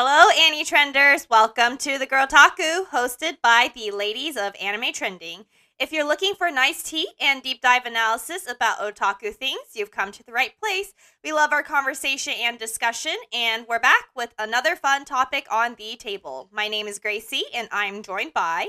Hello, 0.00 0.30
Annie 0.46 0.64
Trenders. 0.64 1.26
Welcome 1.28 1.76
to 1.78 1.98
the 1.98 2.06
Girltaku, 2.06 2.86
hosted 2.86 3.38
by 3.42 3.72
the 3.74 3.90
ladies 3.90 4.36
of 4.36 4.54
Anime 4.62 4.92
Trending. 4.92 5.44
If 5.80 5.90
you're 5.90 6.06
looking 6.06 6.34
for 6.34 6.52
nice 6.52 6.84
tea 6.84 7.08
and 7.20 7.42
deep 7.42 7.60
dive 7.60 7.84
analysis 7.84 8.48
about 8.48 8.78
otaku 8.78 9.34
things, 9.34 9.58
you've 9.74 9.90
come 9.90 10.12
to 10.12 10.22
the 10.22 10.30
right 10.30 10.52
place. 10.60 10.94
We 11.24 11.32
love 11.32 11.52
our 11.52 11.64
conversation 11.64 12.34
and 12.38 12.60
discussion, 12.60 13.16
and 13.32 13.66
we're 13.68 13.80
back 13.80 14.04
with 14.14 14.32
another 14.38 14.76
fun 14.76 15.04
topic 15.04 15.48
on 15.50 15.74
the 15.74 15.96
table. 15.96 16.48
My 16.52 16.68
name 16.68 16.86
is 16.86 17.00
Gracie, 17.00 17.42
and 17.52 17.68
I'm 17.72 18.04
joined 18.04 18.34
by. 18.34 18.68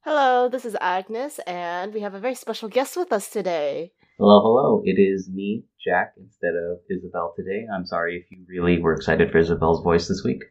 Hello, 0.00 0.48
this 0.48 0.64
is 0.64 0.76
Agnes, 0.80 1.38
and 1.46 1.94
we 1.94 2.00
have 2.00 2.14
a 2.14 2.20
very 2.20 2.34
special 2.34 2.68
guest 2.68 2.96
with 2.96 3.12
us 3.12 3.30
today. 3.30 3.92
Hello, 4.18 4.40
hello. 4.40 4.82
It 4.84 5.00
is 5.00 5.30
me, 5.30 5.62
Jack, 5.88 6.12
instead 6.18 6.54
of 6.54 6.80
Isabel 6.90 7.32
today. 7.34 7.66
I'm 7.74 7.86
sorry 7.86 8.16
if 8.16 8.30
you 8.30 8.44
really 8.46 8.78
were 8.78 8.92
excited 8.92 9.32
for 9.32 9.38
Isabel's 9.38 9.82
voice 9.82 10.06
this 10.06 10.22
week. 10.22 10.44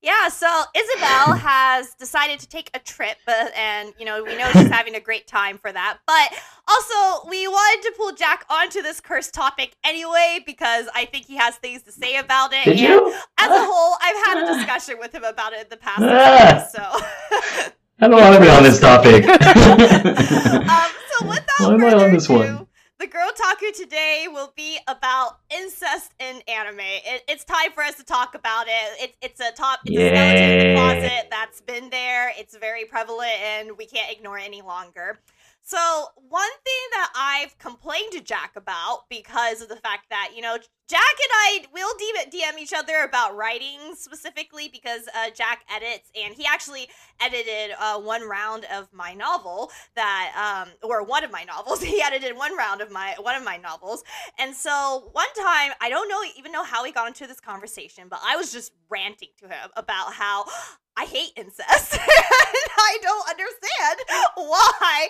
Yeah, 0.00 0.28
so 0.28 0.46
Isabel 0.74 1.34
has 1.36 1.94
decided 1.94 2.38
to 2.40 2.48
take 2.48 2.70
a 2.74 2.78
trip, 2.78 3.18
uh, 3.28 3.48
and 3.54 3.92
you 3.98 4.06
know 4.06 4.22
we 4.22 4.36
know 4.36 4.50
she's 4.52 4.68
having 4.80 4.94
a 4.94 5.00
great 5.00 5.26
time 5.26 5.58
for 5.58 5.70
that. 5.70 5.98
But 6.06 6.32
also, 6.68 7.28
we 7.28 7.46
wanted 7.46 7.88
to 7.88 7.94
pull 7.96 8.12
Jack 8.14 8.46
onto 8.48 8.80
this 8.82 9.00
cursed 9.00 9.34
topic 9.34 9.76
anyway 9.84 10.42
because 10.46 10.88
I 10.94 11.04
think 11.04 11.26
he 11.26 11.36
has 11.36 11.56
things 11.56 11.82
to 11.82 11.92
say 11.92 12.16
about 12.16 12.52
it. 12.54 12.64
Did 12.64 12.80
you? 12.80 13.14
As 13.38 13.50
a 13.50 13.64
whole, 13.64 13.96
I've 14.00 14.26
had 14.26 14.44
a 14.44 14.54
discussion 14.58 14.98
with 14.98 15.14
him 15.14 15.24
about 15.24 15.52
it 15.52 15.60
in 15.62 15.66
the 15.68 15.76
past. 15.76 16.02
Ah. 16.02 16.66
so. 16.70 17.70
I 18.00 18.08
don't 18.08 18.20
want 18.20 18.34
to 18.34 18.40
be 18.40 18.48
on 18.48 18.62
this 18.62 18.80
topic. 18.80 19.26
um, 19.26 20.90
so 21.12 21.26
without 21.26 21.60
Why 21.60 21.74
am 21.74 21.84
I 21.84 22.04
on 22.04 22.12
this 22.12 22.24
ado, 22.26 22.34
one? 22.34 22.66
The 23.04 23.10
Girltaku 23.10 23.76
today 23.76 24.28
will 24.32 24.54
be 24.56 24.78
about 24.88 25.40
incest 25.50 26.12
in 26.18 26.40
anime. 26.48 26.78
It, 26.80 27.22
it's 27.28 27.44
time 27.44 27.70
for 27.74 27.82
us 27.82 27.96
to 27.96 28.02
talk 28.02 28.34
about 28.34 28.64
it. 28.66 29.02
It 29.02 29.16
it's 29.20 29.40
a 29.40 29.52
top, 29.52 29.80
it's 29.84 29.94
a 29.94 30.08
skeleton 30.08 30.50
in 30.50 30.68
the 30.68 30.74
closet 30.74 31.28
that's 31.30 31.60
been 31.60 31.90
there. 31.90 32.32
It's 32.38 32.56
very 32.56 32.86
prevalent, 32.86 33.34
and 33.42 33.76
we 33.76 33.84
can't 33.84 34.10
ignore 34.10 34.38
it 34.38 34.44
any 34.46 34.62
longer. 34.62 35.18
So 35.66 35.78
one 36.28 36.50
thing 36.62 36.74
that 36.92 37.10
I've 37.16 37.58
complained 37.58 38.12
to 38.12 38.20
Jack 38.20 38.52
about 38.54 39.08
because 39.08 39.62
of 39.62 39.70
the 39.70 39.76
fact 39.76 40.10
that 40.10 40.32
you 40.36 40.42
know 40.42 40.58
Jack 40.86 41.00
and 41.00 41.30
I 41.32 41.64
will 41.72 41.88
DM, 41.96 42.58
each 42.58 42.74
other 42.74 43.02
about 43.02 43.34
writing 43.34 43.94
specifically 43.94 44.68
because 44.68 45.08
uh, 45.16 45.30
Jack 45.30 45.62
edits 45.74 46.10
and 46.14 46.34
he 46.34 46.44
actually 46.44 46.88
edited 47.18 47.74
uh, 47.80 47.98
one 47.98 48.28
round 48.28 48.66
of 48.70 48.92
my 48.92 49.14
novel 49.14 49.70
that 49.96 50.64
um 50.66 50.72
or 50.82 51.02
one 51.02 51.24
of 51.24 51.32
my 51.32 51.44
novels. 51.44 51.82
He 51.94 52.02
edited 52.02 52.36
one 52.36 52.56
round 52.56 52.80
of 52.82 52.90
my 52.90 53.14
one 53.18 53.34
of 53.34 53.42
my 53.44 53.56
novels. 53.56 54.04
And 54.38 54.54
so 54.54 55.08
one 55.12 55.32
time 55.34 55.72
i 55.80 55.88
don't 55.88 56.08
know 56.08 56.20
even 56.36 56.52
know 56.52 56.64
how 56.64 56.82
we 56.82 56.92
got 56.92 57.08
into 57.08 57.26
this 57.26 57.40
conversation 57.40 58.04
but 58.08 58.20
i 58.24 58.36
was 58.36 58.52
just 58.52 58.72
ranting 58.90 59.28
to 59.38 59.48
him 59.48 59.70
about 59.76 60.12
how 60.12 60.44
i 60.96 61.04
hate 61.04 61.32
incest. 61.36 61.98
And 61.98 62.70
i 62.78 62.98
don't 63.02 63.28
understand 63.28 63.98
why 64.36 65.08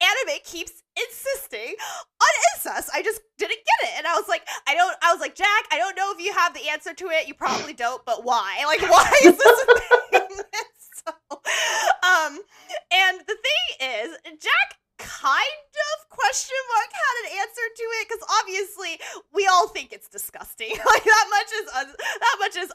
anime 0.00 0.38
keeps 0.44 0.82
insisting 0.96 1.74
on 2.20 2.28
incest. 2.54 2.90
I 2.94 3.02
just 3.02 3.20
didn't 3.38 3.60
get 3.64 3.88
it. 3.90 3.98
And 3.98 4.06
i 4.06 4.14
was 4.14 4.28
like 4.28 4.42
i 4.66 4.74
don't 4.74 4.96
i 5.02 5.12
was 5.12 5.20
like 5.20 5.34
jack 5.34 5.64
i 5.72 5.78
don't 5.78 5.96
know 5.96 6.12
if 6.16 6.24
you 6.24 6.32
have 6.32 6.54
the 6.54 6.68
answer 6.68 6.94
to 6.94 7.06
it. 7.06 7.28
You 7.28 7.34
probably 7.34 7.72
don't 7.74 8.04
but 8.04 8.24
why? 8.24 8.62
Like 8.66 8.82
why 8.82 9.10
is 9.24 9.36
this 9.36 9.66
a 9.68 9.80
thing? 10.18 10.28
So 11.06 11.12
um 11.32 12.38
and 12.92 13.20
the 13.20 13.36
thing 13.46 13.88
is 14.04 14.16
jack 14.40 14.76
kind 14.98 15.64
of 15.96 16.08
question 16.10 16.56
mark 16.76 16.90
had 16.92 17.16
an 17.24 17.38
answer 17.40 17.66
to 17.74 17.82
it 17.96 18.08
because 18.08 18.24
obviously 18.40 19.00
we 19.32 19.46
all 19.46 19.68
think 19.68 19.92
it's 19.92 20.08
disgusting. 20.08 20.70
Like 20.90 21.04
that 21.04 21.26
much 21.30 21.50
is 21.60 21.66
un- 21.76 21.96
that 22.20 22.36
much 22.38 22.56
is 22.56 22.72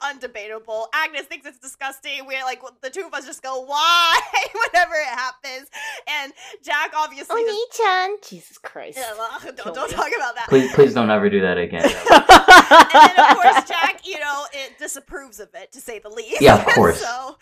undebatable 0.56 0.86
agnes 0.94 1.24
thinks 1.24 1.46
it's 1.46 1.60
disgusting 1.60 2.26
we're 2.26 2.44
like 2.44 2.62
the 2.82 2.90
two 2.90 3.06
of 3.06 3.14
us 3.14 3.26
just 3.26 3.42
go 3.44 3.62
why 3.62 4.20
whenever 4.72 4.96
it 4.96 5.08
happens 5.08 5.70
and 6.08 6.34
jack 6.64 6.94
obviously 6.96 7.44
just, 7.44 7.80
Oni-chan! 7.82 8.18
Jesus 8.28 8.58
Christ. 8.58 8.98
Yeah, 8.98 9.14
well, 9.18 9.40
don't, 9.56 9.76
don't 9.76 9.90
talk 9.90 10.12
about 10.16 10.36
that 10.36 10.48
please, 10.50 10.72
please 10.74 10.94
don't 10.94 11.10
ever 11.10 11.30
do 11.30 11.42
that 11.42 11.58
again. 11.58 11.84
and 11.86 11.92
then 11.92 13.32
of 13.32 13.38
course 13.38 13.68
Jack, 13.68 14.02
you 14.06 14.20
know, 14.20 14.46
it 14.54 14.78
disapproves 14.78 15.40
of 15.40 15.50
it 15.54 15.72
to 15.72 15.82
say 15.82 16.00
the 16.00 16.10
least. 16.10 16.42
Yeah, 16.42 16.60
of 16.60 16.66
course. 16.76 17.00
so, 17.00 17.38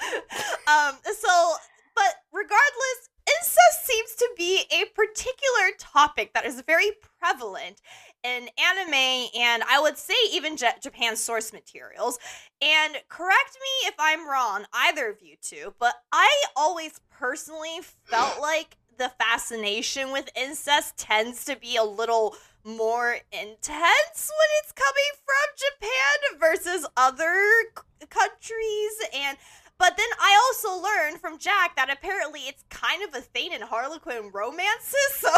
um, 0.68 0.96
so, 1.04 1.54
but 1.96 2.16
regardless, 2.32 3.10
incest 3.28 3.86
seems 3.86 4.16
to 4.18 4.30
be 4.38 4.64
a 4.72 4.86
particular 4.96 5.72
topic 5.80 6.34
that 6.34 6.46
is 6.46 6.62
very 6.66 6.92
prevalent 7.20 7.82
in 8.24 8.50
anime, 8.58 9.28
and 9.38 9.64
I 9.64 9.80
would 9.82 9.98
say 9.98 10.14
even 10.32 10.58
J- 10.58 10.72
Japan's 10.82 11.20
source 11.20 11.52
materials. 11.52 12.18
And 12.62 12.96
correct 13.10 13.58
me 13.60 13.88
if 13.88 13.96
I'm 14.00 14.28
wrong, 14.28 14.66
either 14.74 15.10
of 15.10 15.22
you 15.22 15.36
two, 15.42 15.74
but 15.80 15.96
I 16.12 16.30
always 16.56 17.00
personally 17.10 17.80
felt 18.06 18.40
like 18.42 18.78
the 18.98 19.12
fascination 19.20 20.12
with 20.12 20.30
incest 20.36 20.98
tends 20.98 21.46
to 21.46 21.56
be 21.56 21.76
a 21.76 21.84
little 21.84 22.36
more 22.64 23.18
intense 23.32 24.32
when 24.32 24.50
it's 24.62 24.72
coming 24.72 25.14
from 25.26 25.58
Japan 25.58 26.40
versus 26.40 26.88
other 26.96 27.36
c- 27.76 28.08
countries 28.10 28.92
and 29.14 29.38
but 29.80 29.98
then 29.98 30.08
I 30.22 30.40
also 30.46 30.82
learned 30.82 31.20
from 31.20 31.38
Jack 31.40 31.76
that 31.76 31.92
apparently 31.92 32.42
it's 32.42 32.64
kind 32.70 33.04
of 33.04 33.14
a 33.16 33.22
thing 33.22 33.52
in 33.52 33.62
Harlequin 33.62 34.30
romances. 34.32 34.94
So 35.24 35.30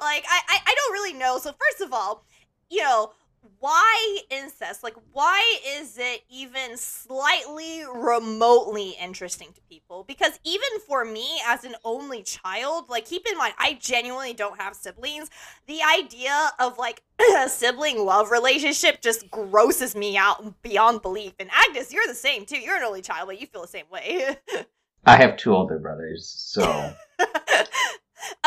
like 0.00 0.24
I, 0.28 0.40
I, 0.48 0.58
I 0.66 0.74
don't 0.74 0.92
really 0.92 1.12
know. 1.12 1.38
So 1.38 1.52
first 1.52 1.80
of 1.82 1.92
all, 1.92 2.24
you 2.72 2.82
know, 2.82 3.12
why 3.58 4.18
incest? 4.30 4.82
Like, 4.82 4.96
why 5.12 5.58
is 5.66 5.98
it 5.98 6.22
even 6.30 6.76
slightly 6.76 7.82
remotely 7.92 8.96
interesting 9.00 9.48
to 9.52 9.60
people? 9.68 10.04
Because 10.04 10.38
even 10.44 10.68
for 10.86 11.04
me, 11.04 11.40
as 11.46 11.64
an 11.64 11.74
only 11.84 12.22
child, 12.22 12.88
like, 12.88 13.04
keep 13.04 13.26
in 13.26 13.36
mind, 13.36 13.54
I 13.58 13.74
genuinely 13.74 14.32
don't 14.32 14.60
have 14.60 14.74
siblings. 14.74 15.28
The 15.66 15.80
idea 15.82 16.50
of 16.58 16.78
like 16.78 17.02
a 17.20 17.48
sibling 17.48 18.04
love 18.04 18.30
relationship 18.30 19.02
just 19.02 19.30
grosses 19.30 19.94
me 19.94 20.16
out 20.16 20.62
beyond 20.62 21.02
belief. 21.02 21.34
And 21.38 21.50
Agnes, 21.52 21.92
you're 21.92 22.06
the 22.06 22.14
same 22.14 22.46
too. 22.46 22.58
You're 22.58 22.76
an 22.76 22.84
only 22.84 23.02
child, 23.02 23.28
but 23.28 23.40
you 23.40 23.46
feel 23.46 23.62
the 23.62 23.68
same 23.68 23.86
way. 23.92 24.36
I 25.04 25.16
have 25.16 25.36
two 25.36 25.52
older 25.52 25.80
brothers, 25.80 26.26
so 26.28 26.94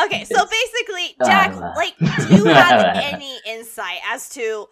okay, 0.04 0.24
so 0.24 0.44
basically, 0.46 1.16
Jack, 1.24 1.52
Uh. 1.54 1.72
like, 1.76 1.94
do 1.98 2.36
you 2.36 2.44
have 2.52 2.96
any 2.96 3.38
insight 3.46 3.98
as 4.10 4.28
to 4.30 4.68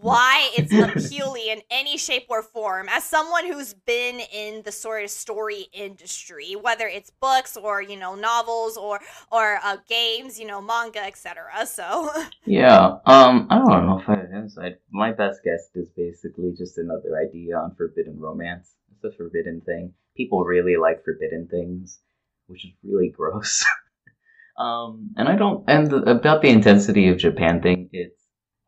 why 0.00 0.50
it's 0.56 0.72
appealing 0.72 1.42
in 1.46 1.60
any 1.70 1.98
shape 1.98 2.24
or 2.30 2.42
form 2.42 2.88
as 2.88 3.04
someone 3.04 3.44
who's 3.46 3.74
been 3.74 4.18
in 4.32 4.62
the 4.62 4.72
sort 4.72 5.04
of 5.04 5.10
story 5.10 5.66
industry 5.74 6.56
whether 6.56 6.86
it's 6.88 7.10
books 7.20 7.54
or 7.54 7.82
you 7.82 7.94
know 7.94 8.14
novels 8.14 8.78
or 8.78 8.98
or 9.30 9.58
uh, 9.62 9.76
games 9.86 10.40
you 10.40 10.46
know 10.46 10.58
manga 10.58 11.04
etc 11.04 11.66
so 11.66 12.08
yeah. 12.46 12.96
Um, 13.04 13.46
I 13.50 13.58
don't 13.58 13.86
know 13.86 14.00
if 14.00 14.08
I 14.08 14.16
have 14.16 14.32
insight. 14.32 14.76
My 14.90 15.12
best 15.12 15.40
guess 15.44 15.68
is 15.74 15.90
basically 15.90 16.52
just 16.56 16.78
another 16.78 17.18
idea 17.18 17.56
on 17.58 17.74
forbidden 17.74 18.18
romance. 18.18 18.74
It's 18.94 19.04
a 19.04 19.14
forbidden 19.16 19.60
thing. 19.60 19.92
People 20.16 20.44
really 20.44 20.76
like 20.76 21.04
forbidden 21.04 21.46
things, 21.48 22.00
which 22.46 22.64
is 22.64 22.72
really 22.82 23.10
gross. 23.10 23.62
Um, 24.56 25.10
and 25.16 25.28
I 25.28 25.36
don't. 25.36 25.64
And 25.68 25.90
the, 25.90 25.98
about 26.10 26.42
the 26.42 26.50
intensity 26.50 27.08
of 27.08 27.18
Japan 27.18 27.62
thing, 27.62 27.90
it's. 27.92 28.20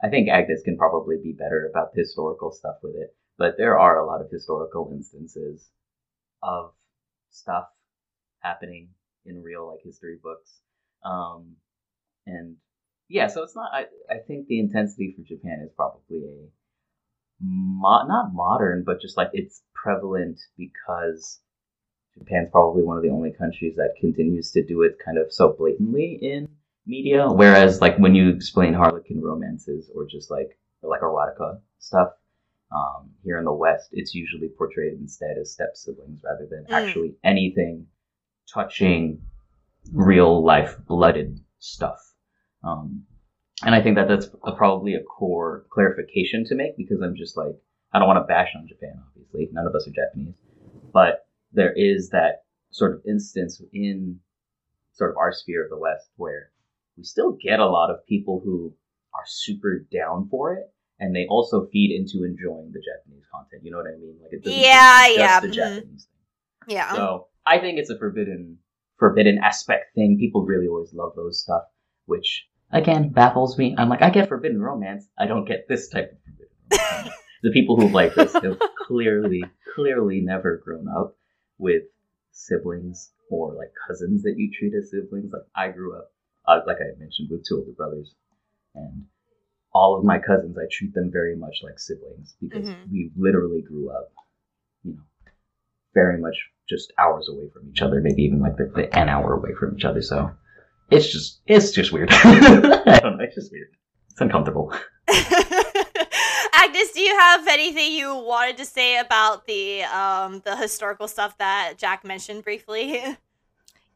I 0.03 0.09
think 0.09 0.29
Agnes 0.29 0.63
can 0.65 0.77
probably 0.77 1.17
be 1.23 1.33
better 1.33 1.69
about 1.71 1.95
the 1.95 2.03
historical 2.03 2.53
stuff 2.53 2.77
with 2.83 2.95
it, 2.97 3.17
but 3.39 3.55
there 3.57 3.79
are 3.79 3.99
a 3.99 4.07
lot 4.07 4.21
of 4.21 4.31
historical 4.31 4.91
instances 4.93 5.71
of 6.43 6.73
stuff 7.31 7.65
happening 8.41 8.91
in 9.25 9.43
real 9.43 9.69
like 9.69 9.81
history 9.83 10.19
books. 10.23 10.61
Um, 11.05 11.57
and 12.27 12.57
yeah, 13.09 13.29
so 13.29 13.43
it's 13.43 13.57
not. 13.57 13.71
I 13.73 13.87
I 14.11 14.19
think 14.27 14.49
the 14.49 14.61
intensity 14.61 15.15
for 15.17 15.23
Japan 15.25 15.61
is 15.65 15.73
probably 15.77 16.19
a 16.25 16.49
mo- 17.41 18.07
not 18.07 18.35
modern, 18.35 18.85
but 18.85 19.01
just 19.01 19.17
like 19.17 19.31
it's 19.33 19.63
prevalent 19.75 20.41
because 20.56 21.41
Japan's 22.19 22.49
probably 22.51 22.83
one 22.83 22.97
of 22.97 23.03
the 23.03 23.11
only 23.11 23.31
countries 23.33 23.77
that 23.77 23.95
continues 24.01 24.51
to 24.53 24.65
do 24.65 24.83
it 24.83 24.99
kind 25.05 25.19
of 25.19 25.33
so 25.33 25.55
blatantly 25.59 26.19
in 26.23 26.49
media. 26.87 27.29
Whereas 27.29 27.81
like 27.81 27.97
when 27.99 28.15
you 28.15 28.31
explain 28.31 28.73
Harlequin 28.75 29.21
romances 29.23 29.91
or 29.95 30.07
just 30.07 30.31
like 30.31 30.59
or 30.83 30.91
like 30.91 31.01
erotica 31.01 31.61
stuff. 31.79 32.11
Um, 32.75 33.11
here 33.23 33.39
in 33.39 33.45
the 33.45 33.53
West, 33.53 33.91
it's 33.93 34.13
usually 34.13 34.49
portrayed 34.49 34.95
instead 34.95 35.39
as 35.41 35.53
step 35.53 35.77
siblings 35.77 36.21
rather 36.25 36.47
than 36.51 36.65
Mm. 36.65 36.73
actually 36.73 37.15
anything 37.23 37.87
touching 38.53 39.23
real 39.93 40.45
life 40.45 40.77
blooded 40.87 41.39
stuff. 41.61 42.01
Um, 42.65 43.07
and 43.65 43.75
I 43.75 43.81
think 43.83 43.97
that 43.97 44.09
that's 44.09 44.29
a, 44.43 44.53
probably 44.53 44.95
a 44.95 45.03
core 45.03 45.65
clarification 45.71 46.45
to 46.47 46.55
make 46.57 46.77
because 46.77 47.01
I'm 47.01 47.15
just 47.15 47.37
like, 47.37 47.57
I 47.93 48.01
don't 48.01 48.09
want 48.09 48.19
to 48.19 48.27
bash 48.27 48.51
on 48.57 48.67
Japan, 48.67 49.01
obviously. 49.09 49.49
None 49.53 49.67
of 49.67 49.75
us 49.75 49.87
are 49.87 49.93
Japanese. 49.93 50.35
But 50.93 51.25
there 51.56 51.73
is 51.75 52.11
that 52.11 52.44
sort 52.70 52.94
of 52.94 53.00
instance 53.08 53.61
in 53.73 54.20
sort 54.93 55.11
of 55.11 55.17
our 55.17 55.32
sphere 55.32 55.64
of 55.64 55.70
the 55.70 55.79
West 55.79 56.11
where 56.17 56.50
we 56.97 57.03
still 57.03 57.37
get 57.43 57.58
a 57.58 57.67
lot 57.67 57.91
of 57.91 58.06
people 58.06 58.41
who 58.44 58.73
are 59.14 59.25
super 59.26 59.85
down 59.93 60.29
for 60.31 60.55
it 60.55 60.73
and 61.00 61.14
they 61.14 61.26
also 61.29 61.67
feed 61.73 61.91
into 61.91 62.25
enjoying 62.25 62.70
the 62.73 62.81
Japanese 62.81 63.25
content. 63.32 63.62
You 63.64 63.70
know 63.73 63.79
what 63.79 63.87
I 63.87 63.99
mean? 63.99 64.17
Like 64.23 64.32
it 64.32 64.44
doesn't 64.44 64.58
Yeah, 64.58 65.06
just 65.06 65.19
yeah, 65.19 65.41
the 65.41 65.49
mhm. 65.49 65.55
Japanese 65.55 66.08
thing. 66.67 66.76
Yeah. 66.76 66.94
So 66.94 67.29
I 67.47 67.58
think 67.58 67.79
it's 67.79 67.91
a 67.91 67.99
forbidden 67.99 68.58
forbidden 68.99 69.38
aspect 69.43 69.94
thing. 69.94 70.19
People 70.19 70.44
really 70.44 70.69
always 70.69 70.93
love 70.94 71.12
those 71.17 71.41
stuff, 71.41 71.62
which 72.06 72.47
again 72.70 73.11
baffles 73.11 73.58
me. 73.58 73.75
I'm 73.79 73.88
like, 73.88 74.03
I 74.03 74.11
get 74.11 74.29
forbidden 74.29 74.61
romance. 74.61 75.06
I 75.19 75.26
don't 75.26 75.47
get 75.47 75.67
this 75.69 75.88
type 75.88 76.12
of 76.12 76.19
forbidden 76.25 76.49
romance. 76.70 77.14
the 77.43 77.50
people 77.50 77.76
who 77.76 77.88
like 77.88 78.14
this 78.14 78.32
have 78.32 78.58
clearly, 78.87 79.44
clearly 79.75 80.20
never 80.20 80.61
grown 80.64 80.88
up 80.88 81.16
with 81.58 81.82
siblings 82.32 83.12
or 83.31 83.55
like 83.55 83.73
cousins 83.87 84.23
that 84.23 84.35
you 84.37 84.50
treat 84.53 84.75
as 84.75 84.91
siblings. 84.91 85.32
Like 85.32 85.43
I 85.55 85.69
grew 85.70 85.97
up, 85.97 86.12
uh, 86.47 86.61
like 86.67 86.79
I 86.81 86.99
mentioned, 86.99 87.29
with 87.31 87.44
two 87.47 87.58
older 87.58 87.73
brothers, 87.73 88.14
and 88.75 89.05
all 89.73 89.99
of 89.99 90.05
my 90.05 90.19
cousins, 90.19 90.56
I 90.58 90.67
treat 90.70 90.94
them 90.94 91.11
very 91.12 91.37
much 91.37 91.56
like 91.62 91.79
siblings 91.79 92.37
because 92.41 92.67
Mhm. 92.69 92.91
we 92.91 93.11
literally 93.17 93.62
grew 93.62 93.91
up, 93.91 94.12
you 94.85 94.93
know, 94.94 95.03
very 95.94 96.19
much 96.19 96.37
just 96.69 96.93
hours 96.99 97.29
away 97.29 97.49
from 97.50 97.69
each 97.69 97.81
other, 97.82 98.00
maybe 98.00 98.23
even 98.23 98.41
like 98.41 98.56
the, 98.56 98.67
the 98.67 98.99
an 98.99 99.08
hour 99.08 99.35
away 99.35 99.53
from 99.58 99.75
each 99.76 99.85
other. 99.85 100.03
So 100.03 100.31
it's 100.91 101.11
just 101.11 101.41
it's 101.47 101.73
just 101.73 101.93
weird. 101.93 102.11
I 102.12 103.00
don't 103.00 103.19
know. 103.19 103.25
It's 103.25 103.35
just 103.35 103.53
weird. 103.53 103.69
It's 104.11 104.20
uncomfortable. 104.20 104.73
Agnes, 106.67 106.91
do 106.91 107.01
you 107.01 107.17
have 107.17 107.47
anything 107.47 107.93
you 107.93 108.13
wanted 108.13 108.57
to 108.57 108.65
say 108.65 108.99
about 108.99 109.47
the 109.47 109.85
um 109.85 110.43
the 110.45 110.57
historical 110.57 111.07
stuff 111.07 111.39
that 111.39 111.75
Jack 111.79 112.05
mentioned 112.05 112.43
briefly? 112.45 113.03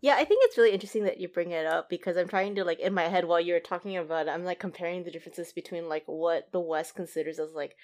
Yeah, 0.02 0.14
I 0.16 0.24
think 0.24 0.40
it's 0.44 0.56
really 0.56 0.72
interesting 0.72 1.04
that 1.04 1.20
you 1.20 1.28
bring 1.28 1.50
it 1.50 1.66
up 1.66 1.90
because 1.90 2.16
I'm 2.16 2.26
trying 2.26 2.54
to 2.54 2.64
like 2.64 2.80
in 2.80 2.94
my 2.94 3.02
head 3.02 3.26
while 3.26 3.38
you're 3.38 3.60
talking 3.60 3.98
about 3.98 4.28
it, 4.28 4.30
I'm 4.30 4.46
like 4.46 4.58
comparing 4.58 5.04
the 5.04 5.10
differences 5.10 5.52
between 5.52 5.90
like 5.90 6.04
what 6.06 6.50
the 6.52 6.60
West 6.60 6.94
considers 6.94 7.38
as 7.38 7.52
like 7.52 7.76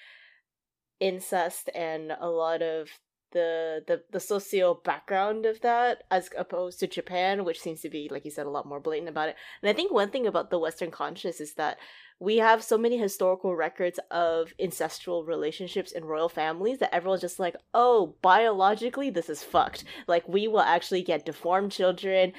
incest 0.99 1.69
and 1.75 2.11
a 2.19 2.27
lot 2.27 2.63
of 2.63 2.89
the 3.31 3.83
the 3.87 4.03
the 4.11 4.19
socio 4.19 4.75
background 4.75 5.45
of 5.45 5.61
that 5.61 6.03
as 6.11 6.29
opposed 6.37 6.79
to 6.79 6.87
Japan, 6.87 7.43
which 7.45 7.59
seems 7.61 7.81
to 7.81 7.89
be 7.89 8.07
like 8.11 8.25
you 8.25 8.31
said 8.31 8.45
a 8.45 8.49
lot 8.49 8.65
more 8.65 8.79
blatant 8.79 9.09
about 9.09 9.29
it. 9.29 9.35
And 9.61 9.69
I 9.69 9.73
think 9.73 9.91
one 9.91 10.09
thing 10.09 10.27
about 10.27 10.49
the 10.49 10.59
Western 10.59 10.91
conscious 10.91 11.39
is 11.41 11.53
that 11.55 11.77
we 12.19 12.37
have 12.37 12.63
so 12.63 12.77
many 12.77 12.97
historical 12.97 13.55
records 13.55 13.99
of 14.09 14.53
incestual 14.59 15.25
relationships 15.27 15.91
in 15.91 16.05
royal 16.05 16.29
families 16.29 16.79
that 16.79 16.93
everyone's 16.93 17.21
just 17.21 17.39
like, 17.39 17.55
oh, 17.73 18.15
biologically 18.21 19.09
this 19.09 19.29
is 19.29 19.43
fucked. 19.43 19.83
Like 20.07 20.27
we 20.27 20.47
will 20.47 20.61
actually 20.61 21.03
get 21.03 21.25
deformed 21.25 21.71
children. 21.71 22.33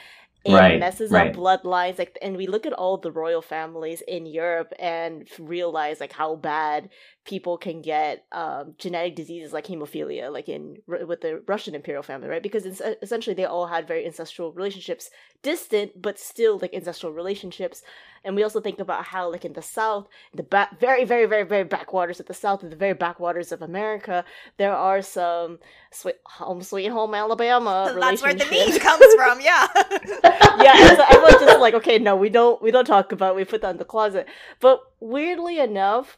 It 0.44 0.54
Right, 0.54 0.78
messes 0.78 1.10
right. 1.10 1.30
up 1.30 1.36
bloodlines, 1.36 1.98
like, 1.98 2.16
and 2.22 2.36
we 2.36 2.46
look 2.46 2.64
at 2.64 2.72
all 2.72 2.96
the 2.96 3.10
royal 3.10 3.42
families 3.42 4.02
in 4.06 4.24
Europe 4.24 4.72
and 4.78 5.28
realize 5.38 6.00
like 6.00 6.12
how 6.12 6.36
bad 6.36 6.90
people 7.28 7.58
can 7.58 7.82
get 7.82 8.24
um, 8.32 8.74
genetic 8.78 9.14
diseases 9.14 9.52
like 9.52 9.66
hemophilia, 9.66 10.32
like 10.32 10.48
in 10.48 10.78
with 10.86 11.20
the 11.20 11.42
Russian 11.46 11.74
imperial 11.74 12.02
family, 12.02 12.26
right? 12.26 12.42
Because 12.42 12.64
it's, 12.64 12.80
essentially 13.02 13.34
they 13.34 13.44
all 13.44 13.66
had 13.66 13.86
very 13.86 14.06
ancestral 14.06 14.50
relationships, 14.50 15.10
distant 15.42 16.00
but 16.00 16.18
still 16.18 16.58
like 16.58 16.72
ancestral 16.72 17.12
relationships. 17.12 17.82
And 18.24 18.34
we 18.34 18.42
also 18.42 18.60
think 18.62 18.80
about 18.80 19.04
how, 19.04 19.30
like 19.30 19.44
in 19.44 19.52
the 19.52 19.60
South, 19.62 20.08
the 20.32 20.42
ba- 20.42 20.70
very, 20.80 21.04
very, 21.04 21.26
very, 21.26 21.42
very 21.44 21.64
backwaters 21.64 22.18
of 22.18 22.26
the 22.26 22.34
South, 22.34 22.62
and 22.62 22.72
the 22.72 22.76
very 22.76 22.94
backwaters 22.94 23.52
of 23.52 23.60
America, 23.60 24.24
there 24.56 24.74
are 24.74 25.02
some 25.02 25.58
sweet 25.90 26.16
home, 26.24 26.62
sweet 26.62 26.88
home 26.88 27.14
Alabama. 27.14 27.94
That's 28.00 28.22
where 28.22 28.32
the 28.32 28.46
meme 28.46 28.80
comes 28.80 29.14
from. 29.16 29.42
Yeah. 29.42 29.66
yeah, 30.64 30.96
so 30.96 31.04
everyone's 31.10 31.44
just 31.44 31.60
like, 31.60 31.74
okay, 31.74 31.98
no, 31.98 32.16
we 32.16 32.30
don't, 32.30 32.60
we 32.62 32.70
don't 32.70 32.86
talk 32.86 33.12
about. 33.12 33.34
It, 33.34 33.36
we 33.36 33.44
put 33.44 33.60
that 33.60 33.72
in 33.72 33.76
the 33.76 33.84
closet. 33.84 34.26
But 34.60 34.80
weirdly 34.98 35.58
enough, 35.58 36.16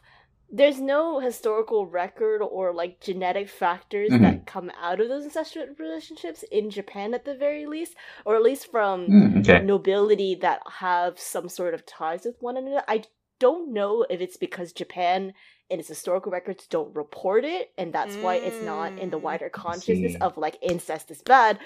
there's 0.51 0.79
no 0.81 1.19
historical 1.19 1.85
record 1.87 2.41
or 2.41 2.73
like 2.73 2.99
genetic 2.99 3.49
factors 3.49 4.11
Mhm. 4.11 4.21
that 4.21 4.45
come 4.45 4.71
out 4.81 4.99
of 4.99 5.07
those 5.09 5.25
incestual 5.25 5.77
relationships 5.79 6.43
in 6.51 6.69
Japan, 6.69 7.13
at 7.13 7.25
the 7.25 7.35
very 7.35 7.65
least, 7.65 7.95
or 8.25 8.35
at 8.35 8.43
least 8.43 8.69
from 8.69 9.09
Mm, 9.11 9.39
okay. 9.39 9.65
nobility 9.65 10.35
that 10.35 10.61
have 10.79 11.19
some 11.19 11.49
sort 11.49 11.73
of 11.73 11.85
ties 11.85 12.25
with 12.25 12.35
one 12.41 12.57
another. 12.57 12.83
I 12.87 13.03
don't 13.39 13.73
know 13.73 14.05
if 14.09 14.21
it's 14.21 14.37
because 14.37 14.73
Japan 14.73 15.33
in 15.69 15.79
its 15.79 15.87
historical 15.87 16.31
records 16.31 16.67
don't 16.67 16.93
report 16.95 17.45
it, 17.45 17.71
and 17.77 17.93
that's 17.93 18.19
why 18.21 18.35
it's 18.35 18.61
not 18.61 18.97
in 18.97 19.09
the 19.09 19.17
Mm, 19.17 19.21
wider 19.23 19.49
consciousness 19.49 20.15
of 20.15 20.37
like 20.37 20.57
incest 20.61 21.11
is 21.11 21.21
bad, 21.21 21.59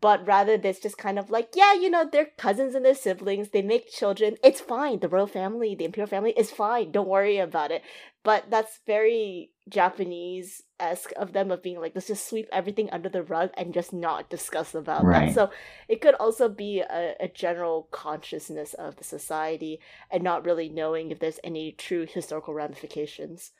but 0.00 0.26
rather 0.26 0.58
there's 0.58 0.80
just 0.80 0.98
kind 0.98 1.18
of 1.18 1.30
like, 1.30 1.50
yeah, 1.54 1.72
you 1.74 1.88
know, 1.88 2.08
they're 2.10 2.30
cousins 2.36 2.74
and 2.74 2.84
they're 2.84 2.94
siblings, 2.94 3.50
they 3.50 3.62
make 3.62 3.90
children, 3.90 4.36
it's 4.42 4.60
fine. 4.60 4.98
The 4.98 5.08
royal 5.08 5.28
family, 5.28 5.76
the 5.76 5.84
imperial 5.84 6.08
family 6.08 6.32
is 6.32 6.50
fine. 6.50 6.90
Don't 6.90 7.08
worry 7.08 7.38
about 7.38 7.70
it. 7.70 7.82
But 8.24 8.50
that's 8.50 8.80
very 8.84 9.52
Japanese 9.68 10.64
esque 10.80 11.12
of 11.16 11.32
them 11.32 11.52
of 11.52 11.62
being 11.62 11.80
like, 11.80 11.92
let's 11.94 12.08
just 12.08 12.28
sweep 12.28 12.48
everything 12.50 12.90
under 12.90 13.08
the 13.08 13.22
rug 13.22 13.50
and 13.56 13.72
just 13.72 13.92
not 13.92 14.28
discuss 14.28 14.74
about 14.74 15.04
Right. 15.04 15.26
that. 15.26 15.34
So 15.34 15.50
it 15.88 16.00
could 16.00 16.14
also 16.14 16.48
be 16.48 16.80
a, 16.80 17.14
a 17.20 17.28
general 17.28 17.88
consciousness 17.92 18.74
of 18.74 18.96
the 18.96 19.04
society 19.04 19.78
and 20.10 20.24
not 20.24 20.44
really 20.44 20.68
knowing 20.68 21.12
if 21.12 21.20
there's 21.20 21.38
any 21.44 21.70
true 21.70 22.06
historical 22.12 22.54
ramifications. 22.54 23.52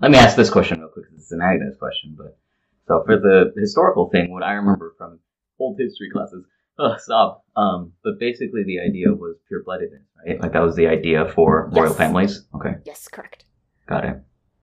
Let 0.00 0.12
me 0.12 0.18
ask 0.18 0.36
this 0.36 0.50
question 0.50 0.78
real 0.78 0.90
quick. 0.90 1.06
It's 1.16 1.32
an 1.32 1.40
Agnes 1.42 1.76
question, 1.76 2.14
but 2.16 2.38
so 2.86 3.02
for 3.04 3.18
the 3.18 3.52
historical 3.56 4.08
thing, 4.10 4.30
what 4.30 4.44
I 4.44 4.52
remember 4.52 4.94
from 4.96 5.18
old 5.62 5.76
history 5.78 6.10
classes, 6.10 6.44
oh, 6.78 6.96
stop. 6.98 7.44
Um, 7.56 7.92
but 8.04 8.18
basically 8.18 8.62
the 8.64 8.80
idea 8.80 9.08
was 9.12 9.36
pure 9.48 9.62
bloodedness, 9.64 10.04
right? 10.26 10.40
Like 10.40 10.52
that 10.52 10.62
was 10.62 10.76
the 10.76 10.86
idea 10.88 11.28
for 11.34 11.70
royal 11.72 11.94
families. 11.94 12.44
Okay, 12.56 12.74
Yes, 12.84 13.08
correct. 13.08 13.44
got 13.86 14.04
it. 14.04 14.16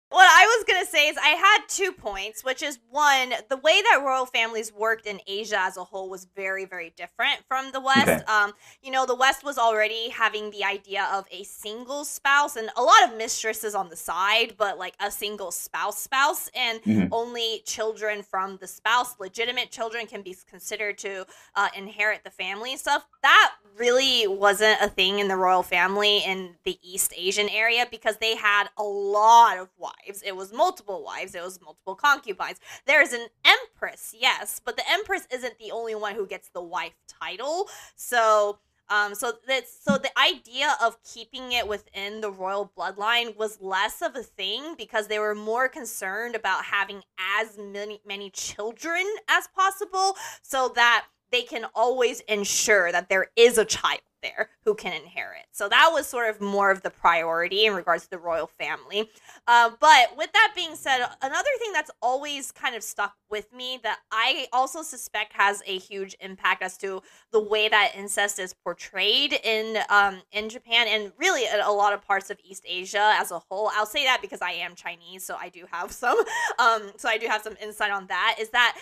What 0.10 0.26
I 0.26 0.46
was 0.58 0.66
gonna 0.66 0.86
say 0.88 1.08
is 1.08 1.18
I 1.18 1.30
had 1.30 1.60
two 1.68 1.92
points, 1.92 2.44
which 2.44 2.64
is 2.64 2.80
one, 2.90 3.32
the 3.48 3.58
way 3.58 3.80
that 3.82 4.02
royal 4.04 4.26
families 4.26 4.74
worked 4.74 5.06
in 5.06 5.22
Asia 5.28 5.60
as 5.60 5.78
a 5.78 5.84
whole 5.84 6.10
was 6.10 6.26
very, 6.36 6.66
very 6.66 6.92
different 6.98 7.42
from 7.48 7.72
the 7.72 7.80
West. 7.80 8.10
Okay. 8.10 8.24
Um, 8.26 8.54
you 8.82 8.90
know, 8.90 9.06
the 9.06 9.14
West 9.16 9.44
was 9.44 9.60
already 9.60 10.10
having 10.10 10.50
the 10.50 10.64
idea 10.64 11.08
of 11.14 11.26
a 11.32 11.44
single 11.44 12.06
spouse 12.06 12.56
and 12.56 12.72
a 12.76 12.82
lot 12.82 13.04
of 13.08 13.18
mistresses 13.18 13.76
on 13.76 13.90
the 13.90 13.96
side, 13.96 14.56
but 14.58 14.80
like 14.80 14.96
a 15.00 15.12
single 15.12 15.52
spouse 15.52 16.00
spouse, 16.00 16.50
and 16.56 16.82
Mhm. 16.84 17.10
only 17.12 17.62
children 17.66 18.24
from 18.24 18.58
the 18.58 18.68
spouse, 18.68 19.20
legitimate 19.20 19.70
children, 19.70 20.08
can 20.08 20.24
be 20.24 20.36
considered 20.50 20.98
to 21.00 21.26
uh, 21.56 21.70
inherit 21.76 22.24
the 22.24 22.32
family 22.32 22.72
and 22.72 22.80
stuff. 22.80 23.06
That 23.22 23.54
really 23.76 24.26
wasn't 24.28 24.82
a 24.82 24.90
thing 24.90 25.20
in 25.20 25.28
the 25.28 25.36
royal 25.36 25.64
family 25.64 26.18
in 26.20 26.56
the 26.64 26.80
East 26.82 27.14
Asian 27.16 27.48
area 27.50 27.86
because 27.92 28.18
they 28.18 28.36
had 28.36 28.70
a 28.78 28.84
lot 28.84 29.58
of 29.60 29.70
wives. 29.78 29.99
It 30.06 30.36
was 30.36 30.52
multiple 30.52 31.04
wives, 31.04 31.36
it 31.36 31.44
was 31.44 31.60
multiple 31.62 31.96
concubines. 31.96 32.60
There's 32.86 33.14
an 33.14 33.28
empress, 33.46 34.14
yes, 34.18 34.60
but 34.64 34.78
the 34.78 34.84
empress 34.90 35.28
isn't 35.32 35.58
the 35.60 35.72
only 35.72 35.96
one 35.96 36.16
who 36.16 36.26
gets 36.26 36.50
the 36.50 36.62
wife 36.62 36.94
title. 37.08 37.68
So 37.96 38.60
um, 38.90 39.14
so 39.14 39.34
that's 39.48 39.72
so 39.84 39.98
the 39.98 40.12
idea 40.20 40.76
of 40.82 40.98
keeping 41.04 41.52
it 41.52 41.68
within 41.68 42.22
the 42.22 42.32
royal 42.32 42.72
bloodline 42.76 43.38
was 43.38 43.62
less 43.62 44.02
of 44.02 44.16
a 44.16 44.24
thing 44.24 44.76
because 44.78 45.08
they 45.08 45.20
were 45.20 45.36
more 45.36 45.68
concerned 45.68 46.36
about 46.36 46.66
having 46.66 47.04
as 47.40 47.58
many 47.58 48.02
many 48.06 48.32
children 48.32 49.04
as 49.28 49.48
possible 49.56 50.16
so 50.42 50.72
that 50.76 51.06
they 51.32 51.44
can 51.44 51.66
always 51.76 52.22
ensure 52.22 52.92
that 52.92 53.10
there 53.10 53.28
is 53.36 53.60
a 53.60 53.66
child 53.66 54.02
there 54.22 54.50
who 54.66 54.76
can 54.76 54.94
inherit. 54.94 55.46
So 55.52 55.70
that 55.70 55.90
was 55.94 56.08
sort 56.08 56.30
of 56.30 56.42
more 56.42 56.72
of 56.72 56.82
the 56.82 56.90
priority 56.90 57.66
in 57.66 57.74
regards 57.74 58.04
to 58.04 58.10
the 58.10 58.18
royal 58.18 58.48
family. 58.48 59.10
Uh, 59.48 59.72
but 59.80 60.18
with 60.18 60.32
that 60.34 60.54
being 60.56 60.76
said, 60.76 61.06
another 61.22 61.50
thing 61.60 61.72
that's 61.74 61.92
always 62.02 62.52
kind 62.52 62.76
of 62.76 62.84
stuck 62.84 63.16
with 63.30 63.52
me 63.54 63.80
that 63.84 64.00
I 64.12 64.48
also 64.54 64.82
suspect 64.82 65.34
has 65.34 65.62
a 65.66 65.78
huge 65.78 66.16
impact 66.20 66.64
as 66.64 66.78
to 66.78 67.02
the 67.32 67.42
way 67.42 67.68
that 67.70 67.94
incest 67.96 68.40
is 68.40 68.54
portrayed 68.54 69.34
in 69.44 69.78
um, 69.90 70.22
in 70.32 70.50
Japan 70.50 70.88
and 70.88 71.12
really 71.18 71.46
in 71.46 71.60
a 71.62 71.72
lot 71.72 71.94
of 71.94 72.06
parts 72.06 72.30
of 72.30 72.40
East 72.44 72.64
Asia 72.68 73.16
as 73.20 73.32
a 73.32 73.40
whole. 73.40 73.72
I'll 73.74 73.86
say 73.86 74.06
that 74.06 74.22
because 74.22 74.42
I 74.42 74.52
am 74.52 74.76
Chinese, 74.76 75.24
so 75.24 75.36
I 75.40 75.50
do 75.50 75.66
have 75.72 75.92
some 75.92 76.18
um, 76.60 76.92
so 76.98 77.10
I 77.10 77.18
do 77.18 77.28
have 77.28 77.42
some 77.42 77.56
insight 77.62 77.92
on 77.92 78.08
that. 78.08 78.38
Is 78.40 78.50
that 78.50 78.78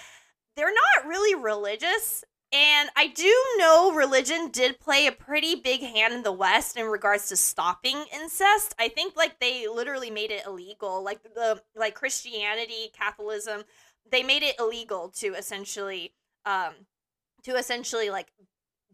they're 0.55 0.73
not 0.73 1.07
really 1.07 1.35
religious 1.41 2.23
and 2.53 2.89
I 2.95 3.07
do 3.07 3.33
know 3.57 3.91
religion 3.91 4.49
did 4.49 4.79
play 4.79 5.05
a 5.05 5.11
pretty 5.11 5.55
big 5.55 5.81
hand 5.81 6.13
in 6.13 6.23
the 6.23 6.31
West 6.31 6.77
in 6.77 6.85
regards 6.85 7.27
to 7.27 7.35
stopping 7.35 8.05
incest. 8.13 8.73
I 8.79 8.87
think 8.87 9.17
like 9.17 9.39
they 9.39 9.67
literally 9.67 10.09
made 10.09 10.31
it 10.31 10.45
illegal. 10.45 11.03
Like 11.03 11.21
the 11.23 11.61
like 11.75 11.93
Christianity, 11.95 12.91
Catholicism, 12.97 13.63
they 14.09 14.23
made 14.23 14.43
it 14.43 14.55
illegal 14.59 15.09
to 15.17 15.27
essentially 15.35 16.13
um 16.45 16.73
to 17.43 17.55
essentially 17.55 18.09
like 18.09 18.27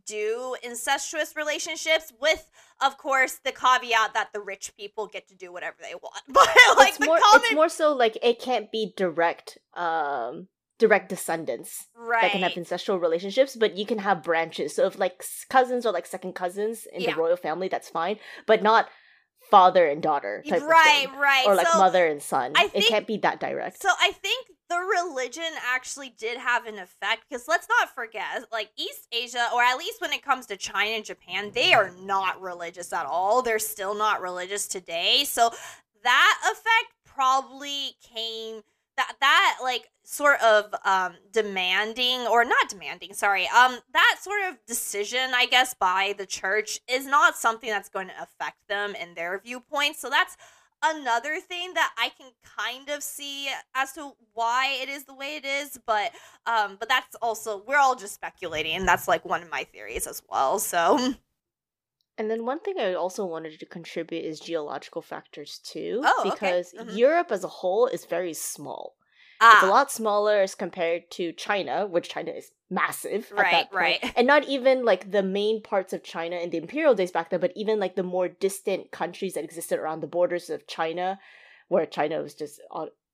do 0.06 0.56
incestuous 0.64 1.36
relationships 1.36 2.12
with 2.20 2.50
of 2.82 2.98
course 2.98 3.40
the 3.46 3.52
caveat 3.52 4.14
that 4.16 4.30
the 4.34 4.40
rich 4.40 4.72
people 4.76 5.08
get 5.08 5.28
to 5.28 5.36
do 5.36 5.54
whatever 5.54 5.78
they 5.80 5.94
want. 5.94 6.24
But 6.28 6.50
like 6.78 6.90
it's 6.90 6.98
the 6.98 7.06
more 7.06 7.20
common 7.20 7.42
it's 7.46 7.54
more 7.54 7.70
so 7.70 7.94
like 7.94 8.18
it 8.24 8.40
can't 8.40 8.72
be 8.72 8.94
direct 8.98 9.60
um 9.76 10.48
direct 10.84 11.08
descendants 11.10 11.88
right. 11.96 12.24
that 12.24 12.32
can 12.32 12.42
have 12.42 12.58
ancestral 12.58 13.00
relationships 13.00 13.56
but 13.56 13.78
you 13.78 13.86
can 13.86 14.00
have 14.00 14.22
branches 14.22 14.76
so 14.76 14.86
if 14.86 15.00
like 15.00 15.24
cousins 15.50 15.86
or 15.86 15.92
like 15.94 16.06
second 16.06 16.34
cousins 16.34 16.86
in 16.94 17.02
Yeah. 17.02 17.12
the 17.12 17.22
royal 17.22 17.38
family 17.38 17.68
that's 17.70 17.90
fine 17.90 18.18
but 18.46 18.62
not 18.62 18.90
father 19.50 19.86
and 19.86 20.02
daughter 20.02 20.44
type 20.48 20.62
right, 20.64 21.08
right. 21.18 21.46
or 21.46 21.56
like 21.56 21.68
so, 21.68 21.78
mother 21.78 22.08
and 22.08 22.22
son. 22.22 22.54
I 22.56 22.72
it 22.74 22.88
can't 22.88 23.06
be 23.06 23.18
that 23.18 23.40
direct. 23.40 23.82
So 23.82 23.90
I 24.02 24.12
think 24.12 24.48
the 24.70 24.78
religion 24.78 25.52
actually 25.74 26.10
did 26.10 26.38
have 26.38 26.66
an 26.66 26.80
effect 26.80 27.26
because 27.30 27.48
let's 27.48 27.68
not 27.70 27.94
forget, 27.94 28.46
like 28.52 28.70
East 28.78 29.08
Asia, 29.12 29.46
or 29.54 29.62
at 29.62 29.78
least 29.78 30.02
when 30.02 30.12
it 30.12 30.24
comes 30.24 30.46
to 30.48 30.58
China 30.58 30.92
and 30.92 31.06
Japan, 31.06 31.52
they 31.54 31.74
are 31.74 31.92
not 32.02 32.42
religious 32.42 32.92
at 32.94 33.06
all. 33.06 33.42
They're 33.42 33.60
still 33.60 33.96
not 33.96 34.22
religious 34.22 34.68
today. 34.68 35.24
So 35.26 35.52
that 36.04 36.40
effect 36.52 36.94
probably 37.06 37.92
came 38.02 38.62
that 38.98 39.16
that 39.20 39.58
like 39.64 39.90
sort 40.04 40.42
of 40.42 40.74
um 40.86 41.14
demanding 41.32 42.22
or 42.28 42.44
not 42.44 42.70
demanding 42.70 43.14
sorry 43.14 43.48
um 43.56 43.78
that 43.94 44.18
sort 44.22 44.42
of 44.50 44.58
decision 44.66 45.32
i 45.34 45.46
guess 45.46 45.74
by 45.74 46.14
the 46.18 46.26
church 46.26 46.80
is 46.90 47.06
not 47.06 47.36
something 47.36 47.70
that's 47.70 47.90
going 47.90 48.08
to 48.08 48.22
affect 48.22 48.58
them 48.68 48.96
in 48.96 49.14
their 49.16 49.40
viewpoint 49.40 49.96
so 49.96 50.10
that's 50.10 50.38
another 50.84 51.40
thing 51.40 51.74
that 51.74 51.94
I 51.98 52.10
can 52.10 52.30
kind 52.58 52.90
of 52.90 53.02
see 53.02 53.48
as 53.74 53.94
to 53.94 54.12
why 54.34 54.78
it 54.82 54.90
is 54.90 55.06
the 55.06 55.14
way 55.14 55.38
it 55.38 55.46
is, 55.46 55.80
but 55.86 56.12
um 56.46 56.78
but 56.80 56.90
that's 56.90 57.16
also 57.22 57.64
we're 57.66 57.78
all 57.78 57.96
just 57.96 58.14
speculating 58.14 58.86
that's 58.86 59.08
like 59.08 59.24
one 59.26 59.42
of 59.42 59.50
my 59.50 59.64
theories 59.64 60.08
as 60.08 60.22
well. 60.30 60.60
So 60.60 61.14
And 62.18 62.30
then 62.30 62.46
one 62.46 62.60
thing 62.60 62.80
I 62.80 62.94
also 62.94 63.26
wanted 63.26 63.60
to 63.60 63.66
contribute 63.66 64.24
is 64.24 64.40
geological 64.40 65.02
factors 65.02 65.60
too, 65.60 66.02
Oh, 66.06 66.26
okay. 66.34 66.52
because 66.52 66.74
Mhm. 66.74 66.98
Europe 66.98 67.32
as 67.32 67.44
a 67.44 67.48
whole 67.48 67.88
is 67.88 68.06
very 68.06 68.34
small. 68.34 68.96
It's 69.52 69.62
a 69.62 69.66
ah 69.66 69.68
lot 69.68 69.92
smaller 69.92 70.38
as 70.42 70.56
compared 70.56 71.12
to 71.12 71.32
China, 71.34 71.86
which 71.86 72.10
China 72.10 72.32
is 72.32 72.52
massive. 72.70 73.32
at 73.38 73.38
Right, 73.38 73.52
that 73.52 73.72
point. 73.72 74.00
right. 74.02 74.14
And 74.18 74.26
not 74.28 74.46
even 74.46 74.86
like 74.86 75.12
the 75.12 75.24
main 75.24 75.62
parts 75.62 75.94
of 75.94 76.04
China 76.04 76.38
in 76.38 76.50
the 76.50 76.58
imperial 76.58 76.96
days 76.96 77.12
back 77.12 77.30
then, 77.30 77.40
but 77.40 77.52
even 77.56 77.80
like 77.80 77.96
the 77.96 78.04
more 78.04 78.28
distant 78.30 78.92
countries 78.92 79.34
that 79.34 79.44
existed 79.44 79.80
around 79.80 80.02
the 80.02 80.08
borders 80.08 80.50
of 80.50 80.66
China, 80.68 81.20
where 81.68 81.86
China 81.86 82.22
was 82.22 82.34
just 82.36 82.60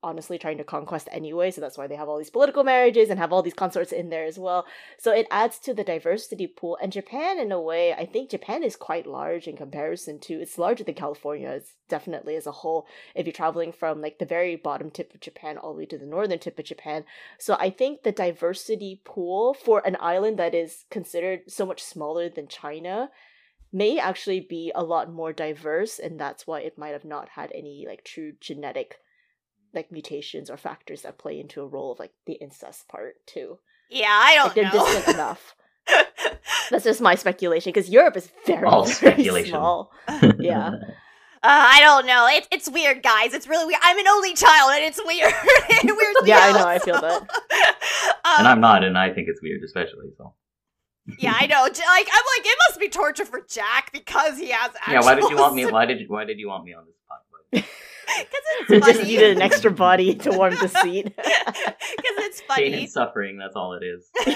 honestly 0.01 0.37
trying 0.37 0.57
to 0.57 0.63
conquest 0.63 1.09
anyway. 1.11 1.51
So 1.51 1.61
that's 1.61 1.77
why 1.77 1.87
they 1.87 1.95
have 1.95 2.07
all 2.07 2.17
these 2.17 2.29
political 2.29 2.63
marriages 2.63 3.09
and 3.09 3.19
have 3.19 3.33
all 3.33 3.41
these 3.41 3.53
consorts 3.53 3.91
in 3.91 4.09
there 4.09 4.25
as 4.25 4.39
well. 4.39 4.65
So 4.97 5.11
it 5.11 5.27
adds 5.29 5.59
to 5.59 5.73
the 5.73 5.83
diversity 5.83 6.47
pool. 6.47 6.77
And 6.81 6.91
Japan, 6.91 7.39
in 7.39 7.51
a 7.51 7.61
way, 7.61 7.93
I 7.93 8.05
think 8.05 8.29
Japan 8.29 8.63
is 8.63 8.75
quite 8.75 9.05
large 9.05 9.47
in 9.47 9.57
comparison 9.57 10.19
to 10.19 10.41
it's 10.41 10.57
larger 10.57 10.83
than 10.83 10.95
California. 10.95 11.49
It's 11.49 11.73
definitely 11.87 12.35
as 12.35 12.47
a 12.47 12.51
whole. 12.51 12.87
If 13.15 13.25
you're 13.25 13.33
traveling 13.33 13.71
from 13.71 14.01
like 14.01 14.19
the 14.19 14.25
very 14.25 14.55
bottom 14.55 14.89
tip 14.89 15.13
of 15.13 15.19
Japan 15.19 15.57
all 15.57 15.73
the 15.73 15.79
way 15.79 15.85
to 15.87 15.97
the 15.97 16.05
northern 16.05 16.39
tip 16.39 16.57
of 16.57 16.65
Japan, 16.65 17.03
so 17.37 17.57
I 17.59 17.69
think 17.69 18.03
the 18.03 18.11
diversity 18.11 19.01
pool 19.03 19.53
for 19.53 19.85
an 19.85 19.97
island 19.99 20.37
that 20.39 20.55
is 20.55 20.85
considered 20.89 21.41
so 21.47 21.65
much 21.65 21.83
smaller 21.83 22.29
than 22.29 22.47
China 22.47 23.09
may 23.71 23.99
actually 23.99 24.39
be 24.39 24.71
a 24.73 24.83
lot 24.83 25.11
more 25.11 25.33
diverse 25.33 25.99
and 25.99 26.19
that's 26.19 26.47
why 26.47 26.61
it 26.61 26.77
might 26.77 26.89
have 26.89 27.05
not 27.05 27.29
had 27.29 27.51
any 27.53 27.85
like 27.87 28.03
true 28.03 28.33
genetic 28.39 28.99
like 29.73 29.91
mutations 29.91 30.49
or 30.49 30.57
factors 30.57 31.01
that 31.03 31.17
play 31.17 31.39
into 31.39 31.61
a 31.61 31.67
role 31.67 31.91
of 31.91 31.99
like 31.99 32.11
the 32.25 32.33
incest 32.33 32.87
part 32.87 33.15
too. 33.25 33.59
yeah, 33.89 34.07
I 34.09 34.35
don't 34.35 34.55
they're 34.55 34.63
know. 34.65 34.85
distant 34.85 35.15
enough. 35.15 35.55
That's 36.69 36.83
just 36.83 37.01
my 37.01 37.15
speculation 37.15 37.71
because 37.73 37.89
Europe 37.89 38.15
is 38.17 38.29
very, 38.45 38.63
All 38.65 38.83
very 38.83 38.95
speculation. 38.95 39.51
small. 39.51 39.91
Yeah. 40.39 40.71
Uh, 41.41 41.67
I 41.75 41.79
don't 41.79 42.05
know. 42.05 42.27
It's 42.29 42.47
it's 42.51 42.69
weird, 42.69 43.01
guys. 43.01 43.33
It's 43.33 43.47
really 43.47 43.65
weird. 43.65 43.79
I'm 43.81 43.97
an 43.97 44.07
only 44.09 44.33
child, 44.33 44.71
and 44.73 44.83
it's 44.83 44.99
weird. 45.05 45.33
it 45.69 45.85
weirds 45.85 46.21
me 46.21 46.27
Yeah, 46.29 46.37
I 46.39 46.49
out, 46.49 46.55
know, 46.59 46.67
I 46.67 46.79
feel 46.79 46.95
so- 46.95 47.01
that. 47.01 47.21
and 48.25 48.45
um, 48.45 48.51
I'm 48.53 48.59
not, 48.61 48.83
and 48.83 48.97
I 48.97 49.13
think 49.13 49.29
it's 49.29 49.41
weird, 49.41 49.63
especially. 49.63 50.09
So 50.17 50.33
yeah, 51.17 51.33
I 51.35 51.45
know. 51.47 51.61
Like, 51.63 51.77
I'm 51.79 52.25
like, 52.37 52.45
it 52.45 52.57
must 52.67 52.79
be 52.79 52.89
torture 52.89 53.23
for 53.25 53.39
Jack 53.49 53.91
because 53.93 54.37
he 54.37 54.49
has. 54.49 54.71
yeah, 54.89 54.99
why 55.01 55.15
did 55.15 55.29
you 55.29 55.37
want 55.37 55.55
me? 55.55 55.65
Why 55.65 55.85
did 55.85 56.01
you, 56.01 56.07
why 56.09 56.25
did 56.25 56.39
you 56.39 56.49
want 56.49 56.65
me 56.65 56.73
on 56.73 56.83
this 56.85 57.61
podcast? 57.61 57.65
It's 58.77 58.85
funny. 58.85 58.97
just 58.97 59.07
needed 59.07 59.37
an 59.37 59.41
extra 59.41 59.71
body 59.71 60.15
to 60.15 60.31
warm 60.31 60.55
the 60.55 60.67
seat. 60.67 61.13
Because 61.89 62.25
it's 62.25 62.41
funny. 62.41 62.69
Pain 62.71 62.79
and 62.81 62.89
suffering. 62.89 63.37
That's 63.37 63.55
all 63.55 63.73
it 63.73 63.83
is. 63.83 64.09
All 64.21 64.27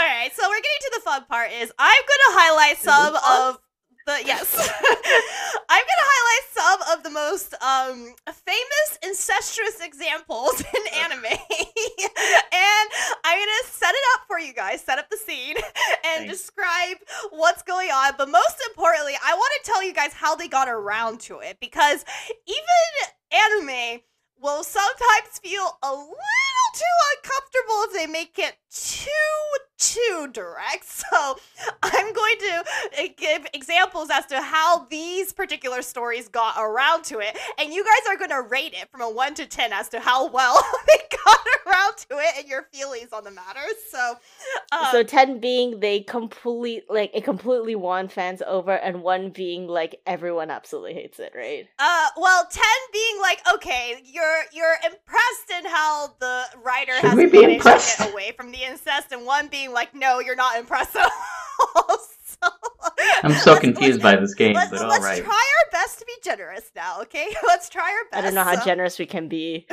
right, 0.00 0.30
so 0.34 0.48
we're 0.48 0.56
getting 0.56 0.80
to 0.80 0.90
the 0.94 1.00
fun 1.04 1.24
part. 1.26 1.52
Is 1.52 1.72
I'm 1.78 2.02
going 2.02 2.20
to 2.26 2.32
highlight 2.38 2.78
some 2.78 3.14
of 3.16 3.58
the 4.06 4.18
yes, 4.24 4.54
I'm 5.68 5.84
to 5.84 6.06
highlight 6.12 6.46
some 6.50 6.98
of 6.98 7.02
the 7.04 7.10
most 7.10 7.54
um 7.62 8.14
famous 8.26 8.98
incestuous 9.02 9.80
examples 9.80 10.60
in 10.74 11.00
anime, 11.02 11.24
and 11.26 12.90
I'm 13.24 13.38
to 13.38 13.62
set 13.70 13.90
it 13.94 14.04
up 14.14 14.26
for 14.26 14.38
you 14.38 14.52
guys, 14.52 14.80
set 14.80 14.98
up 14.98 15.10
the 15.10 15.16
scene, 15.16 15.56
and 15.56 16.26
Thanks. 16.26 16.32
describe 16.32 16.96
what's 17.30 17.62
going 17.62 17.90
on. 17.90 18.12
But 18.18 18.30
most 18.30 18.56
importantly, 18.68 19.14
I 19.24 19.34
want 19.34 19.52
to 19.62 19.70
tell 19.70 19.82
you 19.82 19.92
guys 19.92 20.12
how 20.12 20.34
they 20.36 20.48
got 20.48 20.68
around 20.68 21.20
to 21.20 21.38
it 21.40 21.58
because 21.60 22.04
even 22.46 23.12
anime 23.32 24.00
will 24.42 24.64
sometimes 24.64 25.38
feel 25.42 25.78
a 25.82 25.90
little 25.90 26.70
too 26.74 26.96
uncomfortable 27.16 27.84
if 27.86 27.92
they 27.94 28.06
make 28.06 28.38
it 28.38 28.56
too 28.70 29.08
too 29.82 30.28
direct. 30.32 30.86
So 31.12 31.36
I'm 31.82 32.12
going 32.12 32.36
to 32.38 32.64
uh, 33.02 33.08
give 33.16 33.46
examples 33.52 34.08
as 34.10 34.24
to 34.26 34.40
how 34.40 34.86
these 34.86 35.32
particular 35.32 35.82
stories 35.82 36.28
got 36.28 36.54
around 36.58 37.04
to 37.04 37.18
it, 37.18 37.36
and 37.58 37.72
you 37.72 37.84
guys 37.84 38.08
are 38.08 38.16
going 38.16 38.30
to 38.30 38.40
rate 38.40 38.72
it 38.72 38.88
from 38.90 39.02
a 39.02 39.10
one 39.10 39.34
to 39.34 39.46
ten 39.46 39.72
as 39.72 39.88
to 39.90 40.00
how 40.00 40.28
well 40.28 40.58
they 40.86 41.16
got 41.24 41.38
around 41.66 41.96
to 42.08 42.18
it 42.18 42.34
and 42.38 42.48
your 42.48 42.62
feelings 42.72 43.12
on 43.12 43.24
the 43.24 43.30
matter. 43.30 43.60
So, 43.90 44.14
um, 44.72 44.86
so 44.90 45.02
ten 45.02 45.38
being 45.38 45.80
they 45.80 46.00
complete 46.00 46.84
like 46.88 47.10
it 47.14 47.24
completely 47.24 47.74
won 47.74 48.08
fans 48.08 48.42
over, 48.46 48.72
and 48.72 49.02
one 49.02 49.30
being 49.30 49.66
like 49.66 50.00
everyone 50.06 50.50
absolutely 50.50 50.94
hates 50.94 51.18
it, 51.18 51.32
right? 51.36 51.68
Uh, 51.78 52.08
well, 52.16 52.46
ten 52.50 52.64
being 52.92 53.20
like, 53.20 53.40
okay, 53.54 54.02
you're 54.04 54.31
you're 54.52 54.74
impressed 54.84 55.50
in 55.58 55.64
how 55.70 56.08
the 56.20 56.44
writer 56.62 56.92
Should 57.00 57.10
has 57.10 57.16
we 57.16 57.26
be 57.26 57.40
managed 57.40 57.56
impressed? 57.56 57.96
to 57.98 58.04
get 58.04 58.12
away 58.12 58.32
from 58.36 58.52
the 58.52 58.62
incest, 58.62 59.12
and 59.12 59.24
one 59.26 59.48
being 59.48 59.72
like, 59.72 59.94
no, 59.94 60.20
you're 60.20 60.36
not 60.36 60.58
impressed 60.58 60.96
at 60.96 61.10
all. 61.76 61.98
so, 62.24 62.48
I'm 63.22 63.32
so 63.34 63.58
confused 63.58 64.02
by 64.02 64.16
this 64.16 64.34
game, 64.34 64.54
Let's, 64.54 64.70
but 64.70 64.82
all 64.82 64.88
let's 64.88 65.04
right. 65.04 65.22
try 65.22 65.32
our 65.64 65.70
best 65.70 65.98
to 66.00 66.04
be 66.04 66.12
generous 66.24 66.70
now, 66.74 67.00
okay? 67.02 67.34
Let's 67.46 67.68
try 67.68 67.82
our 67.90 68.10
best. 68.10 68.14
I 68.14 68.20
don't 68.22 68.34
know 68.34 68.44
how 68.44 68.58
so- 68.58 68.64
generous 68.64 68.98
we 68.98 69.06
can 69.06 69.28
be, 69.28 69.66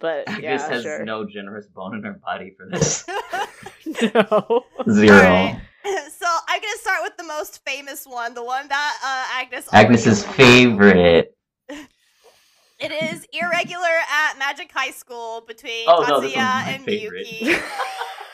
but 0.00 0.24
yeah, 0.40 0.54
Agnes 0.54 0.62
has 0.64 0.82
sure. 0.82 1.04
no 1.04 1.26
generous 1.26 1.66
bone 1.66 1.96
in 1.96 2.02
her 2.04 2.20
body 2.24 2.54
for 2.56 2.68
this. 2.68 3.04
no. 3.86 4.64
Zero. 4.90 5.16
Alright. 5.16 5.60
so 6.12 6.26
I'm 6.48 6.60
gonna 6.60 6.78
start 6.78 7.00
with 7.02 7.16
the 7.16 7.24
most 7.24 7.64
famous 7.64 8.04
one, 8.06 8.34
the 8.34 8.44
one 8.44 8.68
that 8.68 8.98
uh, 9.02 9.40
Agnes. 9.40 9.68
Agnes's 9.72 10.24
favorite. 10.24 11.34
It 12.80 12.92
is 12.92 13.26
irregular 13.32 13.84
at 14.10 14.38
Magic 14.38 14.70
High 14.72 14.90
School 14.92 15.42
between 15.46 15.84
Oh, 15.86 16.00
no, 16.00 16.20
Tatsuya 16.20 16.36
one's 16.36 16.68
and 16.68 16.84
favorite. 16.84 17.26
Miyuki. 17.26 17.62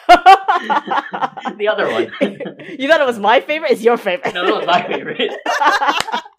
the 1.59 1.69
other 1.69 1.91
one. 1.91 2.12
you 2.79 2.88
thought 2.88 3.00
it 3.00 3.07
was 3.07 3.19
my 3.19 3.41
favorite? 3.41 3.73
It's 3.73 3.83
your 3.83 3.97
favorite. 3.97 4.35
no, 4.35 4.45
that 4.47 4.55
was 4.55 4.67
my 4.67 4.87
favorite. 4.87 5.33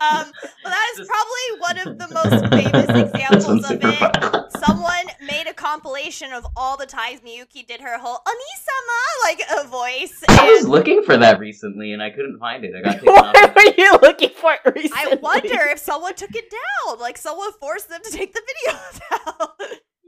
um, 0.00 0.30
well, 0.64 0.72
that 0.72 0.94
is 0.98 1.08
probably 1.08 1.60
one 1.60 1.78
of 1.78 1.98
the 1.98 2.14
most 2.14 2.46
famous 2.50 3.12
examples 3.14 3.70
of 3.70 3.78
it. 3.82 3.94
fun. 3.98 4.50
Someone 4.64 5.06
made 5.22 5.46
a 5.48 5.54
compilation 5.54 6.32
of 6.32 6.46
all 6.56 6.76
the 6.76 6.86
times 6.86 7.20
Miyuki 7.20 7.66
did 7.66 7.80
her 7.80 7.98
whole 7.98 8.18
Onisama 8.26 9.24
like 9.24 9.40
a 9.58 9.66
voice. 9.68 10.22
I 10.28 10.52
was 10.52 10.68
looking 10.68 11.02
for 11.02 11.16
that 11.16 11.38
recently 11.40 11.92
and 11.92 12.02
I 12.02 12.10
couldn't 12.10 12.38
find 12.38 12.64
it. 12.64 12.74
I 12.76 12.82
got 12.82 12.92
taken 12.94 13.08
off. 13.08 13.54
Were 13.56 13.74
you 13.76 13.92
looking 14.02 14.30
for 14.30 14.52
it 14.52 14.60
recently? 14.74 14.90
I 15.12 15.14
wonder 15.20 15.60
if 15.70 15.78
someone 15.78 16.14
took 16.14 16.34
it 16.34 16.50
down. 16.50 16.98
Like 16.98 17.18
someone 17.18 17.52
forced 17.60 17.88
them 17.88 18.00
to 18.04 18.10
take 18.10 18.32
the 18.34 18.42
video 18.46 18.80
down. 19.26 19.48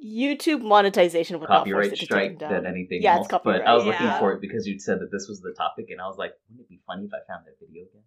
YouTube 0.02 0.62
monetization 0.62 1.38
would 1.40 1.46
Copyright 1.48 1.92
it 1.92 1.98
strike 1.98 2.38
them 2.38 2.50
than 2.50 2.66
anything 2.66 3.02
Yeah, 3.02 3.16
else. 3.16 3.26
it's 3.26 3.30
copyright. 3.30 3.60
But 3.64 3.68
I 3.70 3.74
was 3.74 3.84
looking 3.84 4.10
for 4.18 4.32
it 4.32 4.40
because 4.40 4.66
you'd 4.66 4.80
said 4.80 4.98
that 5.00 5.12
this 5.12 5.28
was 5.28 5.40
the 5.42 5.52
topic, 5.58 5.86
and 5.90 6.00
I 6.00 6.06
was 6.06 6.16
like, 6.16 6.32
wouldn't 6.48 6.64
it 6.66 6.68
be 6.70 6.80
funny 6.86 7.04
if 7.04 7.10
I 7.12 7.20
found 7.30 7.44
that 7.46 7.56
video 7.60 7.82
again? 7.82 7.99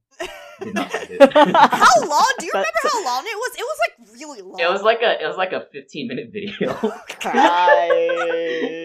Did 0.62 0.74
not 0.76 0.92
find 0.92 1.10
it. 1.10 1.34
how 1.34 2.08
long? 2.08 2.32
Do 2.40 2.46
you 2.46 2.52
remember 2.54 2.80
how 2.84 3.06
long 3.06 3.24
it 3.26 3.36
was? 3.36 3.56
It 3.56 3.62
was 3.62 3.80
like 3.88 4.14
really 4.20 4.42
long. 4.42 4.60
It 4.60 4.70
was 4.70 4.82
like 4.82 5.02
a 5.02 5.22
it 5.22 5.28
was 5.28 5.38
like 5.38 5.52
a 5.52 5.66
15 5.72 6.08
minute 6.08 6.30
video, 6.32 6.70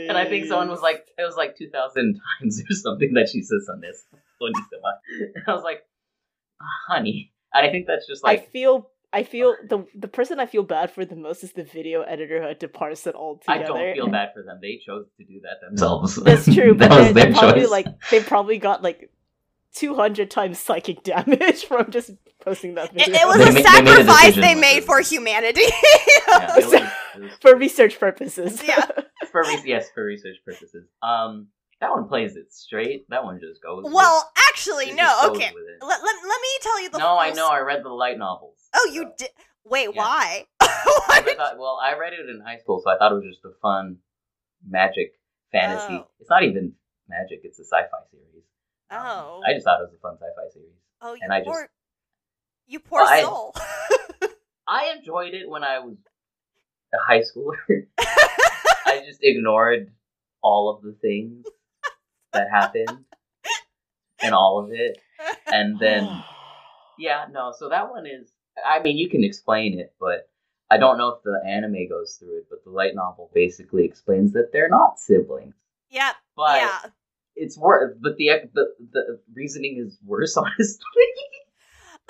and 0.09 0.17
I 0.17 0.27
think 0.29 0.47
someone 0.47 0.69
was 0.69 0.81
like 0.81 1.07
it 1.17 1.23
was 1.23 1.37
like 1.37 1.57
2,000 1.57 2.21
times 2.41 2.63
or 2.71 2.75
something 2.75 3.13
that 3.15 3.29
she 3.29 3.43
says 3.43 3.69
on 3.71 3.81
this. 3.81 4.05
And 4.41 4.55
I 5.47 5.53
was 5.53 5.65
like, 5.65 5.83
ah, 6.63 6.95
honey, 6.95 7.33
and 7.53 7.67
I 7.67 7.71
think 7.71 7.87
that's 7.87 8.07
just 8.07 8.23
like 8.23 8.39
I 8.39 8.43
like 8.43 8.51
feel 8.51 8.91
I 9.13 9.23
feel 9.23 9.57
the 9.69 9.87
the 9.95 10.09
person 10.09 10.39
I 10.39 10.47
feel 10.47 10.63
bad 10.63 10.91
for 10.91 11.05
the 11.05 11.17
most 11.17 11.43
is 11.43 11.53
the 11.53 11.65
video 11.65 12.03
editor 12.03 12.41
who 12.43 12.49
had 12.49 12.61
to 12.61 12.69
parse 12.69 13.07
it 13.07 13.15
all 13.15 13.39
together. 13.39 13.65
I 13.65 13.67
don't 13.67 13.95
feel 13.95 14.09
bad 14.09 14.31
for 14.35 14.43
them. 14.43 14.59
They 14.61 14.81
chose 14.85 15.07
to 15.19 15.25
do 15.25 15.41
that 15.43 15.67
themselves. 15.67 16.17
That's 16.17 16.45
true, 16.45 16.75
but 16.75 16.91
that 16.91 16.99
was 16.99 17.05
they're, 17.07 17.15
their 17.15 17.25
they're 17.25 17.33
probably 17.33 17.61
choice. 17.63 17.71
like 17.71 17.87
they 18.11 18.23
probably 18.23 18.59
got 18.59 18.83
like 18.83 19.11
two 19.79 19.95
hundred 19.95 20.31
times 20.31 20.59
psychic 20.59 21.03
damage 21.03 21.65
from 21.69 21.91
just 21.91 22.11
posting 22.41 22.75
that 22.75 22.93
video 22.93 23.15
it 23.15 23.27
was 23.27 23.37
They 23.39 23.61
a 23.61 23.63
ma- 23.65 23.71
they 23.71 23.83
made 23.83 23.93
a 23.93 24.05
sacrifice 24.05 24.35
they 24.35 24.55
made 24.55 24.85
for 24.85 25.01
humanity. 25.01 25.63
Yeah, 26.29 26.57
was- 26.57 26.67
was 26.73 27.33
for 27.41 27.57
research 27.57 27.99
purposes. 27.99 28.63
Yeah. 28.63 28.85
for 29.33 29.43
re- 29.43 29.63
yes 29.65 29.87
for 29.95 30.05
research 30.05 30.37
purposes. 30.45 30.87
Um, 31.03 31.49
That 31.81 31.91
one 31.91 32.07
plays 32.09 32.37
it 32.37 32.53
straight. 32.53 33.09
That 33.09 33.25
one 33.25 33.41
just 33.41 33.63
goes. 33.63 33.83
with- 33.85 33.93
Well, 33.95 34.31
actually, 34.51 34.93
no. 34.93 35.11
Okay, 35.31 35.51
let, 35.81 35.89
let, 35.89 36.01
let 36.03 36.41
me 36.47 36.49
tell 36.61 36.83
you 36.83 36.91
the. 36.91 36.99
No, 36.99 37.17
I 37.17 37.29
full 37.29 37.37
know. 37.37 37.49
I 37.49 37.61
read 37.61 37.83
the 37.85 37.89
light 37.89 38.19
novels. 38.19 38.59
Oh, 38.75 38.91
you 38.93 39.03
so. 39.05 39.13
did. 39.19 39.29
Wait, 39.65 39.89
Yeah. 39.95 40.01
why? 40.03 40.45
I 40.61 41.35
thought, 41.37 41.59
well, 41.59 41.79
I 41.83 41.97
read 41.99 42.13
it 42.13 42.29
in 42.29 42.41
high 42.45 42.59
school, 42.59 42.81
so 42.85 42.91
I 42.91 42.99
thought 42.99 43.13
it 43.13 43.17
was 43.17 43.25
just 43.25 43.45
a 43.45 43.53
fun 43.63 43.99
magic 44.69 45.13
fantasy. 45.53 45.95
Oh. 45.95 46.09
It's 46.21 46.31
not 46.31 46.43
even 46.43 46.73
magic; 47.09 47.41
it's 47.45 47.59
a 47.59 47.65
sci-fi 47.65 47.99
series. 48.11 48.45
Oh. 48.91 49.43
I 49.47 49.53
just 49.55 49.65
thought 49.65 49.81
it 49.81 49.85
was 49.85 49.95
a 49.95 49.99
fun 50.01 50.15
sci-fi 50.19 50.49
series. 50.53 50.69
oh, 51.03 51.15
you 51.15 51.21
and 51.23 51.33
I 51.33 51.43
just- 51.45 51.69
you 52.67 52.81
poor 52.81 53.01
Well, 53.03 53.09
I- 53.13 53.23
soul. 53.23 53.55
I 54.69 54.95
enjoyed 54.97 55.35
it 55.35 55.49
when 55.49 55.65
I 55.65 55.79
was 55.79 55.97
a 56.93 56.99
high 56.99 57.21
schooler. 57.23 57.87
I 58.87 59.03
just 59.07 59.21
ignored 59.23 59.91
all 60.43 60.69
of 60.75 60.83
the 60.83 60.93
things 60.93 61.47
that 62.33 62.51
happened 62.51 63.05
and 64.23 64.35
all 64.35 64.59
of 64.59 64.71
it, 64.73 64.99
and 65.47 65.79
then 65.79 66.07
yeah, 66.99 67.27
no. 67.31 67.53
So 67.57 67.69
that 67.71 67.91
one 67.91 68.07
is. 68.07 68.31
I 68.67 68.81
mean, 68.81 68.99
you 68.99 69.09
can 69.09 69.25
explain 69.25 69.79
it, 69.79 69.95
but 70.01 70.29
I 70.71 70.77
don't 70.79 70.99
know 70.99 71.09
if 71.11 71.23
the 71.23 71.41
anime 71.47 71.89
goes 71.89 72.17
through 72.17 72.39
it. 72.39 72.47
But 72.51 72.65
the 72.65 72.71
light 72.71 72.95
novel 72.95 73.31
basically 73.35 73.85
explains 73.85 74.33
that 74.33 74.51
they're 74.53 74.69
not 74.69 74.99
siblings. 74.99 75.55
yep. 75.91 76.15
But 76.37 76.61
yeah. 76.61 76.79
It's 77.39 77.57
worse. 77.59 77.95
But 78.01 78.17
the 78.17 78.31
the 78.55 78.67
the 78.93 79.21
reasoning 79.35 79.83
is 79.85 79.99
worse, 80.05 80.37
honestly. 80.43 80.85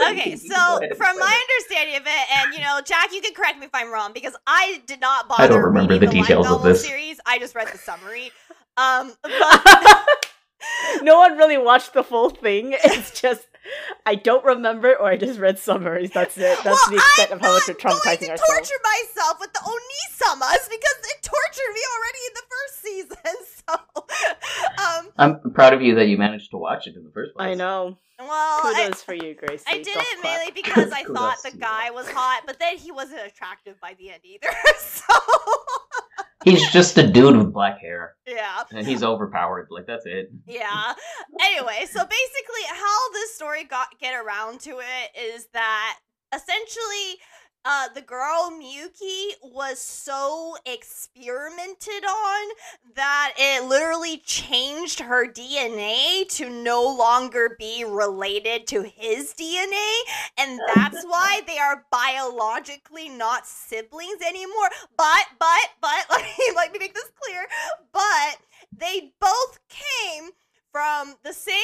Okay, 0.01 0.15
can- 0.23 0.31
you 0.33 0.39
can 0.39 0.49
go 0.49 0.89
so 0.89 0.95
from 0.97 1.19
my 1.19 1.35
it. 1.37 1.51
understanding 1.51 1.97
of 1.97 2.03
it, 2.07 2.37
and 2.39 2.55
you 2.55 2.61
know, 2.61 2.81
Jack, 2.85 3.13
you 3.13 3.21
can 3.21 3.35
correct 3.35 3.59
me 3.59 3.67
if 3.67 3.75
I'm 3.75 3.93
wrong 3.93 4.13
because 4.13 4.37
I 4.47 4.81
did 4.87 5.01
not 5.01 5.29
bother 5.29 5.43
I 5.43 5.47
don't 5.49 5.63
remember 5.63 5.99
the 5.99 6.07
the, 6.07 6.13
details 6.13 6.49
of 6.51 6.63
this. 6.63 6.85
series. 6.87 7.19
I 7.27 7.39
just 7.39 7.55
read 7.55 7.69
the 7.73 7.79
summary. 7.79 8.31
Um, 8.81 9.13
but 9.25 10.07
no 11.03 11.19
one 11.19 11.37
really 11.37 11.59
watched 11.59 11.95
the 11.95 12.05
full 12.05 12.31
thing. 12.31 12.77
It's 12.85 13.21
just 13.21 13.45
I 14.07 14.15
don't 14.15 14.45
remember, 14.45 14.95
or 14.95 15.07
I 15.07 15.17
just 15.17 15.39
read 15.39 15.59
summaries. 15.59 16.11
That's 16.11 16.37
it. 16.39 16.59
That's 16.65 16.67
well, 16.67 16.91
the 16.91 16.97
extent 16.97 17.31
I'm 17.33 17.37
of 17.39 17.43
how 17.43 17.53
much 17.55 17.63
we're 17.69 17.75
not 17.75 17.83
going 17.83 18.17
traumatizing 18.17 18.27
to 18.27 18.31
ourselves. 18.33 18.53
torture 18.69 18.81
myself 18.85 19.37
with 19.41 19.53
the 19.53 19.61
Onisamas 19.61 20.69
because 20.71 20.99
it 21.05 21.23
tortured 21.23 21.73
me 21.75 21.81
already 21.95 22.23
in 22.27 22.35
the 22.35 22.43
first 22.49 22.83
season. 22.83 23.17
So, 23.69 23.75
um, 24.83 25.11
I'm 25.19 25.51
proud 25.53 25.75
of 25.75 25.83
you 25.83 25.97
that 25.97 26.09
you 26.09 26.17
managed 26.17 26.53
to 26.53 26.57
watch 26.57 26.87
it 26.87 26.97
in 26.97 27.05
the 27.05 27.11
first 27.11 27.35
place. 27.35 27.49
I 27.51 27.53
know. 27.55 27.99
well, 28.19 28.29
I, 28.31 28.85
Kudos 28.87 29.03
for 29.03 29.13
you, 29.13 29.35
Gracie. 29.35 29.65
I 29.69 29.83
did 29.83 29.93
Golf 29.93 30.07
it 30.11 30.21
clap. 30.23 30.39
mainly 30.39 30.53
because 30.63 30.91
I 30.91 31.03
thought 31.15 31.37
the 31.45 31.51
guy 31.55 31.91
was 31.91 32.09
hot, 32.09 32.45
but 32.47 32.59
then 32.59 32.79
he 32.79 32.91
wasn't 32.93 33.21
attractive 33.27 33.79
by 33.79 33.95
the 33.99 34.09
end 34.11 34.23
either. 34.25 34.49
So, 34.79 35.15
He's 36.45 36.71
just 36.71 36.97
a 36.99 37.07
dude 37.07 37.37
with 37.37 37.53
black 37.53 37.81
hair, 37.81 38.15
yeah. 38.27 38.63
and 38.73 38.87
he's 38.87 39.03
overpowered. 39.03 39.69
Like 39.71 39.87
that's 39.87 40.07
it. 40.07 40.31
Yeah. 40.47 40.95
Anyway, 41.41 41.85
so 41.87 42.05
basically, 42.05 42.65
how 42.69 43.13
this 43.13 43.35
story 43.35 43.65
got 43.65 43.89
get 44.01 44.15
around 44.15 44.61
to 44.61 44.79
it 44.79 45.19
is 45.19 45.49
that 45.53 45.99
essentially, 46.33 47.19
uh, 47.65 47.89
the 47.95 48.01
girl 48.01 48.51
Miyuki 48.53 49.33
was 49.43 49.79
so 49.79 50.57
experimented 50.65 52.05
on 52.05 52.49
that 52.95 53.35
it 53.37 53.65
literally 53.69 54.19
changed 54.19 55.01
her 55.01 55.27
DNA 55.27 56.27
to 56.31 56.49
no 56.49 56.83
longer 56.83 57.57
be 57.59 57.85
related 57.85 58.67
to 58.69 58.83
his 58.83 59.35
DNA, 59.35 59.99
and 60.39 60.61
that's 60.75 61.05
why 61.05 61.43
they 61.47 61.59
are 61.59 61.85
biologically 61.91 63.09
not 63.09 63.47
siblings 63.47 64.23
anymore. 64.27 64.71
But, 64.97 65.27
but, 65.39 65.69
but, 65.81 66.07
let 66.11 66.23
me 66.23 66.53
let 66.55 66.73
me 66.73 66.79
make 66.79 66.95
this 66.95 67.11
clear. 67.21 67.47
But 67.93 68.39
they 68.77 69.13
both 69.21 69.59
came 69.69 70.31
from 70.73 71.15
the 71.25 71.33
same 71.33 71.55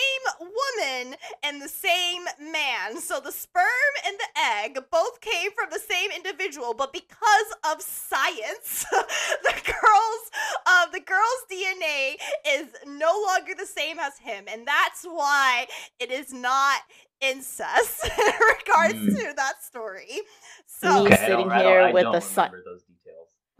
woman 0.40 1.16
and 1.42 1.60
the 1.60 1.68
same 1.68 2.24
man. 2.40 3.00
So 3.00 3.20
the 3.20 3.32
sperm 3.32 3.64
and 4.06 4.16
the 4.18 4.40
egg 4.62 4.78
both 4.90 5.20
came 5.20 5.50
from 5.52 5.68
the 5.70 5.78
same 5.78 6.10
individual, 6.10 6.74
but 6.74 6.92
because 6.92 7.50
of 7.70 7.80
science, 7.82 8.84
the 9.42 9.52
girl's 9.64 10.30
uh, 10.66 10.86
the 10.92 11.00
girl's 11.00 11.44
DNA 11.50 12.16
is 12.48 12.68
no 12.86 13.12
longer 13.28 13.52
the 13.58 13.66
same 13.66 13.98
as 13.98 14.18
him, 14.18 14.44
and 14.48 14.66
that's 14.66 15.04
why 15.04 15.66
it 16.00 16.10
is 16.10 16.32
not 16.32 16.80
incest 17.20 18.04
in 18.18 18.32
regards 18.58 18.94
Mm. 18.94 19.06
to 19.28 19.32
that 19.36 19.62
story. 19.62 20.20
So 20.66 21.06
Okay, 21.06 21.16
sitting 21.16 21.50
here 21.50 21.80
I 21.82 21.92
with 21.92 22.02
don't 22.04 22.12
the 22.12 22.20
si- 22.20 22.42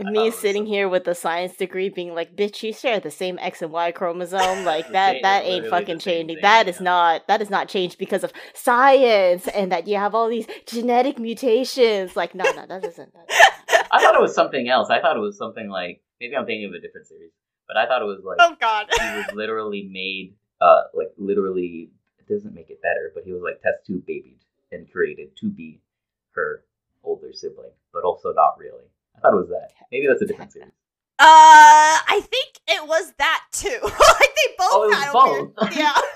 Me 0.03 0.33
sitting 0.33 0.67
here 0.67 0.89
with 0.89 1.07
a 1.07 1.15
science 1.15 1.57
degree, 1.57 1.89
being 1.89 2.15
like, 2.15 2.35
"Bitch, 2.35 2.65
you 2.65 2.73
share 2.73 2.99
the 2.99 3.13
same 3.13 3.39
X 3.41 3.63
and 3.63 3.71
Y 3.71 3.93
chromosome. 3.93 4.65
Like 4.65 4.91
that. 4.91 5.19
That 5.23 5.45
ain't 5.45 5.69
fucking 5.69 6.01
changing. 6.01 6.37
thing, 6.37 6.43
That 6.43 6.69
is 6.69 6.77
yeah. 6.77 6.85
not. 6.85 7.29
That 7.29 7.41
is 7.41 7.51
not 7.51 7.69
changed 7.69 7.99
because 7.99 8.25
of 8.25 8.33
science 8.55 9.47
and 9.49 9.71
that 9.71 9.87
you 9.87 9.97
have 9.97 10.15
all 10.15 10.29
these 10.29 10.47
genetic 10.67 11.19
mutations. 11.19 12.17
Like, 12.17 12.35
no, 12.35 12.45
no, 12.45 12.67
that 12.67 12.83
doesn't. 12.83 13.13
That 13.15 13.87
I 13.93 14.01
thought 14.01 14.17
it 14.17 14.21
was 14.21 14.35
something 14.35 14.69
else. 14.69 14.91
I 14.91 15.01
thought 15.01 15.17
it 15.17 15.21
was 15.21 15.39
something 15.39 15.69
like 15.69 16.03
maybe 16.21 16.35
I'm 16.37 16.47
thinking 16.47 16.67
of 16.67 16.73
a 16.73 16.81
different 16.81 17.07
series, 17.07 17.31
but 17.69 17.77
I 17.77 17.87
thought 17.87 18.03
it 18.03 18.07
was 18.07 18.25
like 18.25 18.39
oh 18.41 18.57
god. 18.61 18.87
he 18.91 19.17
was 19.17 19.27
literally 19.35 19.83
made, 19.83 20.35
uh, 20.61 20.85
like 20.95 21.13
literally. 21.19 21.91
It 22.19 22.33
doesn't 22.33 22.55
make 22.55 22.71
it 22.71 22.81
better, 22.81 23.13
but 23.15 23.25
he 23.25 23.33
was 23.33 23.43
like 23.43 23.61
test 23.61 23.87
tube 23.87 24.07
babied 24.07 24.39
and 24.73 24.91
created 24.91 25.37
to 25.37 25.51
be 25.51 25.81
her 26.33 26.65
older 27.05 27.33
sibling, 27.33 27.73
but 27.93 28.03
also 28.03 28.33
not 28.33 28.59
really. 28.59 28.89
I 29.16 29.20
thought 29.20 29.33
it 29.33 29.37
was 29.37 29.48
that. 29.50 29.70
Maybe 29.92 30.07
that's 30.07 30.22
a 30.22 30.27
different 30.27 30.53
series. 30.53 30.70
Uh, 31.18 31.22
I 31.27 32.20
think 32.29 32.59
it 32.68 32.87
was 32.87 33.12
that 33.18 33.44
too. 33.53 33.79
like 33.83 33.92
they 33.92 34.55
both 34.59 34.68
Oh, 34.72 34.83
it 34.85 34.88
was 34.88 34.96
had 34.98 35.09
a 35.09 35.12
both. 35.12 35.53
weird. 35.61 35.77
Yeah. 35.77 35.94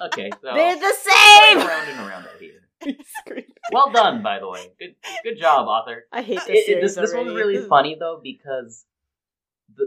Okay, 0.00 0.30
so 0.42 0.52
They're 0.54 0.76
the 0.76 0.92
same. 0.92 1.58
around 1.58 1.88
and 1.88 2.00
around 2.00 2.24
out 2.26 2.40
here. 2.40 2.60
Well 3.72 3.90
done, 3.92 4.22
by 4.22 4.38
the 4.38 4.48
way. 4.48 4.72
Good, 4.78 4.94
good 5.22 5.38
job, 5.38 5.66
author. 5.68 6.04
I 6.12 6.20
hate 6.22 6.40
this 6.46 6.68
It- 6.68 6.76
it- 6.76 6.80
this, 6.82 6.94
this 6.96 7.14
one's 7.14 7.32
really 7.32 7.66
funny 7.66 7.96
though 7.98 8.20
because 8.22 8.84
the 9.74 9.86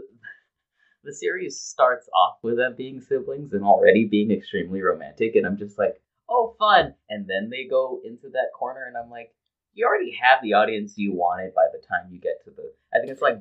the 1.04 1.12
series 1.14 1.60
starts 1.60 2.08
off 2.14 2.38
with 2.42 2.56
them 2.56 2.74
being 2.76 3.00
siblings 3.00 3.52
and 3.52 3.62
already 3.64 4.06
being 4.06 4.30
extremely 4.32 4.82
romantic, 4.82 5.36
and 5.36 5.46
I'm 5.46 5.56
just 5.56 5.78
like, 5.78 6.00
oh, 6.28 6.56
fun. 6.58 6.94
And 7.08 7.26
then 7.28 7.50
they 7.50 7.64
go 7.64 8.00
into 8.04 8.28
that 8.30 8.48
corner, 8.58 8.84
and 8.86 8.96
I'm 8.96 9.10
like, 9.10 9.32
you 9.78 9.86
already 9.86 10.10
have 10.20 10.42
the 10.42 10.54
audience 10.54 10.98
you 10.98 11.14
wanted 11.14 11.54
by 11.54 11.70
the 11.72 11.78
time 11.78 12.10
you 12.10 12.18
get 12.18 12.42
to 12.44 12.50
the. 12.50 12.72
I 12.92 12.98
think 12.98 13.12
it's 13.12 13.22
like 13.22 13.38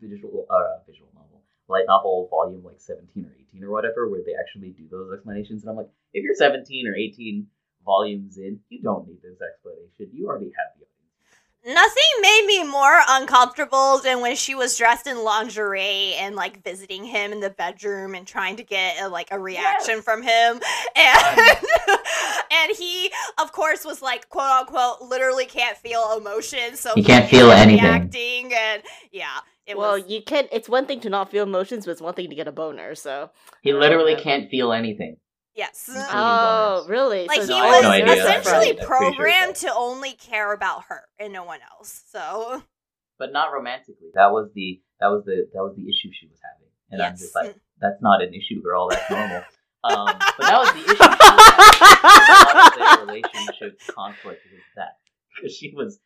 visual, 0.00 0.44
uh, 0.50 0.82
visual 0.84 1.08
novel, 1.14 1.42
light 1.68 1.84
novel 1.86 2.26
volume 2.28 2.64
like 2.64 2.80
17 2.80 3.24
or 3.24 3.32
18 3.54 3.62
or 3.62 3.70
whatever, 3.70 4.08
where 4.08 4.22
they 4.26 4.34
actually 4.34 4.70
do 4.70 4.88
those 4.90 5.12
explanations. 5.14 5.62
And 5.62 5.70
I'm 5.70 5.76
like, 5.76 5.90
if 6.12 6.24
you're 6.24 6.34
17 6.34 6.88
or 6.88 6.96
18 6.96 7.46
volumes 7.84 8.38
in, 8.38 8.58
you 8.68 8.82
don't 8.82 9.06
need 9.06 9.22
this 9.22 9.38
explanation. 9.38 10.10
You 10.12 10.26
already 10.26 10.50
have 10.58 10.74
the. 10.78 10.86
Nothing 11.68 12.02
made 12.22 12.44
me 12.46 12.64
more 12.64 12.98
uncomfortable 13.08 13.98
than 13.98 14.22
when 14.22 14.36
she 14.36 14.54
was 14.54 14.76
dressed 14.78 15.06
in 15.06 15.22
lingerie 15.22 16.14
and 16.14 16.34
like 16.34 16.64
visiting 16.64 17.04
him 17.04 17.30
in 17.30 17.40
the 17.40 17.50
bedroom 17.50 18.14
and 18.14 18.26
trying 18.26 18.56
to 18.56 18.62
get 18.62 18.98
a, 19.02 19.08
like 19.08 19.28
a 19.30 19.38
reaction 19.38 19.96
Yes. 19.96 20.04
from 20.04 20.22
him, 20.22 20.60
and 20.96 21.38
and 22.50 22.76
he 22.76 23.12
of 23.38 23.52
course 23.52 23.84
was 23.84 24.00
like 24.00 24.28
quote 24.30 24.48
unquote 24.50 25.02
literally 25.02 25.44
can't 25.44 25.76
feel 25.76 26.16
emotion, 26.16 26.74
so 26.74 26.94
He 26.94 27.02
can't 27.02 27.24
was 27.24 27.30
feel 27.30 27.50
anything. 27.50 27.84
acting 27.84 28.52
and 28.54 28.82
yeah, 29.12 29.38
it 29.66 29.76
well, 29.76 30.00
was. 30.00 30.08
you 30.08 30.22
can't. 30.22 30.48
It's 30.50 30.68
one 30.70 30.86
thing 30.86 31.00
to 31.00 31.10
not 31.10 31.30
feel 31.30 31.42
emotions, 31.44 31.84
but 31.84 31.92
it's 31.92 32.00
one 32.00 32.14
thing 32.14 32.30
to 32.30 32.34
get 32.34 32.48
a 32.48 32.52
boner. 32.52 32.94
So. 32.94 33.30
He 33.62 33.74
literally 33.74 34.12
yeah. 34.12 34.20
can't 34.20 34.50
feel 34.50 34.72
anything. 34.72 35.16
Yes. 35.58 35.90
Oh, 35.92 36.86
really? 36.88 37.26
Like 37.26 37.42
So 37.42 37.52
he 37.52 37.60
No, 37.60 37.66
it's 37.66 37.84
I 37.84 37.98
have 37.98 38.08
was 38.08 38.16
no 38.16 38.24
essentially 38.24 38.70
I'm 38.70 38.76
sure 38.76 38.86
programmed 38.86 39.56
to 39.56 39.74
only 39.74 40.12
care 40.12 40.52
about 40.52 40.84
her 40.88 41.02
and 41.18 41.32
no 41.32 41.44
one 41.44 41.58
else. 41.72 42.04
So 42.12 42.62
but 43.18 43.32
not 43.32 43.52
romantically. 43.52 44.08
That 44.14 44.30
was 44.30 44.50
the 44.54 44.80
that 45.00 45.08
was 45.08 45.24
the 45.26 45.48
that 45.52 45.62
was 45.62 45.74
the 45.76 45.82
issue 45.82 46.10
she 46.14 46.28
was 46.28 46.38
having, 46.42 46.70
and 46.90 47.02
I'm 47.02 47.16
just 47.16 47.34
like, 47.34 47.56
that's 47.80 48.00
not 48.00 48.22
an 48.22 48.32
issue, 48.32 48.62
girl. 48.62 48.88
That's 48.88 49.10
normal. 49.10 49.42
um, 49.84 50.06
but 50.38 50.46
that 50.46 50.58
was 50.58 50.72
the 50.72 50.80
issue. 50.80 50.94
She 50.94 51.08
was 51.10 51.18
having. 51.20 51.98
A 51.98 52.54
lot 52.54 52.72
of 52.72 52.78
their 52.78 53.06
relationship 53.06 53.80
conflict 53.90 54.42
was 54.52 54.62
that 54.76 54.98
because 55.34 55.54
she 55.56 55.72
was 55.74 55.98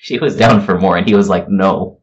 she 0.00 0.18
was 0.18 0.36
down 0.36 0.64
for 0.64 0.78
more, 0.78 0.96
and 0.96 1.06
he 1.06 1.14
was 1.14 1.28
like, 1.28 1.48
no. 1.48 2.00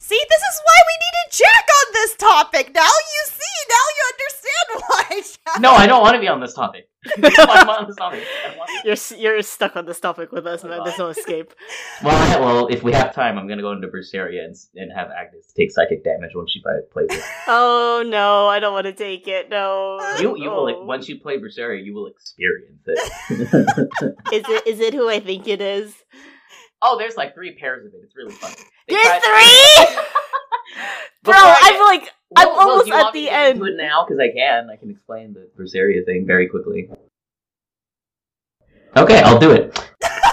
See, 0.00 0.24
this 0.28 0.42
is 0.42 0.60
why 0.64 0.78
we 0.88 0.94
needed 1.04 1.36
Jack 1.36 1.66
on 1.68 1.92
this 1.92 2.16
topic. 2.16 2.74
Now 2.74 2.88
you 2.88 3.22
see, 3.26 3.56
now 3.68 3.86
you 3.96 4.02
understand 4.12 4.22
why. 4.24 4.40
Jack. 4.40 4.61
No, 5.60 5.72
I 5.72 5.86
don't 5.86 6.00
want 6.00 6.14
to 6.14 6.20
be 6.20 6.28
on 6.28 6.40
this 6.40 6.54
topic. 6.54 6.88
I'm 7.16 7.68
on 7.68 7.86
this 7.86 7.96
topic. 7.96 8.22
I 8.44 8.48
don't 8.48 8.58
want 8.58 8.70
to- 9.10 9.16
You're 9.18 9.32
you're 9.34 9.42
stuck 9.42 9.76
on 9.76 9.84
this 9.86 10.00
topic 10.00 10.32
with 10.32 10.46
us, 10.46 10.64
man. 10.64 10.80
There's 10.84 10.98
no 10.98 11.08
escape. 11.08 11.52
Well, 12.02 12.40
well, 12.40 12.66
if 12.68 12.82
we 12.82 12.92
have 12.92 13.14
time, 13.14 13.38
I'm 13.38 13.46
gonna 13.48 13.60
go 13.62 13.72
into 13.72 13.88
Berseria 13.88 14.44
and, 14.44 14.56
and 14.76 14.90
have 14.96 15.10
Agnes 15.10 15.52
take 15.56 15.70
psychic 15.72 16.04
damage 16.04 16.30
when 16.34 16.46
she 16.48 16.62
play- 16.62 16.80
plays 16.92 17.08
it. 17.10 17.24
Oh 17.48 18.02
no, 18.06 18.46
I 18.48 18.60
don't 18.60 18.72
want 18.72 18.86
to 18.86 18.92
take 18.92 19.28
it. 19.28 19.50
No. 19.50 19.98
You 20.20 20.36
you 20.38 20.50
will 20.50 20.68
Oh. 20.70 20.84
once 20.84 21.08
you 21.08 21.20
play 21.20 21.38
Berseria, 21.38 21.84
you 21.84 21.92
will 21.94 22.06
experience 22.06 22.82
it. 22.86 22.98
Is 24.32 24.44
it 24.48 24.66
is 24.66 24.80
it 24.80 24.94
who 24.94 25.08
I 25.08 25.20
think 25.20 25.48
it 25.48 25.60
is? 25.60 25.94
oh, 26.84 26.96
there's 26.98 27.16
like 27.16 27.32
three 27.34 27.54
pairs 27.56 27.86
of 27.86 27.92
it. 27.94 28.00
It's 28.04 28.16
really 28.16 28.32
fun. 28.32 28.50
They 28.88 28.94
There's 28.94 29.22
three. 29.22 30.02
Bro, 31.22 31.34
I 31.36 31.56
I'm 31.62 31.98
like 32.00 32.10
I'm 32.36 32.48
Well, 32.48 32.56
well, 32.56 32.68
almost 32.70 32.86
do 32.86 32.92
you 32.92 32.98
at 33.00 33.14
me 33.14 33.20
the 33.20 33.26
to 33.26 33.34
end. 33.34 33.58
into 33.58 33.64
it 33.72 33.76
now 33.76 34.04
because 34.06 34.18
I 34.20 34.32
can. 34.32 34.70
I 34.70 34.76
can 34.76 34.90
explain 34.90 35.34
the 35.34 35.48
Berseria 35.58 36.04
thing 36.04 36.26
very 36.26 36.48
quickly. 36.48 36.88
Okay, 38.96 39.20
I'll 39.22 39.38
do 39.38 39.50
it. 39.52 39.74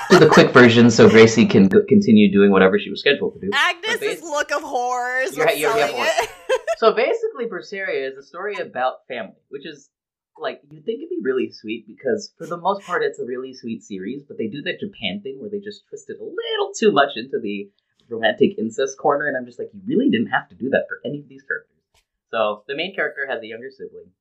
do 0.09 0.19
the 0.19 0.27
quick 0.27 0.51
version 0.51 0.89
so 0.91 1.07
Gracie 1.09 1.45
can 1.45 1.69
c- 1.71 1.77
continue 1.87 2.31
doing 2.31 2.51
whatever 2.51 2.77
she 2.79 2.89
was 2.89 2.99
scheduled 2.99 3.33
to 3.35 3.39
do. 3.39 3.49
Agnes's 3.53 3.99
bas- 3.99 4.23
look 4.23 4.51
of 4.51 4.61
horrors 4.63 5.37
You're- 5.37 5.53
you're- 5.55 5.77
you're 5.79 5.87
it. 5.91 6.29
So 6.77 6.93
basically, 6.93 7.45
Berseria 7.45 8.09
is 8.11 8.17
a 8.17 8.23
story 8.23 8.55
about 8.57 9.05
family, 9.07 9.35
which 9.49 9.65
is 9.65 9.89
like 10.37 10.61
you'd 10.71 10.85
think 10.85 10.99
it'd 10.99 11.09
be 11.09 11.19
really 11.21 11.51
sweet 11.51 11.85
because 11.87 12.33
for 12.37 12.45
the 12.47 12.55
most 12.57 12.81
part 12.85 13.03
it's 13.03 13.19
a 13.19 13.25
really 13.25 13.53
sweet 13.53 13.83
series, 13.83 14.23
but 14.23 14.37
they 14.37 14.47
do 14.47 14.61
that 14.63 14.79
Japan 14.79 15.19
thing 15.21 15.37
where 15.39 15.49
they 15.49 15.59
just 15.59 15.83
twist 15.89 16.09
it 16.09 16.17
a 16.19 16.23
little 16.23 16.73
too 16.73 16.91
much 16.91 17.17
into 17.17 17.39
the 17.39 17.69
romantic 18.09 18.57
incest 18.57 18.97
corner, 18.97 19.27
and 19.27 19.35
I'm 19.37 19.45
just 19.45 19.59
like, 19.59 19.69
you 19.73 19.81
really 19.85 20.09
didn't 20.09 20.31
have 20.31 20.47
to 20.49 20.55
do 20.55 20.69
that 20.69 20.85
for 20.87 20.99
any 21.05 21.19
of 21.19 21.27
these 21.27 21.43
characters. 21.43 21.75
So 22.31 22.63
the 22.67 22.75
main 22.75 22.93
character 22.95 23.27
has 23.29 23.41
a 23.41 23.45
younger 23.47 23.69
sibling, 23.71 24.11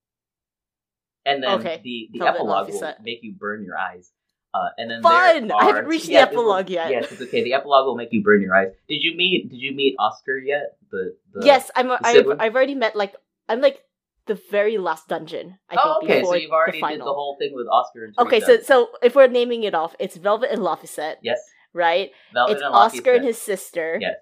and 1.27 1.43
then 1.43 1.61
Okay. 1.61 1.81
the 1.83 2.09
the 2.13 2.19
Velvet 2.21 2.37
epilogue 2.39 2.69
will 2.71 2.95
make 3.03 3.23
you 3.23 3.33
burn 3.33 3.65
your 3.65 3.77
eyes. 3.77 4.13
Uh, 4.55 4.69
and 4.79 4.91
then 4.91 5.03
Fun! 5.03 5.49
there 5.49 5.57
I 5.61 5.65
haven't 5.67 5.85
are- 5.85 5.89
reached 5.89 6.07
the 6.07 6.13
Yeah, 6.13 6.25
will- 6.25 6.41
epilogue 6.41 6.71
yet. 6.71 6.91
Yes, 6.91 7.13
it's 7.13 7.21
okay. 7.21 7.45
The 7.45 7.53
epilogue 7.53 7.85
will 7.87 7.97
make 7.97 8.13
you 8.13 8.23
burn 8.23 8.41
your 8.41 8.55
eyes. 8.55 8.69
Did 8.89 9.03
you 9.03 9.15
meet? 9.17 9.51
Did 9.51 9.61
you 9.61 9.75
meet 9.75 9.95
Oscar 9.99 10.39
yet? 10.39 10.79
The, 10.91 11.15
the 11.35 11.45
yes, 11.45 11.71
I'm. 11.77 11.91
I've. 11.91 12.27
I've 12.41 12.55
already 12.57 12.75
met 12.75 12.97
like 12.97 13.15
I'm 13.49 13.61
like 13.61 13.81
the 14.25 14.41
very 14.51 14.79
last 14.79 15.09
dungeon. 15.09 15.59
I 15.69 15.75
think 15.75 15.81
oh, 15.85 16.01
okay. 16.03 16.25
So 16.25 16.35
you've 16.35 16.51
already 16.51 16.81
the 16.81 16.87
did 16.89 17.01
the 17.01 17.05
whole 17.05 17.37
thing 17.39 17.53
with 17.55 17.67
Oscar 17.69 18.05
and 18.05 18.15
Okay, 18.19 18.41
so 18.41 18.61
so 18.63 18.89
if 19.03 19.15
we're 19.15 19.27
naming 19.29 19.65
it 19.65 19.75
off, 19.75 19.95
it's 19.99 20.17
Velvet 20.17 20.51
and 20.51 20.63
Laphicet, 20.63 21.19
yes, 21.23 21.39
right? 21.75 22.11
Velvet 22.33 22.53
it's 22.55 22.63
Oscar 22.63 23.13
and 23.15 23.25
his 23.25 23.37
sister. 23.39 23.99
Yes. 24.01 24.17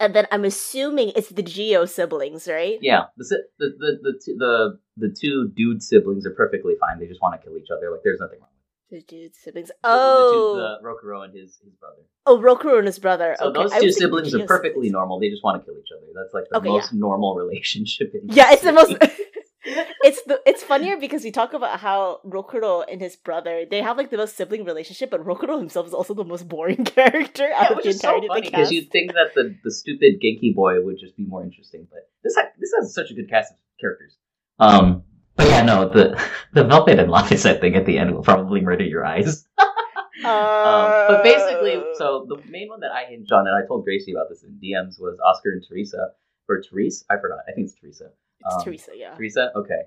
And 0.00 0.14
then 0.14 0.26
I'm 0.30 0.44
assuming 0.44 1.12
it's 1.16 1.28
the 1.30 1.42
Geo 1.42 1.84
siblings, 1.84 2.46
right? 2.48 2.78
Yeah, 2.80 3.04
the 3.16 3.42
the 3.58 3.68
the 3.78 3.98
the 4.02 4.20
two, 4.24 4.36
the, 4.38 4.78
the 4.96 5.08
two 5.14 5.48
dude 5.54 5.82
siblings 5.82 6.26
are 6.26 6.30
perfectly 6.34 6.74
fine. 6.80 6.98
They 6.98 7.06
just 7.06 7.20
want 7.20 7.40
to 7.40 7.44
kill 7.44 7.56
each 7.56 7.68
other. 7.70 7.90
Like 7.90 8.00
there's 8.04 8.20
nothing 8.20 8.40
wrong. 8.40 8.48
The 8.90 9.02
dude 9.02 9.34
siblings. 9.34 9.70
Oh, 9.84 10.30
the, 10.30 10.34
two, 10.34 10.56
the 10.56 10.88
Rokuro 10.88 11.24
and 11.24 11.34
his 11.34 11.58
his 11.62 11.74
brother. 11.74 12.02
oh, 12.26 12.38
Rokuro 12.38 12.78
and 12.78 12.86
his 12.86 12.98
brother. 12.98 13.36
So 13.38 13.46
okay. 13.46 13.62
those 13.62 13.72
two 13.72 13.92
siblings 13.92 14.34
are 14.34 14.46
perfectly 14.46 14.86
siblings. 14.86 14.92
normal. 14.92 15.20
They 15.20 15.28
just 15.30 15.44
want 15.44 15.60
to 15.60 15.64
kill 15.66 15.78
each 15.78 15.90
other. 15.96 16.06
That's 16.14 16.32
like 16.32 16.44
the 16.50 16.58
Okay, 16.58 16.68
most 16.68 16.92
normal 16.92 17.34
relationship. 17.44 18.12
In 18.14 18.28
Yeah, 18.28 18.52
it's 18.52 18.62
the 18.62 18.72
most. 18.72 18.96
it's 20.02 20.22
the 20.24 20.40
it's 20.46 20.62
funnier 20.62 20.96
because 20.96 21.24
we 21.24 21.30
talk 21.30 21.52
about 21.52 21.80
how 21.80 22.20
Rokuro 22.24 22.84
and 22.90 23.00
his 23.00 23.16
brother 23.16 23.64
they 23.70 23.82
have 23.82 23.96
like 23.96 24.10
the 24.10 24.16
most 24.16 24.36
sibling 24.36 24.64
relationship, 24.64 25.10
but 25.10 25.24
Rokuro 25.24 25.58
himself 25.58 25.86
is 25.86 25.94
also 25.94 26.14
the 26.14 26.24
most 26.24 26.48
boring 26.48 26.84
character 26.96 27.50
out 27.54 27.62
Yeah, 27.62 27.68
of 27.70 27.76
which 27.76 27.84
the 27.84 27.90
is 27.90 28.00
so 28.00 28.08
entirety 28.08 28.28
funny 28.28 28.38
of 28.40 28.44
the 28.44 28.50
because 28.50 28.72
you'd 28.72 28.90
think 28.90 29.12
that 29.12 29.34
the, 29.34 29.56
the 29.64 29.70
stupid 29.70 30.20
Genki 30.22 30.54
boy 30.54 30.82
would 30.82 30.98
just 30.98 31.16
be 31.16 31.24
more 31.24 31.42
interesting, 31.42 31.86
but 31.90 32.08
this 32.24 32.34
ha- 32.36 32.50
this 32.58 32.72
has 32.78 32.94
such 32.94 33.10
a 33.10 33.14
good 33.14 33.28
cast 33.28 33.52
of 33.52 33.58
characters. 33.80 34.16
Um, 34.58 35.02
but 35.36 35.48
yeah, 35.48 35.62
no, 35.62 35.88
the 35.88 36.20
the 36.52 36.64
Velvet 36.64 36.98
and 36.98 37.10
Laphicet 37.10 37.60
thing 37.60 37.76
at 37.76 37.86
the 37.86 37.98
end 37.98 38.14
will 38.14 38.22
probably 38.22 38.60
murder 38.60 38.84
your 38.84 39.04
eyes. 39.04 39.46
Um, 40.24 40.90
but 41.06 41.22
basically, 41.22 41.80
so 41.94 42.26
the 42.28 42.38
main 42.50 42.68
one 42.68 42.80
that 42.80 42.90
I 42.90 43.04
hinged 43.08 43.30
on, 43.30 43.46
and 43.46 43.54
I 43.56 43.64
told 43.66 43.84
Gracie 43.84 44.10
about 44.12 44.28
this 44.28 44.42
in 44.42 44.58
DMs, 44.60 45.00
was 45.00 45.16
Oscar 45.24 45.52
and 45.52 45.62
Teresa. 45.66 46.08
Or 46.48 46.60
Therese? 46.60 47.04
I 47.08 47.18
forgot. 47.20 47.38
I 47.48 47.52
think 47.52 47.66
it's 47.66 47.74
Teresa. 47.80 48.10
It's 48.40 48.54
um, 48.54 48.62
Teresa, 48.62 48.92
yeah. 48.94 49.14
Teresa? 49.14 49.52
Okay. 49.54 49.82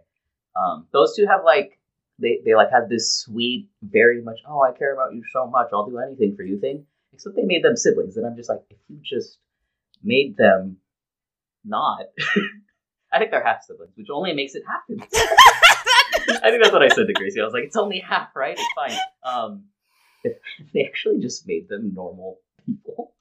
Um, 0.55 0.87
those 0.91 1.15
two 1.15 1.25
have 1.27 1.41
like 1.45 1.79
they, 2.19 2.39
they 2.45 2.55
like 2.55 2.71
have 2.71 2.89
this 2.89 3.15
sweet, 3.15 3.69
very 3.81 4.21
much, 4.21 4.39
oh, 4.47 4.61
I 4.61 4.77
care 4.77 4.93
about 4.93 5.13
you 5.13 5.23
so 5.31 5.47
much, 5.47 5.67
I'll 5.73 5.89
do 5.89 5.97
anything 5.97 6.35
for 6.35 6.43
you 6.43 6.59
thing. 6.59 6.85
Except 7.13 7.35
they 7.35 7.43
made 7.43 7.63
them 7.63 7.75
siblings, 7.75 8.15
and 8.15 8.25
I'm 8.25 8.37
just 8.37 8.47
like, 8.47 8.61
if 8.69 8.77
you 8.87 8.97
just 9.03 9.37
made 10.01 10.37
them 10.37 10.77
not 11.65 12.05
I 13.11 13.19
think 13.19 13.31
they're 13.31 13.43
half 13.43 13.63
siblings, 13.63 13.91
which 13.95 14.07
only 14.09 14.33
makes 14.33 14.55
it 14.55 14.63
half. 14.65 14.81
I 16.43 16.49
think 16.49 16.63
that's 16.63 16.71
what 16.71 16.81
I 16.81 16.87
said 16.87 17.07
to 17.07 17.13
Gracie. 17.13 17.41
I 17.41 17.43
was 17.43 17.53
like, 17.53 17.65
it's 17.65 17.75
only 17.75 17.99
half, 17.99 18.35
right? 18.35 18.57
It's 18.57 18.73
fine. 18.73 18.97
Um, 19.23 19.65
if, 20.23 20.37
if 20.59 20.71
they 20.73 20.85
actually 20.85 21.19
just 21.19 21.45
made 21.47 21.67
them 21.67 21.93
normal 21.93 22.39
people, 22.65 23.13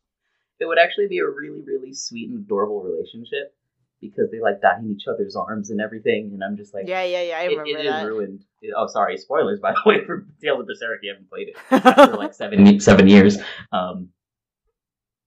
it 0.61 0.67
would 0.67 0.79
actually 0.79 1.09
be 1.09 1.19
a 1.19 1.27
really, 1.27 1.63
really 1.63 1.93
sweet 1.93 2.31
and 2.31 2.39
adorable 2.39 2.83
relationship 2.83 3.55
because 4.01 4.31
they 4.31 4.41
like 4.41 4.61
die 4.61 4.79
in 4.79 4.91
each 4.91 5.05
other's 5.07 5.37
arms 5.37 5.71
and 5.71 5.81
everything. 5.81 6.31
And 6.33 6.43
I'm 6.43 6.57
just 6.57 6.73
like, 6.75 6.85
yeah, 6.87 7.03
yeah, 7.05 7.23
yeah. 7.23 7.39
I 7.39 7.43
it, 7.43 7.49
remember 7.59 7.79
it 7.81 7.85
that. 7.91 8.07
ruined. 8.07 8.45
It- 8.63 8.75
oh, 8.77 8.87
sorry, 8.87 9.17
spoilers 9.17 9.61
by 9.61 9.73
the 9.73 9.81
way 9.87 10.05
for 10.05 10.27
Tales 10.43 10.61
of 10.61 10.67
Berserk. 10.67 11.01
You 11.03 11.13
haven't 11.13 11.29
played 11.31 11.49
it 11.49 11.57
after 11.71 12.17
like 12.17 12.35
seven 12.35 12.81
seven 12.81 13.09
years. 13.09 13.39
Um, 13.73 14.11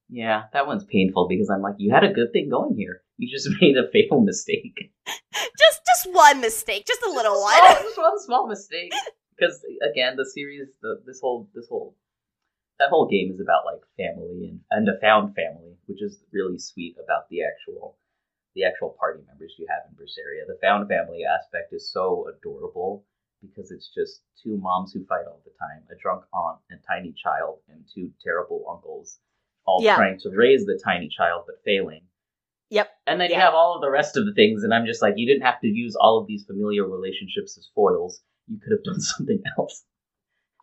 yeah, 0.09 0.43
that 0.53 0.67
one's 0.67 0.83
painful 0.85 1.27
because 1.27 1.49
I'm 1.49 1.61
like, 1.61 1.75
you 1.77 1.91
had 1.93 2.03
a 2.03 2.13
good 2.13 2.31
thing 2.33 2.49
going 2.49 2.75
here. 2.77 3.01
You 3.17 3.29
just 3.31 3.49
made 3.61 3.77
a 3.77 3.89
fatal 3.91 4.21
mistake. 4.21 4.91
just 5.57 5.81
just 5.85 6.13
one 6.13 6.41
mistake, 6.41 6.85
just 6.85 7.01
a 7.03 7.09
little 7.09 7.41
one. 7.41 7.53
Oh, 7.57 7.79
just 7.81 7.97
one 7.97 8.19
small 8.19 8.47
mistake. 8.47 8.91
Because 9.37 9.59
again, 9.81 10.15
the 10.15 10.25
series, 10.25 10.67
the, 10.81 11.01
this 11.05 11.19
whole, 11.19 11.49
this 11.55 11.65
whole, 11.67 11.95
that 12.79 12.89
whole 12.89 13.07
game 13.07 13.31
is 13.33 13.39
about 13.39 13.65
like 13.65 13.81
family 13.97 14.49
and 14.49 14.59
and 14.69 14.87
a 14.87 14.99
found 15.01 15.35
family, 15.35 15.77
which 15.87 16.01
is 16.01 16.19
really 16.31 16.59
sweet 16.59 16.95
about 17.03 17.27
the 17.29 17.39
actual, 17.43 17.97
the 18.55 18.63
actual 18.63 18.95
party 18.99 19.21
members 19.27 19.55
you 19.57 19.65
have 19.69 19.83
in 19.89 19.95
Berseria. 19.95 20.45
The 20.47 20.57
found 20.61 20.87
family 20.87 21.21
aspect 21.25 21.73
is 21.73 21.91
so 21.91 22.27
adorable 22.29 23.05
because 23.41 23.71
it's 23.71 23.89
just 23.93 24.21
two 24.41 24.57
moms 24.57 24.93
who 24.93 25.05
fight 25.05 25.25
all 25.27 25.41
the 25.43 25.51
time, 25.59 25.83
a 25.91 25.95
drunk 26.01 26.23
aunt 26.33 26.59
and 26.69 26.79
tiny 26.87 27.13
child, 27.13 27.59
and 27.69 27.83
two 27.93 28.09
terrible 28.23 28.63
uncles, 28.71 29.19
all 29.65 29.81
Yeah. 29.83 29.95
trying 29.95 30.19
to 30.19 30.29
raise 30.29 30.65
the 30.65 30.79
tiny 30.83 31.09
child 31.09 31.43
but 31.45 31.55
failing. 31.65 32.07
Yep. 32.69 32.89
And 33.05 33.19
then 33.19 33.29
you 33.29 33.35
have 33.35 33.53
all 33.53 33.75
of 33.75 33.81
the 33.81 33.89
rest 33.89 34.17
of 34.17 34.25
the 34.25 34.33
things, 34.33 34.63
and 34.63 34.73
I'm 34.73 34.85
just 34.85 35.01
like, 35.01 35.13
you 35.17 35.27
didn't 35.27 35.43
have 35.45 35.59
to 35.61 35.67
use 35.67 35.95
all 35.95 36.17
of 36.19 36.27
these 36.27 36.45
familiar 36.45 36.87
relationships 36.87 37.57
as 37.57 37.69
foils. 37.75 38.21
You 38.47 38.59
could 38.59 38.71
have 38.71 38.83
done 38.83 38.99
something 39.13 39.41
else. 39.57 39.83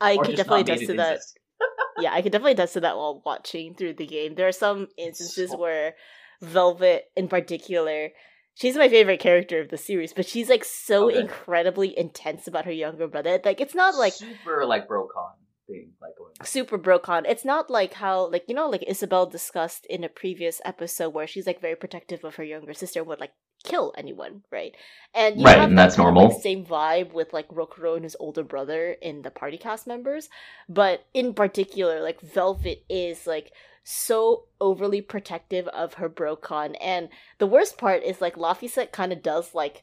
I 0.00 0.16
Or 0.16 0.24
could 0.24 0.37
definitely 0.37 0.62
attest 0.62 0.87
to 0.87 0.94
that. 0.94 1.20
yeah, 1.98 2.12
I 2.14 2.22
could 2.22 2.33
definitely 2.33 2.53
attest 2.53 2.72
to 2.74 2.81
that 2.81 2.96
while 2.96 3.20
watching 3.26 3.74
through 3.74 3.94
the 3.94 4.07
game. 4.07 4.35
There 4.35 4.48
are 4.48 4.53
some 4.53 4.88
instances 4.96 5.50
So- 5.50 5.59
where 5.59 5.94
Velvet, 6.40 7.11
in 7.16 7.29
particular, 7.29 8.11
she's 8.55 8.76
my 8.76 8.88
favorite 8.88 9.20
character 9.20 9.61
of 9.61 9.68
the 9.68 9.76
series, 9.79 10.12
but 10.12 10.26
she's 10.26 10.48
like 10.48 10.64
so 10.64 11.09
Okay. 11.09 11.20
incredibly 11.20 11.96
intense 11.98 12.46
about 12.46 12.64
her 12.66 12.72
younger 12.72 13.07
brother. 13.09 13.40
Like, 13.44 13.61
it's 13.61 13.74
not 13.74 13.94
like 13.94 14.12
super 14.14 14.64
like 14.66 14.88
Brocon 14.88 15.35
thing, 15.66 15.92
like 16.00 16.16
going. 16.16 16.33
on. 16.40 16.46
super 16.46 16.79
brocon. 16.79 17.26
It's 17.26 17.44
not 17.44 17.70
like 17.70 17.94
how 17.94 18.26
like 18.31 18.44
you 18.48 18.55
know 18.55 18.68
like 18.68 18.85
Isabel 18.87 19.26
discussed 19.26 19.87
in 19.87 20.05
a 20.05 20.09
previous 20.09 20.61
episode 20.64 21.11
where 21.11 21.26
she's 21.26 21.46
like 21.46 21.61
very 21.61 21.76
protective 21.76 22.24
of 22.24 22.37
her 22.37 22.44
younger 22.44 22.74
sister 22.74 23.00
and 23.00 23.09
would 23.09 23.20
like 23.20 23.33
kill 23.62 23.92
anyone, 23.96 24.42
right? 24.50 24.74
And 25.14 25.38
you 25.40 25.44
Right, 25.44 25.59
have 25.59 25.68
and 25.68 25.79
that 25.79 25.92
that's 25.92 25.96
kind 25.96 26.09
of, 26.09 26.14
normal. 26.14 26.29
like, 26.33 26.42
same 26.42 26.64
vibe 26.64 27.12
with 27.12 27.33
like 27.33 27.48
Rokuro 27.48 27.94
and 27.94 28.05
his 28.05 28.16
older 28.18 28.42
brother 28.42 28.92
in 29.03 29.22
the 29.22 29.31
party 29.31 29.59
cast 29.59 29.87
members, 29.87 30.29
but 30.68 31.05
in 31.12 31.35
particular, 31.35 32.00
like 32.00 32.20
Velvet 32.22 32.85
is 32.88 33.26
like 33.26 33.53
so 33.83 34.45
overly 34.61 35.01
protective 35.01 35.66
of 35.69 35.95
her 35.95 36.09
brocon, 36.09 36.75
and 36.77 37.09
the 37.38 37.47
worst 37.47 37.79
part 37.79 38.03
is 38.03 38.21
like 38.21 38.37
Laphicet 38.37 38.93
kind 38.93 39.12
of 39.12 39.23
does 39.23 39.55
like 39.55 39.83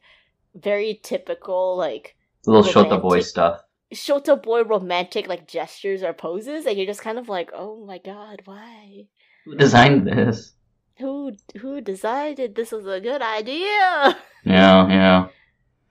very 0.55 0.99
typical 1.01 1.75
like 1.75 2.15
The 2.43 2.51
little 2.51 2.83
Shota 2.83 3.01
boy 3.01 3.21
stuff. 3.21 3.61
Shota 3.93 4.41
boy 4.41 4.63
romantic 4.63 5.27
like 5.27 5.47
gestures 5.47 6.03
or 6.03 6.13
poses, 6.13 6.65
and 6.65 6.77
you're 6.77 6.85
just 6.85 7.01
kind 7.01 7.17
of 7.17 7.29
like, 7.29 7.51
oh 7.53 7.85
my 7.85 7.97
god, 7.99 8.41
why? 8.45 9.07
Who 9.45 9.55
designed 9.55 10.07
this? 10.07 10.53
Who 10.99 11.33
who 11.61 11.79
decided 11.81 12.55
this 12.55 12.71
was 12.71 12.85
a 12.85 12.99
good 12.99 13.21
idea? 13.21 14.17
Yeah, 14.43 14.87
yeah. 14.87 15.27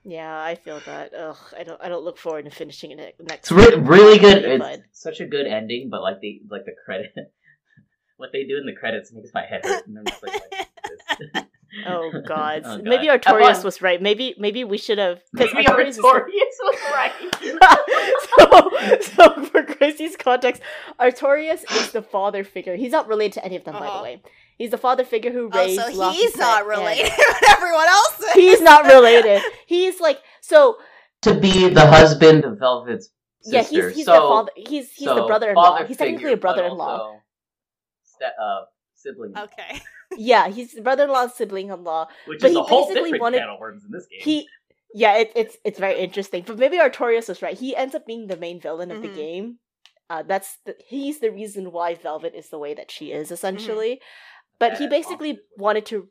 Yeah, 0.05 0.41
I 0.41 0.55
feel 0.55 0.81
that. 0.87 1.13
Ugh, 1.15 1.37
I 1.59 1.65
don't 1.65 1.81
I 1.83 1.89
don't 1.89 2.05
look 2.05 2.17
forward 2.17 2.45
to 2.45 2.51
finishing 2.51 2.93
it 2.93 3.17
next. 3.19 3.51
It's 3.51 3.53
re- 3.53 3.77
really 3.77 4.19
good. 4.19 4.45
It's 4.45 5.03
such 5.03 5.21
a 5.21 5.27
good 5.27 5.47
ending, 5.47 5.89
but 5.91 6.01
like 6.01 6.21
the 6.21 6.43
like 6.49 6.65
the 6.65 6.75
credit, 6.85 7.13
what 8.17 8.31
they 8.33 8.45
do 8.45 8.57
in 8.57 8.67
the 8.67 8.73
credits 8.75 9.13
makes 9.13 9.31
my 9.35 9.45
head 9.45 9.65
hurt. 9.65 9.87
And 9.87 9.99
I'm 9.99 10.05
just 10.07 10.23
like, 10.23 10.43
like. 11.33 11.47
Oh 11.87 12.11
god. 12.27 12.63
Oh, 12.65 12.77
God. 12.79 12.85
Maybe 12.85 13.07
Have 13.09 13.21
Artorius 13.21 13.57
fun. 13.57 13.65
was 13.65 13.83
right. 13.83 14.01
Maybe 14.01 14.35
maybe 14.39 14.65
we 14.65 14.79
should 14.79 14.97
have 14.99 15.21
because 15.33 15.53
Maybe 15.53 15.67
Artorius 15.67 15.89
is 15.89 15.99
Artorius 15.99 16.57
was 16.63 16.81
right. 16.95 17.13
so, 19.11 19.25
so 19.35 19.45
for 19.47 19.63
Gracie's 19.63 20.17
context, 20.17 20.63
Artorius 20.99 21.71
is 21.77 21.91
the 21.93 22.01
father 22.03 22.45
figure. 22.45 22.77
He's 22.77 22.93
not 22.93 23.09
related 23.09 23.35
to 23.35 23.45
any 23.45 23.57
of 23.57 23.65
them, 23.65 23.75
by 23.75 23.87
Uh-huh. 23.89 23.99
the 23.99 24.03
way. 24.05 24.23
He's 24.57 24.71
the 24.71 24.79
father 24.79 25.05
figure 25.05 25.31
who 25.33 25.51
raised. 25.51 25.79
Oh, 25.81 25.87
raised. 25.87 25.97
so 25.99 26.11
he's 26.13 26.37
Laphicet 26.37 26.39
not 26.41 26.67
related, 26.67 27.13
but 27.15 27.51
everyone 27.51 27.89
else 27.89 28.21
is. 28.21 28.33
He's 28.33 28.61
not 28.63 28.87
related. 28.87 29.43
He's 29.67 30.01
like 30.01 30.21
so. 30.41 30.77
to 31.23 31.35
be 31.39 31.69
the 31.69 31.87
husband 31.87 32.45
of 32.47 32.59
Velvet's 32.59 33.11
sister. 33.43 33.75
Yeah, 33.75 33.89
he's 33.89 33.97
he's 33.97 34.05
so, 34.07 34.13
the 34.15 34.21
father. 34.21 34.53
He's 34.57 34.93
he's 34.93 35.09
the 35.09 35.27
brother-in-law. 35.27 35.85
He's 35.85 35.99
technically 35.99 36.23
figure, 36.23 36.35
a 36.35 36.37
brother-in-law. 36.39 37.21
Also 38.21 38.33
Ste- 38.33 38.41
uh, 38.41 38.65
sibling, 38.95 39.33
Okay. 39.39 39.81
Yeah, 40.17 40.49
he's 40.49 40.79
brother-in-law, 40.81 41.29
sibling-in-law. 41.29 42.09
which 42.27 42.41
but 42.41 42.47
is 42.51 42.53
he 42.55 42.61
a 42.61 42.63
whole 42.63 42.87
basically 42.87 43.03
different 43.13 43.23
wanted- 43.23 43.39
can 43.41 43.49
of 43.51 43.61
worms 43.61 43.85
in 43.85 43.91
this 43.91 44.07
game. 44.07 44.21
He, 44.23 44.49
yeah, 44.95 45.17
it, 45.19 45.33
it's 45.35 45.57
it's 45.65 45.79
very 45.79 45.99
interesting. 45.99 46.45
But 46.47 46.59
maybe 46.59 46.79
Artorius 46.79 47.29
was 47.29 47.43
right. 47.43 47.59
He 47.59 47.75
ends 47.77 47.95
up 47.95 48.07
being 48.07 48.29
the 48.29 48.37
main 48.37 48.61
villain 48.61 48.91
of 48.91 48.99
Mhm. 48.99 49.03
the 49.03 49.09
game. 49.09 49.59
Uh, 50.09 50.23
that's 50.23 50.59
the, 50.65 50.77
he's 50.87 51.19
the 51.19 51.31
reason 51.33 51.73
why 51.73 51.95
Velvet 51.97 52.35
is 52.37 52.49
the 52.51 52.59
way 52.59 52.73
that 52.75 52.91
she 52.93 53.11
is 53.11 53.31
essentially. 53.33 54.01
But 54.61 54.79
he 54.79 54.87
basically 54.87 55.33
monster. 55.33 55.45
wanted 55.59 55.87
to, 55.87 56.09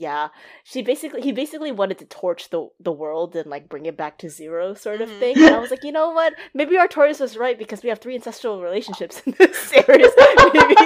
Yeah, 0.00 0.28
she 0.62 0.82
basically 0.82 1.22
he 1.22 1.32
basically 1.32 1.72
wanted 1.72 1.98
to 1.98 2.04
torch 2.04 2.50
the 2.50 2.68
the 2.78 2.92
world 2.92 3.34
and 3.34 3.50
like 3.50 3.68
bring 3.68 3.84
it 3.86 3.96
back 3.96 4.16
to 4.18 4.30
zero 4.30 4.74
sort 4.74 5.00
of 5.00 5.10
thing. 5.10 5.36
And 5.36 5.52
I 5.52 5.58
was 5.58 5.72
like, 5.72 5.82
you 5.82 5.90
know 5.90 6.10
what? 6.12 6.34
Maybe 6.54 6.76
Artorius 6.76 7.18
was 7.18 7.36
right 7.36 7.58
because 7.58 7.82
we 7.82 7.88
have 7.88 7.98
three 7.98 8.14
ancestral 8.14 8.62
relationships 8.62 9.20
in 9.26 9.34
this 9.38 9.58
series. 9.58 10.12
maybe 10.54 10.76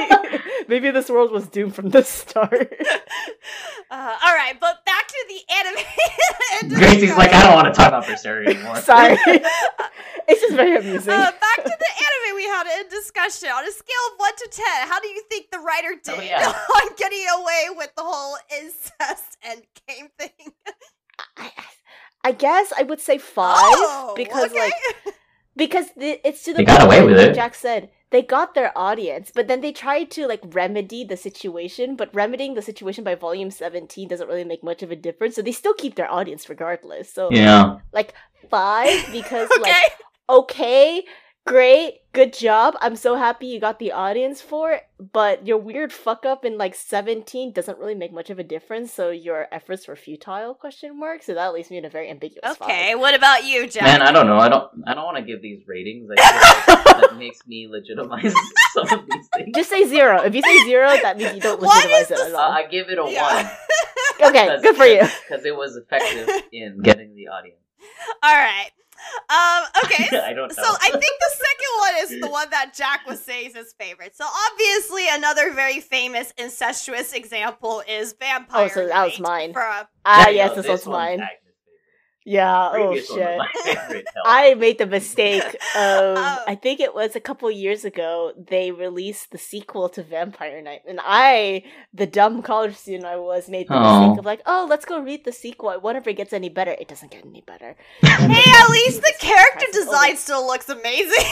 maybe 0.66 0.90
this 0.90 1.10
world 1.10 1.30
was 1.30 1.46
doomed 1.46 1.74
from 1.74 1.90
the 1.90 2.02
start. 2.02 2.72
Uh, 3.90 4.16
all 4.24 4.34
right, 4.34 4.54
but 4.58 4.82
back 4.86 5.06
to 5.06 5.24
the 5.28 5.40
anime. 5.54 6.78
Gracie's 6.80 7.14
like, 7.14 7.30
I 7.34 7.42
don't 7.42 7.52
want 7.54 7.66
to 7.68 7.78
talk 7.78 7.88
about 7.88 8.04
Berseria 8.04 8.48
anymore. 8.54 8.76
Sorry, 8.76 9.18
it's 10.28 10.40
just 10.40 10.54
very 10.54 10.76
amusing. 10.76 11.12
Uh, 11.12 11.30
back 11.30 11.56
to 11.56 11.64
the 11.78 11.90
anime 12.00 12.36
we 12.36 12.44
had 12.44 12.80
in 12.80 12.88
discussion. 12.88 13.50
On 13.50 13.62
a 13.68 13.70
scale 13.70 14.04
of 14.14 14.18
1 14.18 14.32
to 14.36 14.48
10, 14.50 14.88
how 14.88 14.98
do 14.98 15.08
you 15.08 15.22
think 15.28 15.50
the 15.50 15.58
writer 15.58 15.90
did 16.02 16.14
Oh, 16.16 16.22
yeah. 16.22 16.48
on 16.82 16.88
getting 16.96 17.26
away 17.38 17.66
with 17.76 17.90
the 17.94 18.02
whole 18.02 18.36
incest 19.02 19.36
and 19.42 19.62
game 19.88 20.08
thing? 20.18 20.52
I, 21.36 21.50
I 22.24 22.32
guess 22.32 22.72
I 22.76 22.82
would 22.82 23.00
say 23.00 23.18
five 23.18 23.56
Oh, 23.58 24.14
because 24.16 24.52
okay. 24.52 24.58
like 24.60 25.14
because 25.56 25.86
the, 25.96 26.26
it's 26.26 26.44
to 26.44 26.52
the 26.52 26.58
They 26.58 26.64
got 26.64 26.84
away 26.84 27.02
with 27.04 27.16
like 27.16 27.30
it. 27.30 27.34
Jack 27.34 27.54
said 27.54 27.90
they 28.10 28.22
got 28.22 28.54
their 28.54 28.76
audience, 28.76 29.32
but 29.34 29.48
then 29.48 29.60
they 29.60 29.72
tried 29.72 30.10
to 30.12 30.26
like 30.26 30.40
remedy 30.52 31.04
the 31.04 31.16
situation. 31.16 31.96
But 31.96 32.14
remedying 32.14 32.54
the 32.54 32.62
situation 32.62 33.04
by 33.04 33.14
volume 33.14 33.50
seventeen 33.50 34.08
doesn't 34.08 34.28
really 34.28 34.44
make 34.44 34.62
much 34.62 34.82
of 34.82 34.90
a 34.90 34.96
difference. 34.96 35.34
So 35.34 35.42
they 35.42 35.52
still 35.52 35.74
keep 35.74 35.96
their 35.96 36.10
audience 36.10 36.48
regardless. 36.48 37.12
So 37.12 37.28
Yeah. 37.30 37.78
like 37.92 38.14
five 38.50 39.10
because 39.12 39.48
okay. 39.58 39.70
like 39.72 39.92
okay, 40.28 41.04
great, 41.46 42.00
good 42.12 42.32
job. 42.32 42.74
I'm 42.80 42.96
so 42.96 43.16
happy 43.16 43.46
you 43.46 43.60
got 43.60 43.78
the 43.78 43.92
audience 43.92 44.40
for 44.40 44.72
it, 44.72 44.84
but 45.12 45.46
your 45.46 45.58
weird 45.58 45.92
fuck 45.92 46.24
up 46.24 46.44
in 46.44 46.56
like 46.56 46.74
17 46.74 47.52
doesn't 47.52 47.78
really 47.78 47.94
make 47.94 48.12
much 48.12 48.30
of 48.30 48.38
a 48.38 48.44
difference, 48.44 48.92
so 48.92 49.10
your 49.10 49.48
efforts 49.52 49.88
were 49.88 49.96
futile 49.96 50.54
question 50.54 50.98
mark. 50.98 51.22
So 51.22 51.34
that 51.34 51.52
leaves 51.52 51.70
me 51.70 51.78
in 51.78 51.84
a 51.84 51.90
very 51.90 52.08
ambiguous 52.10 52.56
Okay, 52.62 52.94
what 52.94 53.14
about 53.14 53.44
you, 53.44 53.66
Jack? 53.66 53.84
Man, 53.84 54.02
I 54.02 54.12
don't 54.12 54.26
know. 54.26 54.38
I 54.38 54.48
don't. 54.48 54.70
I 54.86 54.94
don't 54.94 55.04
want 55.04 55.16
to 55.18 55.22
give 55.24 55.42
these 55.42 55.62
ratings. 55.66 56.08
Like 56.08 56.18
that 56.18 57.14
makes 57.18 57.46
me 57.46 57.68
legitimize 57.68 58.34
some 58.74 58.88
of 59.00 59.06
these 59.06 59.28
things. 59.34 59.54
Just 59.54 59.70
say 59.70 59.84
zero. 59.86 60.22
If 60.22 60.34
you 60.34 60.42
say 60.42 60.64
zero, 60.64 60.88
that 61.02 61.16
means 61.18 61.34
you 61.34 61.40
don't 61.40 61.60
What 61.60 61.74
legitimize 61.74 62.04
is 62.04 62.10
it 62.10 62.16
the 62.18 62.24
at 62.26 62.32
Uh, 62.34 62.38
all. 62.38 62.52
I 62.52 62.66
give 62.66 62.88
it 62.88 62.98
a 62.98 63.10
Yeah. 63.10 63.34
one. 63.36 63.50
Okay, 64.30 64.60
good 64.62 64.76
for 64.76 64.84
you. 64.86 65.00
Because 65.28 65.44
it 65.44 65.56
was 65.56 65.76
effective 65.76 66.28
in 66.52 66.80
getting 66.82 67.14
the 67.16 67.28
audience. 67.28 67.58
All 68.22 68.32
right. 68.34 68.70
Um, 69.28 69.64
okay. 69.84 70.08
I 70.24 70.32
don't 70.34 70.48
know. 70.48 70.62
So 70.62 70.62
I 70.80 70.90
think 70.90 71.02
the 71.02 71.30
second 71.30 71.78
one 71.78 71.92
is 71.98 72.20
the 72.20 72.28
one 72.30 72.50
that 72.50 72.72
Jack 72.74 73.06
was 73.06 73.20
saying 73.20 73.48
is 73.50 73.56
his 73.56 73.72
favorite. 73.78 74.16
So 74.16 74.24
obviously 74.50 75.04
another 75.10 75.52
very 75.52 75.80
famous 75.80 76.32
incestuous 76.38 77.12
example 77.12 77.82
is 77.88 78.14
Vampire. 78.18 78.64
Oh, 78.64 78.68
so 78.68 78.86
that 78.88 79.04
was 79.04 79.18
mine. 79.20 79.52
From 79.52 79.86
Ah, 80.04 80.24
There 80.24 80.30
you 80.32 80.36
yes, 80.38 80.50
go. 80.50 80.56
this 80.62 80.68
one's 80.68 80.86
mine. 80.86 81.20
Agnes' 81.20 81.38
Yeah. 82.24 82.70
Oh, 82.72 82.94
favorite. 82.94 83.08
Oh 83.08 83.08
Previous 83.08 83.10
one 83.10 83.18
shit. 83.18 83.38
my 83.38 83.48
favorite. 83.88 84.04
I 84.24 84.54
made 84.54 84.78
the 84.78 84.86
mistake 84.86 85.42
of 85.76 86.16
Oh. 86.18 86.44
I 86.46 86.54
think 86.54 86.78
it 86.80 86.94
was 86.94 87.16
a 87.16 87.20
couple 87.20 87.50
years 87.50 87.84
ago 87.84 88.32
they 88.36 88.70
released 88.70 89.30
the 89.32 89.38
sequel 89.38 89.88
to 89.90 90.02
Vampire 90.02 90.62
Knight 90.62 90.82
and 90.86 91.00
I 91.02 91.64
the 91.92 92.06
dumb 92.06 92.42
college 92.42 92.76
student 92.76 93.04
I 93.06 93.16
was 93.16 93.48
made 93.48 93.66
the 93.68 93.74
Oh. 93.74 94.00
mistake 94.08 94.18
of 94.20 94.24
like 94.24 94.42
oh 94.46 94.66
let's 94.70 94.84
go 94.84 95.00
read 95.00 95.24
the 95.24 95.32
sequel 95.32 95.68
I 95.70 95.76
wonder 95.78 96.00
if 96.00 96.06
it 96.06 96.14
gets 96.14 96.32
any 96.32 96.48
better 96.48 96.70
it 96.72 96.86
doesn't 96.88 97.10
get 97.10 97.24
any 97.24 97.40
better 97.46 97.74
Hey, 98.02 98.50
at 98.52 98.68
least 98.70 99.00
the 99.02 99.12
character 99.18 99.66
Surprising. 99.72 99.88
Oh, 99.88 99.92
design 99.92 100.16
still 100.16 100.46
looks 100.46 100.68
amazing. 100.68 101.24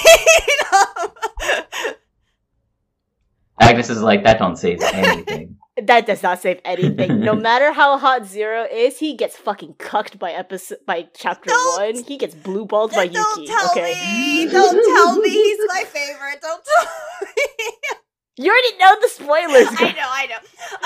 Agnes 3.61 3.90
is 3.90 4.03
like 4.03 4.24
that. 4.24 4.38
Don't 4.38 4.57
say 4.57 4.76
anything. 4.92 5.57
That 5.87 6.07
does 6.07 6.23
not 6.23 6.40
save 6.40 6.61
anything 6.64 7.21
no 7.21 7.35
matter 7.49 7.73
how 7.73 7.99
hot 7.99 8.27
Zero 8.27 8.66
is 8.71 8.99
he 8.99 9.14
gets 9.14 9.37
fucking 9.37 9.75
cucked 9.79 10.19
by 10.19 10.33
episode 10.33 10.79
by 10.87 11.09
chapter 11.14 11.51
Don't- 11.51 11.97
1 11.97 12.05
he 12.05 12.16
gets 12.16 12.35
blue 12.35 12.64
balled 12.66 12.93
by 12.93 13.07
don't 13.07 13.38
Yuki 13.38 13.53
tell 13.53 13.71
okay 13.71 13.93
me. 13.95 14.47
Don't 14.51 14.97
tell 14.97 15.16
me 15.16 15.29
he's 15.31 15.59
my 15.69 15.85
favorite. 15.85 16.40
Don't 16.40 16.62
tell 16.64 16.87
me. 17.27 17.73
you 18.37 18.51
already 18.51 18.77
know 18.79 18.97
the 19.01 19.09
spoilers 19.09 19.69
I 19.79 19.93
know, 19.93 20.09
I 20.09 20.27
know. 20.27 20.37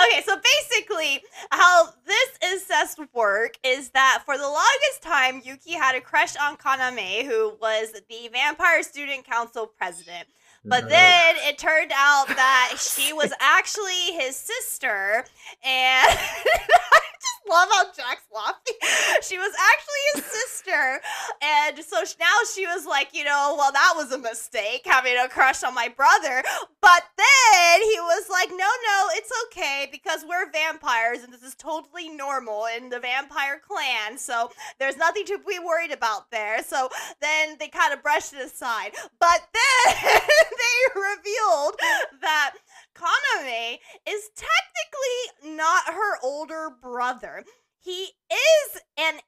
Okay, 0.06 0.22
so 0.26 0.34
basically, 0.36 1.22
how 1.50 1.88
this 2.06 2.52
incest 2.52 2.98
work 3.14 3.54
is 3.64 3.90
that 3.90 4.22
for 4.24 4.36
the 4.36 4.42
longest 4.48 5.02
time, 5.02 5.40
Yuki 5.44 5.72
had 5.72 5.94
a 5.94 6.00
crush 6.00 6.34
on 6.36 6.56
Kaname, 6.56 7.24
who 7.24 7.54
was 7.60 7.92
the 7.92 8.28
Vampire 8.32 8.82
Student 8.82 9.24
Council 9.24 9.66
president. 9.78 10.26
But 10.64 10.88
then 10.88 11.34
it 11.40 11.58
turned 11.58 11.92
out 11.94 12.26
that 12.28 12.76
she 12.78 13.12
was 13.12 13.32
actually 13.40 14.12
his 14.18 14.34
sister, 14.36 15.24
and 15.62 16.08
I 16.18 17.00
just 17.20 17.33
love 17.48 17.68
how 17.72 17.84
Jack's 17.92 18.26
laughing. 18.34 18.74
She 19.22 19.38
was 19.38 19.52
actually 19.72 20.22
his 20.22 20.24
sister, 20.24 21.00
and 21.40 21.78
so 21.82 22.02
now 22.20 22.36
she 22.52 22.66
was 22.66 22.84
like, 22.84 23.14
you 23.14 23.24
know, 23.24 23.54
well, 23.56 23.72
that 23.72 23.94
was 23.96 24.12
a 24.12 24.18
mistake 24.18 24.82
having 24.84 25.16
a 25.16 25.28
crush 25.28 25.62
on 25.62 25.74
my 25.74 25.88
brother. 25.88 26.42
But 26.80 27.04
then 27.16 27.82
he 27.82 27.98
was 28.00 28.28
like, 28.28 28.50
no, 28.50 28.56
no, 28.56 29.08
it's 29.12 29.30
okay 29.46 29.88
because 29.90 30.24
we're 30.28 30.50
vampires 30.50 31.22
and 31.22 31.32
this 31.32 31.42
is 31.42 31.54
totally 31.54 32.08
normal 32.08 32.66
in 32.76 32.90
the 32.90 33.00
vampire 33.00 33.60
clan. 33.66 34.18
So 34.18 34.50
there's 34.78 34.96
nothing 34.96 35.24
to 35.26 35.38
be 35.38 35.58
worried 35.58 35.92
about 35.92 36.30
there. 36.30 36.62
So 36.62 36.88
then 37.20 37.56
they 37.58 37.68
kind 37.68 37.92
of 37.94 38.02
brushed 38.02 38.34
it 38.34 38.44
aside. 38.44 38.92
But 39.18 39.48
then 39.54 39.94
they 40.04 41.00
revealed 41.00 41.76
that 42.20 42.54
Kaname 42.94 43.78
is 44.08 44.30
technically 44.36 45.56
not 45.56 45.84
her 45.94 46.18
older 46.22 46.70
brother. 46.80 47.44
He 47.78 48.08
is 48.30 48.80
an 48.96 49.20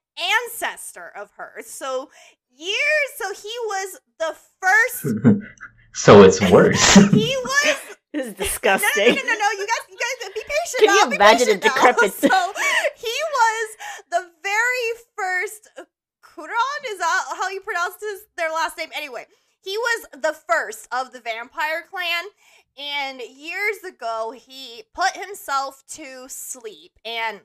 ancestor 0.45 1.11
of 1.15 1.31
hers. 1.37 1.67
So 1.67 2.09
years, 2.55 3.09
so 3.17 3.33
he 3.33 3.53
was 3.67 3.99
the 4.19 4.35
first. 4.61 5.43
so 5.93 6.23
it's 6.23 6.41
worse. 6.51 6.95
He 7.13 7.35
was 7.43 7.77
this 8.13 8.27
is 8.27 8.33
disgusting 8.33 8.89
no, 9.09 9.13
no, 9.13 9.21
no, 9.21 9.33
no, 9.37 9.49
You 9.51 9.67
guys, 9.67 9.85
you 9.89 9.97
guys, 9.97 10.29
be 10.33 10.41
patient. 10.41 10.79
Can 10.79 10.89
you 10.95 11.03
now, 11.03 11.09
be 11.09 11.15
imagine 11.17 11.49
a 11.49 11.53
now. 11.53 11.59
decrepit- 11.59 12.13
So 12.13 12.53
he 12.95 13.17
was 13.37 13.67
the 14.09 14.31
very 14.41 14.89
first 15.15 15.69
Kuron 16.23 16.81
Is 16.89 16.97
that 16.99 17.23
how 17.37 17.49
you 17.49 17.61
pronounce 17.61 17.95
his 17.99 18.21
their 18.37 18.51
last 18.51 18.77
name? 18.77 18.89
Anyway, 18.95 19.25
he 19.67 19.77
was 19.77 20.05
the 20.13 20.33
first 20.47 20.87
of 20.93 21.11
the 21.11 21.19
vampire 21.19 21.83
clan. 21.91 22.23
And 22.77 23.19
years 23.19 23.83
ago, 23.85 24.33
he 24.33 24.83
put 24.93 25.11
himself 25.17 25.83
to 25.89 26.29
sleep 26.29 26.93
and 27.03 27.41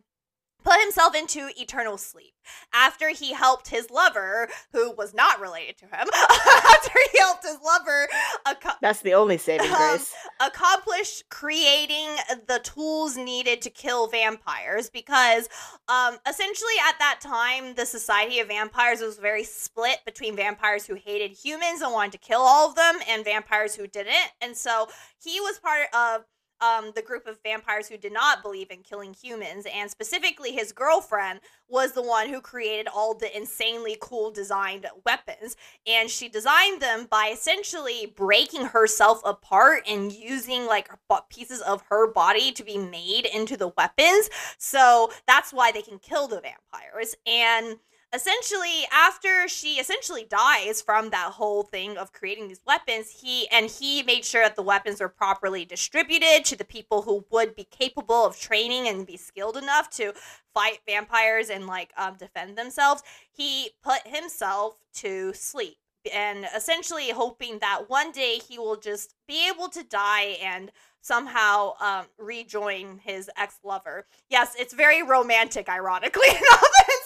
put 0.64 0.80
himself 0.80 1.14
into 1.14 1.48
eternal 1.56 1.98
sleep. 1.98 2.34
After 2.74 3.10
he 3.10 3.32
helped 3.34 3.68
his 3.68 3.88
lover, 3.90 4.48
who 4.72 4.90
was 4.92 5.14
not 5.14 5.40
related 5.40 5.78
to 5.78 5.84
him, 5.86 6.08
after 6.72 6.90
he 7.12 7.18
helped 7.18 7.44
his 7.44 7.58
lover 7.64 8.08
ac- 8.48 8.76
that's 8.80 9.00
the 9.00 9.14
only 9.14 9.38
saving 9.38 9.66
Um, 9.70 9.76
grace. 9.76 10.12
accomplish 10.40 11.22
creating 11.30 12.08
the 12.48 12.58
tools 12.64 13.16
needed 13.16 13.62
to 13.62 13.70
kill 13.70 14.08
vampires 14.08 14.90
because 14.90 15.48
um 15.88 16.18
essentially 16.28 16.72
at 16.88 16.98
that 16.98 17.20
time 17.20 17.74
the 17.74 17.86
society 17.86 18.40
of 18.40 18.48
vampires 18.48 19.00
was 19.00 19.18
very 19.18 19.44
split 19.44 19.98
between 20.04 20.34
vampires 20.36 20.86
who 20.86 20.94
hated 20.94 21.30
humans 21.32 21.80
and 21.80 21.92
wanted 21.92 22.12
to 22.12 22.18
kill 22.18 22.40
all 22.40 22.68
of 22.68 22.74
them 22.74 22.96
and 23.08 23.24
vampires 23.24 23.74
who 23.76 23.86
didn't. 23.86 24.32
And 24.40 24.56
so 24.56 24.88
he 25.22 25.40
was 25.40 25.58
part 25.60 25.86
of 25.94 26.24
um, 26.62 26.92
the 26.94 27.02
group 27.02 27.26
of 27.26 27.38
vampires 27.42 27.88
who 27.88 27.96
did 27.96 28.12
not 28.12 28.42
believe 28.42 28.70
in 28.70 28.82
killing 28.82 29.14
humans, 29.14 29.66
and 29.72 29.90
specifically 29.90 30.52
his 30.52 30.72
girlfriend 30.72 31.40
was 31.68 31.92
the 31.92 32.02
one 32.02 32.28
who 32.28 32.40
created 32.40 32.86
all 32.86 33.14
the 33.14 33.34
insanely 33.36 33.96
cool 34.00 34.30
designed 34.30 34.86
weapons. 35.04 35.56
And 35.86 36.08
she 36.08 36.28
designed 36.28 36.80
them 36.80 37.06
by 37.10 37.30
essentially 37.32 38.12
breaking 38.14 38.66
herself 38.66 39.20
apart 39.24 39.82
and 39.88 40.12
using 40.12 40.66
like 40.66 40.88
pieces 41.28 41.60
of 41.62 41.82
her 41.90 42.10
body 42.10 42.52
to 42.52 42.62
be 42.62 42.78
made 42.78 43.26
into 43.26 43.56
the 43.56 43.72
weapons. 43.76 44.30
So 44.58 45.10
that's 45.26 45.52
why 45.52 45.72
they 45.72 45.82
can 45.82 45.98
kill 45.98 46.28
the 46.28 46.40
vampires. 46.40 47.16
And 47.26 47.78
essentially 48.14 48.84
after 48.92 49.48
she 49.48 49.74
essentially 49.74 50.26
dies 50.28 50.82
from 50.82 51.10
that 51.10 51.32
whole 51.32 51.62
thing 51.62 51.96
of 51.96 52.12
creating 52.12 52.48
these 52.48 52.60
weapons 52.66 53.10
he 53.22 53.48
and 53.50 53.70
he 53.70 54.02
made 54.02 54.24
sure 54.24 54.42
that 54.42 54.54
the 54.54 54.62
weapons 54.62 55.00
were 55.00 55.08
properly 55.08 55.64
distributed 55.64 56.44
to 56.44 56.56
the 56.56 56.64
people 56.64 57.02
who 57.02 57.24
would 57.30 57.56
be 57.56 57.64
capable 57.64 58.26
of 58.26 58.38
training 58.38 58.86
and 58.86 59.06
be 59.06 59.16
skilled 59.16 59.56
enough 59.56 59.88
to 59.88 60.12
fight 60.52 60.78
vampires 60.86 61.48
and 61.48 61.66
like 61.66 61.92
um, 61.96 62.14
defend 62.18 62.56
themselves 62.56 63.02
he 63.32 63.70
put 63.82 64.06
himself 64.06 64.76
to 64.94 65.32
sleep. 65.32 65.78
And 66.12 66.46
essentially 66.54 67.10
hoping 67.10 67.60
that 67.60 67.88
one 67.88 68.10
day 68.10 68.38
he 68.38 68.58
will 68.58 68.76
just 68.76 69.14
be 69.28 69.48
able 69.48 69.68
to 69.68 69.84
die 69.84 70.36
and 70.42 70.72
somehow 71.00 71.74
um, 71.80 72.06
rejoin 72.18 73.00
his 73.04 73.30
ex-lover. 73.36 74.06
Yes 74.28 74.54
it's 74.58 74.74
very 74.74 75.02
romantic 75.02 75.68
ironically 75.68 76.28
enough 76.28 76.62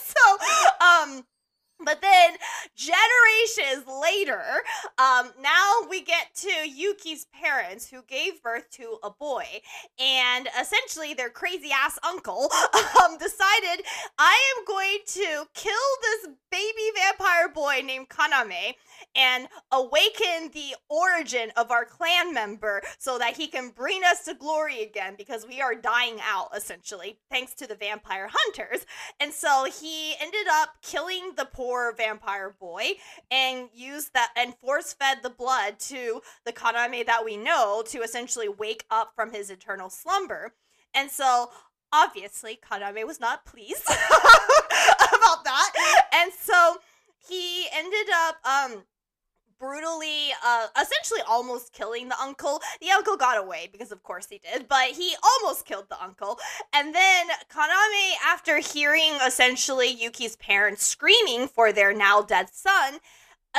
so 0.15 0.85
um 0.85 1.23
But 1.85 2.01
then 2.01 2.31
generations 2.75 3.85
later, 4.01 4.41
um, 4.97 5.31
now 5.39 5.87
we 5.87 6.01
get 6.01 6.33
to 6.37 6.67
Yuki's 6.67 7.27
parents 7.31 7.87
who 7.87 8.01
gave 8.07 8.41
birth 8.41 8.67
to 8.71 8.97
a 9.03 9.11
boy, 9.11 9.45
and 9.99 10.49
essentially 10.59 11.13
their 11.13 11.29
crazy 11.29 11.69
ass 11.71 11.99
uncle 12.03 12.49
um, 13.03 13.19
decided 13.19 13.85
I 14.17 14.35
am 14.57 14.65
going 14.65 14.99
to 15.05 15.47
kill 15.53 15.87
this 16.01 16.29
baby 16.49 16.87
vampire 16.95 17.49
boy 17.53 17.81
named 17.85 18.09
Kaname 18.09 18.73
and 19.17 19.47
awaken 19.71 20.51
the 20.53 20.75
origin 20.89 21.51
of 21.57 21.71
our 21.71 21.83
clan 21.83 22.33
member 22.33 22.81
so 22.99 23.17
that 23.17 23.35
he 23.35 23.47
can 23.47 23.69
bring 23.69 24.03
us 24.03 24.23
to 24.25 24.35
glory 24.35 24.81
again 24.81 25.15
because 25.17 25.45
we 25.47 25.59
are 25.59 25.75
dying 25.75 26.19
out 26.23 26.49
essentially 26.55 27.17
thanks 27.29 27.53
to 27.55 27.67
the 27.67 27.75
vampire 27.75 28.29
hunters. 28.31 28.85
And 29.19 29.33
so 29.33 29.65
he 29.65 30.13
ended 30.21 30.47
up 30.49 30.69
killing 30.81 31.31
the 31.35 31.45
poor 31.45 31.93
vampire 31.95 32.55
boy 32.59 32.91
and 33.31 33.69
used 33.73 34.13
that 34.13 34.31
and 34.37 34.55
force 34.55 34.93
fed 34.93 35.19
the 35.23 35.29
blood 35.29 35.79
to 35.79 36.21
the 36.45 36.53
Kaname 36.53 37.05
that 37.05 37.25
we 37.25 37.35
know 37.35 37.83
to 37.87 38.01
essentially 38.01 38.47
wake 38.47 38.85
up 38.91 39.13
from 39.15 39.31
his 39.31 39.49
eternal 39.49 39.89
slumber. 39.89 40.53
And 40.93 41.09
so 41.09 41.49
obviously 41.91 42.59
Kaname 42.63 43.05
was 43.05 43.19
not 43.19 43.45
pleased 43.45 43.85
about 43.89 45.43
that. 45.43 46.05
And 46.13 46.31
so 46.33 46.77
he 47.27 47.65
ended 47.73 48.07
up 48.13 48.35
um 48.45 48.83
brutally 49.59 50.29
uh 50.45 50.67
essentially 50.79 51.21
almost 51.27 51.73
killing 51.73 52.09
the 52.09 52.19
uncle. 52.21 52.61
The 52.81 52.91
uncle 52.91 53.17
got 53.17 53.37
away 53.37 53.69
because 53.71 53.91
of 53.91 54.03
course 54.03 54.27
he 54.29 54.39
did, 54.39 54.67
but 54.67 54.91
he 54.91 55.15
almost 55.23 55.65
killed 55.65 55.89
the 55.89 56.01
uncle. 56.01 56.39
And 56.73 56.93
then 56.93 57.27
Kaname 57.51 58.13
after 58.25 58.59
hearing 58.59 59.13
essentially 59.25 59.89
Yuki's 59.89 60.35
parents 60.35 60.85
screaming 60.85 61.47
for 61.47 61.71
their 61.71 61.93
now 61.93 62.21
dead 62.21 62.49
son, 62.53 62.99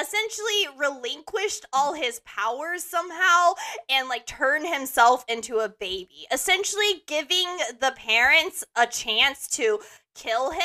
essentially 0.00 0.68
relinquished 0.76 1.64
all 1.72 1.94
his 1.94 2.20
powers 2.20 2.84
somehow 2.84 3.52
and 3.88 4.08
like 4.08 4.26
turned 4.26 4.66
himself 4.66 5.24
into 5.28 5.58
a 5.58 5.68
baby, 5.68 6.26
essentially 6.32 7.02
giving 7.06 7.46
the 7.80 7.94
parents 7.96 8.64
a 8.76 8.86
chance 8.86 9.48
to 9.48 9.80
kill 10.14 10.50
him 10.50 10.60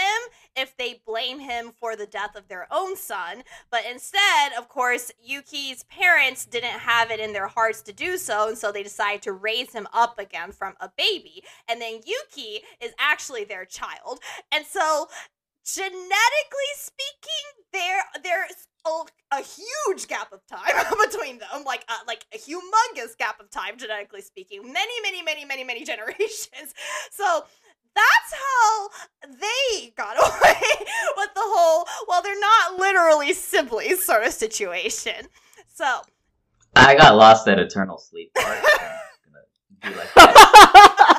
if 0.56 0.76
they 0.78 1.02
blame 1.06 1.40
him 1.40 1.72
for 1.80 1.96
the 1.96 2.06
death 2.06 2.36
of 2.36 2.48
their 2.48 2.68
own 2.72 2.96
son. 2.96 3.44
But 3.70 3.86
instead, 3.90 4.54
of 4.58 4.68
course, 4.68 5.12
Yuki's 5.24 5.84
parents 5.84 6.46
didn't 6.46 6.80
have 6.80 7.12
it 7.12 7.20
in 7.20 7.34
their 7.34 7.48
hearts 7.48 7.82
to 7.84 7.94
do 7.94 8.18
so, 8.18 8.50
and 8.50 8.58
so 8.58 8.72
they 8.72 8.84
decided 8.84 9.22
to 9.24 9.34
raise 9.34 9.72
him 9.72 9.88
up 9.94 10.20
again 10.20 10.52
from 10.52 10.74
a 10.80 10.90
baby. 10.98 11.44
And 11.68 11.82
then 11.82 12.02
Yuki 12.06 12.62
is 12.82 12.94
actually 12.98 13.44
their 13.44 13.66
child. 13.66 14.20
And 14.52 14.66
so 14.66 15.08
genetically 15.66 16.74
speaking, 16.76 17.66
there 17.72 18.04
there's 18.22 18.68
a, 18.86 19.38
a 19.38 19.42
huge 19.42 20.08
gap 20.08 20.32
of 20.32 20.46
time 20.48 20.86
between 21.10 21.40
them, 21.40 21.64
like 21.66 21.86
uh, 21.90 21.96
like 22.08 22.26
a 22.34 22.38
humongous 22.38 23.18
gap 23.18 23.40
of 23.40 23.50
time 23.50 23.78
genetically 23.78 24.22
speaking, 24.22 24.62
many 24.72 24.94
many 25.02 25.22
many 25.24 25.46
many 25.46 25.64
many 25.64 25.84
generations. 25.86 26.74
So 27.12 27.46
that's 27.96 28.34
how 28.34 28.90
they 29.30 29.94
got 29.96 30.18
away 30.22 30.62
with 31.18 31.30
the 31.36 31.42
whole 31.44 31.86
well 32.08 32.22
they're 32.22 32.40
not 32.40 32.80
literally 32.80 33.34
siblings 33.34 34.04
sort 34.04 34.24
of 34.24 34.34
situation. 34.34 35.28
So 35.74 36.02
I 36.76 36.96
got 36.96 37.16
lost 37.16 37.48
at 37.48 37.60
Eternal 37.60 37.98
Sleep. 37.98 38.34
Part, 38.34 38.58
so 38.64 38.78
I'm 39.84 39.92
gonna 39.92 39.96
be 39.96 40.00
like. 40.18 41.18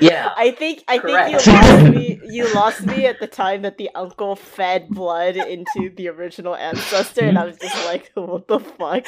Yeah. 0.00 0.32
I 0.36 0.50
think 0.50 0.82
I 0.88 0.98
Correct. 0.98 1.42
think 1.42 1.46
you 1.46 1.52
lost 1.52 1.84
me. 1.94 2.20
You 2.26 2.54
lost 2.54 2.86
me 2.86 3.06
at 3.06 3.20
the 3.20 3.26
time 3.26 3.62
that 3.62 3.78
the 3.78 3.90
uncle 3.94 4.34
fed 4.36 4.88
blood 4.88 5.36
into 5.36 5.90
the 5.94 6.08
original 6.08 6.56
ancestor, 6.56 7.22
and 7.26 7.38
I 7.38 7.44
was 7.44 7.56
just 7.58 7.76
like, 7.86 8.10
"What 8.14 8.48
the 8.48 8.58
fuck?" 8.60 9.06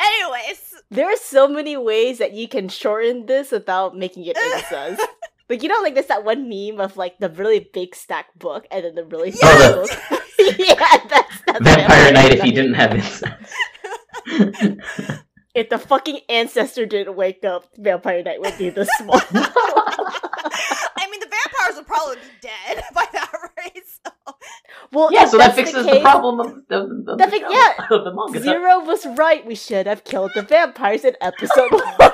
anyways, 0.00 0.74
there 0.90 1.06
are 1.06 1.16
so 1.16 1.48
many 1.48 1.76
ways 1.76 2.18
that 2.18 2.32
you 2.32 2.48
can 2.48 2.68
shorten 2.68 3.26
this 3.26 3.50
without 3.50 3.96
making 3.96 4.26
it 4.26 4.36
incest. 4.36 5.02
Like 5.50 5.62
you 5.62 5.68
know, 5.68 5.80
like 5.82 5.92
there's 5.92 6.06
that 6.06 6.24
one 6.24 6.48
meme 6.48 6.80
of 6.80 6.96
like 6.96 7.18
the 7.18 7.28
really 7.28 7.68
big 7.74 7.94
stack 7.94 8.32
book 8.38 8.64
and 8.70 8.84
then 8.86 8.94
the 8.94 9.04
really 9.04 9.34
Yes! 9.36 9.38
small 9.38 9.82
book. 9.82 10.22
yeah, 10.58 10.98
that's, 11.10 11.42
that's 11.46 11.60
Vampire 11.62 12.12
Knight 12.12 12.32
if 12.32 12.40
he 12.42 12.52
didn't 12.52 12.72
have 12.72 12.94
incest. 12.94 13.24
If 15.54 15.68
the 15.68 15.78
fucking 15.78 16.20
ancestor 16.30 16.86
didn't 16.86 17.14
wake 17.14 17.44
up, 17.44 17.66
Vampire 17.76 18.22
Knight 18.22 18.40
would 18.40 18.56
be 18.56 18.70
the 18.70 18.86
small. 18.98 19.20
I 19.30 21.08
mean 21.10 21.20
the 21.20 21.28
vampires 21.28 21.76
would 21.76 21.86
probably 21.86 22.16
be 22.16 22.22
dead 22.40 22.82
by 22.94 23.04
that 23.12 23.30
rate. 23.58 23.84
So. 23.86 24.34
well, 24.92 25.12
yeah, 25.12 25.26
so 25.26 25.36
that 25.36 25.54
that's 25.54 25.56
the 25.56 25.62
fixes 25.64 25.86
the, 25.86 26.00
problem 26.00 26.40
of, 26.40 26.46
of, 26.70 27.08
of 27.08 27.18
the 27.18 27.26
fix- 27.28 27.46
yeah. 27.50 27.86
of 27.90 28.04
the 28.04 28.14
manga. 28.14 28.40
Zero 28.40 28.80
was 28.84 29.04
right. 29.16 29.44
We 29.44 29.54
should 29.54 29.86
have 29.86 30.04
killed 30.04 30.32
the 30.34 30.42
vampires 30.42 31.04
in 31.04 31.16
episode 31.20 31.70
one. 31.70 32.12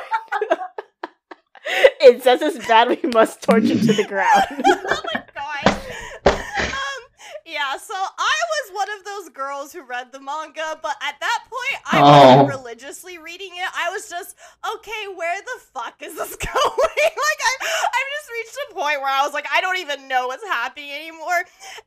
Incest 2.01 2.42
is 2.42 2.59
bad. 2.66 2.88
We 2.88 3.11
must 3.11 3.42
torture 3.42 3.79
to 3.79 3.92
the 3.92 4.05
ground. 4.05 4.46
oh 4.66 5.03
my 5.14 5.22
god. 5.35 5.77
Yeah, 7.50 7.78
so 7.78 7.94
I 7.94 8.37
was 8.52 8.74
one 8.74 8.88
of 8.98 9.04
those 9.06 9.28
girls 9.30 9.72
who 9.72 9.82
read 9.82 10.12
the 10.12 10.20
manga, 10.20 10.78
but 10.82 10.96
at 11.02 11.14
that 11.18 11.44
point, 11.48 11.82
I 11.90 11.98
Oh. 12.02 12.37
wasn't 12.42 12.48
religiously 12.61 13.16
reading 13.16 13.48
it. 13.54 13.70
I 13.74 13.88
was 13.90 14.06
just, 14.11 14.37
okay, 14.74 15.06
where 15.16 15.40
the 15.40 15.61
fuck 15.72 15.94
is 16.02 16.14
this 16.14 16.37
going? 16.37 16.54
like, 16.54 17.40
I, 17.40 17.56
I've 17.62 18.11
just 18.18 18.30
reached 18.30 18.58
a 18.70 18.74
point 18.74 19.00
where 19.00 19.08
I 19.11 19.22
was 19.24 19.32
like, 19.32 19.46
I 19.50 19.62
don't 19.62 19.78
even 19.78 20.08
know 20.08 20.26
what's 20.26 20.44
happening 20.44 20.90
anymore. 20.92 21.38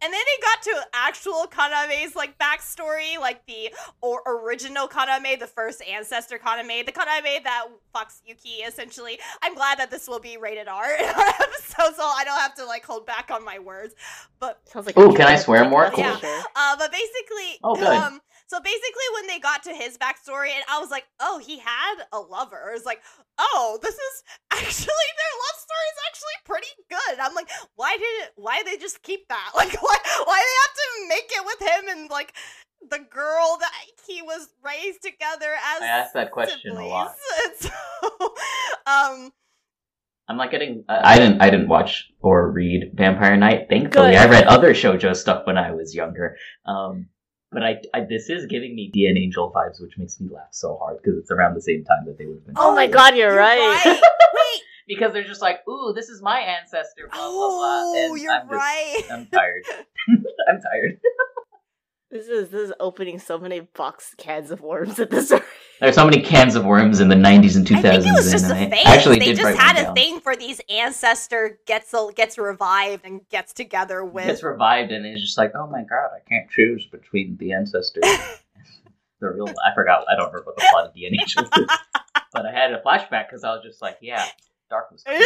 And 0.01 0.11
then 0.11 0.19
it 0.19 0.41
got 0.41 0.61
to 0.63 0.81
actual 0.93 1.45
Kaname's 1.51 2.15
like 2.15 2.39
backstory, 2.39 3.19
like 3.19 3.45
the 3.45 3.71
or 4.01 4.23
original 4.25 4.87
Kaname, 4.87 5.39
the 5.39 5.45
first 5.47 5.83
ancestor 5.87 6.39
Kaname, 6.39 6.87
the 6.87 6.91
Kaname 6.91 7.43
that 7.43 7.65
fucks 7.93 8.19
Yuki. 8.25 8.63
Essentially, 8.65 9.19
I'm 9.43 9.53
glad 9.53 9.77
that 9.77 9.91
this 9.91 10.07
will 10.07 10.19
be 10.19 10.37
rated 10.37 10.67
R 10.67 10.91
in 10.99 11.05
our 11.05 11.27
episode, 11.39 11.95
so 11.95 12.03
I 12.03 12.23
don't 12.25 12.39
have 12.39 12.55
to 12.55 12.65
like 12.65 12.83
hold 12.83 13.05
back 13.05 13.29
on 13.31 13.45
my 13.45 13.59
words. 13.59 13.93
But 14.39 14.59
Sounds 14.65 14.87
like. 14.87 14.97
oh, 14.97 15.13
can 15.13 15.27
I 15.27 15.35
joke. 15.35 15.47
Swear 15.59 15.69
more? 15.69 15.83
That's 15.83 15.95
Cool. 15.95 16.13
for 16.15 16.19
sure. 16.19 16.43
uh, 16.55 16.75
but 16.77 16.91
basically, 16.91 17.59
Oh, 17.63 17.75
good. 17.75 17.87
um, 17.87 18.19
so 18.47 18.59
basically, 18.59 19.07
when 19.15 19.27
they 19.27 19.39
got 19.39 19.63
to 19.63 19.73
his 19.73 19.97
backstory, 19.97 20.49
and 20.51 20.63
I 20.69 20.79
was 20.79 20.89
like, 20.89 21.05
oh, 21.21 21.39
he 21.39 21.59
had 21.59 21.95
a 22.11 22.19
lover. 22.19 22.71
It's 22.75 22.85
like, 22.85 23.01
oh, 23.37 23.79
this 23.81 23.95
is 23.95 24.23
actually 24.51 25.09
their 25.17 25.33
love 25.39 25.57
story 25.59 25.87
is 25.93 25.99
actually 26.09 26.37
pretty 26.45 26.73
good. 26.89 27.19
I'm 27.19 27.33
like, 27.35 27.49
why 27.75 27.93
did 27.97 28.23
it? 28.25 28.31
Why 28.35 28.61
they 28.63 28.77
just 28.77 29.01
keep 29.03 29.27
that? 29.29 29.51
Like, 29.55 29.81
why? 29.81 29.97
Why 30.25 30.43
they 30.43 30.57
have 30.63 30.75
to 30.75 31.09
make 31.09 31.31
it 31.31 31.45
with 31.45 31.61
him 31.69 31.97
and 31.97 32.09
like 32.09 32.33
the 32.89 32.99
girl 33.09 33.57
that 33.59 33.71
he 34.07 34.21
was 34.21 34.49
raised 34.65 35.01
together 35.03 35.53
as? 35.75 35.81
I 35.81 35.87
asked 35.87 36.13
that 36.15 36.31
question 36.31 36.75
a 36.75 36.85
lot. 36.85 37.13
And 37.45 37.55
so, 37.59 38.33
um, 38.87 39.31
I'm 40.31 40.37
not 40.37 40.49
getting. 40.49 40.85
I 40.87 41.15
I 41.15 41.19
didn't. 41.19 41.41
I 41.41 41.49
didn't 41.49 41.67
watch 41.67 42.09
or 42.21 42.49
read 42.49 42.91
Vampire 42.93 43.35
Knight. 43.35 43.67
Thankfully, 43.69 44.11
Good. 44.11 44.15
I 44.15 44.29
read 44.29 44.45
other 44.45 44.73
shojo 44.73 45.13
stuff 45.13 45.45
when 45.45 45.57
I 45.57 45.71
was 45.71 45.93
younger. 45.93 46.37
Um, 46.65 47.07
but 47.51 47.63
I, 47.63 47.81
I 47.93 48.05
this 48.07 48.29
is 48.29 48.45
giving 48.45 48.73
me 48.73 48.89
D.N.Angel 48.93 49.51
vibes, 49.53 49.81
which 49.81 49.97
makes 49.97 50.21
me 50.21 50.29
laugh 50.33 50.47
so 50.51 50.77
hard 50.77 50.99
because 51.03 51.17
it's 51.19 51.31
around 51.31 51.55
the 51.55 51.61
same 51.61 51.83
time 51.83 52.05
that 52.05 52.17
they 52.17 52.27
would 52.27 52.35
have 52.37 52.45
been. 52.45 52.55
Oh 52.57 52.73
my 52.73 52.87
god, 52.87 53.17
you're, 53.17 53.35
right. 53.35 53.81
Wait. 53.85 54.61
Because 54.87 55.11
they're 55.11 55.25
just 55.25 55.41
like, 55.41 55.67
ooh, 55.67 55.91
this 55.93 56.07
is 56.07 56.21
my 56.21 56.39
ancestor. 56.39 57.09
Blah 57.11 57.19
blah 57.29 57.49
blah. 57.49 57.81
Oh, 57.83 58.11
And 58.13 58.21
you're 58.21 58.31
I'm 58.31 58.47
just- 58.47 58.53
right. 58.53 59.03
I'm 59.11 59.27
tired. 59.27 59.63
I'm 60.49 60.61
tired. 60.61 60.99
This 62.11 62.27
is 62.27 62.49
this 62.49 62.67
is 62.67 62.73
opening 62.81 63.19
so 63.19 63.39
many 63.39 63.61
box 63.61 64.13
cans 64.17 64.51
of 64.51 64.59
worms 64.59 64.99
at 64.99 65.09
this 65.09 65.31
rate. 65.31 65.41
There's 65.79 65.95
so 65.95 66.03
many 66.03 66.21
cans 66.21 66.55
of 66.55 66.65
worms 66.65 66.99
in 66.99 67.07
the 67.07 67.15
90s 67.15 67.55
and 67.55 67.65
2000s. 67.65 67.85
I 67.85 68.01
think 68.01 68.05
it 68.05 68.11
was 68.11 68.31
just 68.31 68.51
a 68.51 68.55
thing. 68.55 68.73
Actually 68.85 69.19
they 69.19 69.33
just 69.33 69.57
had 69.57 69.77
a 69.77 69.83
down. 69.83 69.95
thing 69.95 70.19
for 70.19 70.35
these 70.35 70.59
ancestor 70.69 71.59
gets 71.65 71.95
gets 72.17 72.37
revived 72.37 73.05
and 73.05 73.21
gets 73.29 73.53
together 73.53 74.03
with. 74.03 74.25
gets 74.25 74.43
revived 74.43 74.91
and 74.91 75.05
it's 75.05 75.21
just 75.21 75.37
like, 75.37 75.53
oh 75.55 75.67
my 75.67 75.83
god, 75.83 76.09
I 76.13 76.19
can't 76.27 76.49
choose 76.49 76.85
between 76.87 77.37
the 77.37 77.53
ancestors. 77.53 78.03
the 79.21 79.29
real, 79.29 79.47
I 79.47 79.73
forgot, 79.73 80.03
I 80.11 80.17
don't 80.17 80.33
remember 80.33 80.47
what 80.47 80.57
the 80.57 80.67
plot 80.69 80.87
of 80.87 80.93
DNA 80.93 81.23
is, 81.25 81.77
but 82.33 82.45
I 82.45 82.51
had 82.51 82.73
a 82.73 82.81
flashback 82.81 83.29
because 83.29 83.45
I 83.45 83.53
was 83.53 83.63
just 83.63 83.81
like, 83.81 83.97
yeah, 84.01 84.25
dark 84.69 84.91
was. 84.91 85.01
Cool. 85.03 85.17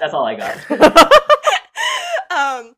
That's 0.00 0.14
all 0.14 0.24
I 0.24 0.36
got. 0.36 0.70
um, 2.30 2.74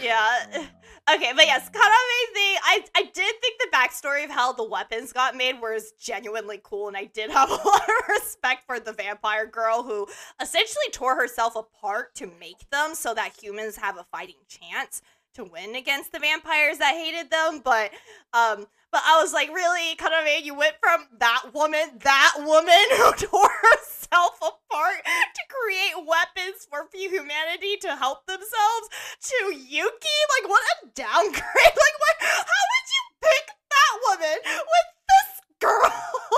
yeah. 0.00 0.68
Okay, 1.14 1.32
but 1.34 1.46
yes, 1.46 1.68
Kaname 1.70 2.34
thing. 2.34 2.56
I 2.62 2.84
I 2.94 3.02
did 3.02 3.34
think 3.40 3.58
the 3.58 3.68
backstory 3.72 4.24
of 4.24 4.30
how 4.30 4.52
the 4.52 4.64
weapons 4.64 5.12
got 5.12 5.34
made 5.34 5.60
was 5.60 5.92
genuinely 5.98 6.60
cool, 6.62 6.88
and 6.88 6.96
I 6.96 7.06
did 7.06 7.30
have 7.30 7.50
a 7.50 7.54
lot 7.54 7.82
of 7.82 8.08
respect 8.08 8.64
for 8.66 8.78
the 8.78 8.92
vampire 8.92 9.46
girl 9.46 9.82
who 9.82 10.06
essentially 10.40 10.90
tore 10.92 11.16
herself 11.16 11.56
apart 11.56 12.14
to 12.16 12.30
make 12.38 12.68
them 12.70 12.94
so 12.94 13.14
that 13.14 13.32
humans 13.42 13.76
have 13.76 13.96
a 13.96 14.04
fighting 14.12 14.36
chance 14.48 15.02
to 15.34 15.44
win 15.44 15.74
against 15.74 16.12
the 16.12 16.18
vampires 16.18 16.78
that 16.78 16.94
hated 16.94 17.30
them. 17.30 17.60
But 17.64 17.90
um, 18.32 18.66
but 18.92 19.02
I 19.06 19.22
was 19.22 19.32
like, 19.32 19.48
really, 19.48 19.94
Kaname, 19.96 20.44
you 20.44 20.54
went 20.54 20.74
from 20.80 21.06
that 21.18 21.54
woman, 21.54 21.98
that 22.02 22.34
woman 22.38 22.86
who 22.96 23.12
tore 23.26 23.50
herself 23.62 24.36
apart 24.38 25.04
to 25.06 25.42
create 25.48 26.06
weapons 26.06 26.66
for 26.68 26.88
humanity 26.92 27.76
to 27.82 27.94
help 27.96 28.26
themselves 28.26 28.86
to 29.22 29.54
Yuki? 29.54 30.18
Like, 30.40 30.48
what 30.48 30.62
a 30.82 30.86
downgrade. 30.94 31.34
Like, 31.80 31.96
what? 31.98 32.16
How 32.20 32.62
would 32.70 32.88
you 32.90 33.02
pick 33.22 33.46
that 33.70 33.92
woman 34.08 34.38
with 34.44 34.88
this 35.08 35.40
girl? 35.60 35.92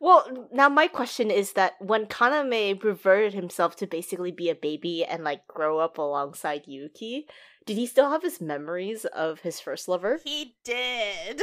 Well, 0.00 0.48
now 0.52 0.68
my 0.68 0.86
question 0.86 1.30
is 1.30 1.52
that 1.52 1.74
when 1.80 2.06
Kaname 2.06 2.82
reverted 2.82 3.32
himself 3.32 3.76
to 3.76 3.86
basically 3.86 4.32
be 4.32 4.50
a 4.50 4.54
baby 4.54 5.04
and 5.04 5.24
like 5.24 5.46
grow 5.46 5.78
up 5.78 5.98
alongside 5.98 6.64
Yuki, 6.66 7.26
did 7.66 7.76
he 7.76 7.86
still 7.86 8.10
have 8.10 8.22
his 8.22 8.40
memories 8.40 9.04
of 9.06 9.40
his 9.40 9.60
first 9.60 9.88
lover? 9.88 10.20
He 10.22 10.56
did. 10.64 11.42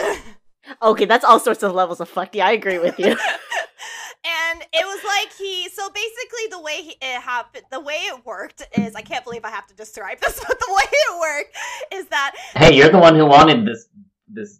Okay, 0.81 1.05
that's 1.05 1.25
all 1.25 1.39
sorts 1.39 1.63
of 1.63 1.73
levels 1.73 1.99
of 1.99 2.07
fucked. 2.09 2.35
Yeah, 2.35 2.45
I 2.47 2.51
agree 2.51 2.77
with 2.77 2.99
you. 2.99 3.07
and 4.23 4.61
it 4.71 4.85
was 4.85 5.03
like 5.03 5.33
he 5.35 5.67
so 5.69 5.89
basically 5.89 6.47
the 6.51 6.61
way 6.61 6.81
he, 6.83 6.91
it 7.01 7.21
happened 7.21 7.63
the 7.71 7.79
way 7.79 7.95
it 7.95 8.23
worked 8.25 8.61
is 8.77 8.93
i 8.95 9.01
can't 9.01 9.23
believe 9.23 9.43
i 9.43 9.49
have 9.49 9.65
to 9.65 9.73
describe 9.73 10.19
this 10.19 10.39
but 10.47 10.59
the 10.59 10.73
way 10.75 10.83
it 10.91 11.19
worked 11.19 11.55
is 11.91 12.07
that 12.09 12.35
Hey, 12.55 12.75
you're 12.75 12.89
the 12.89 12.99
one 12.99 13.15
who 13.15 13.25
wanted 13.25 13.65
this 13.65 13.87
this 14.27 14.59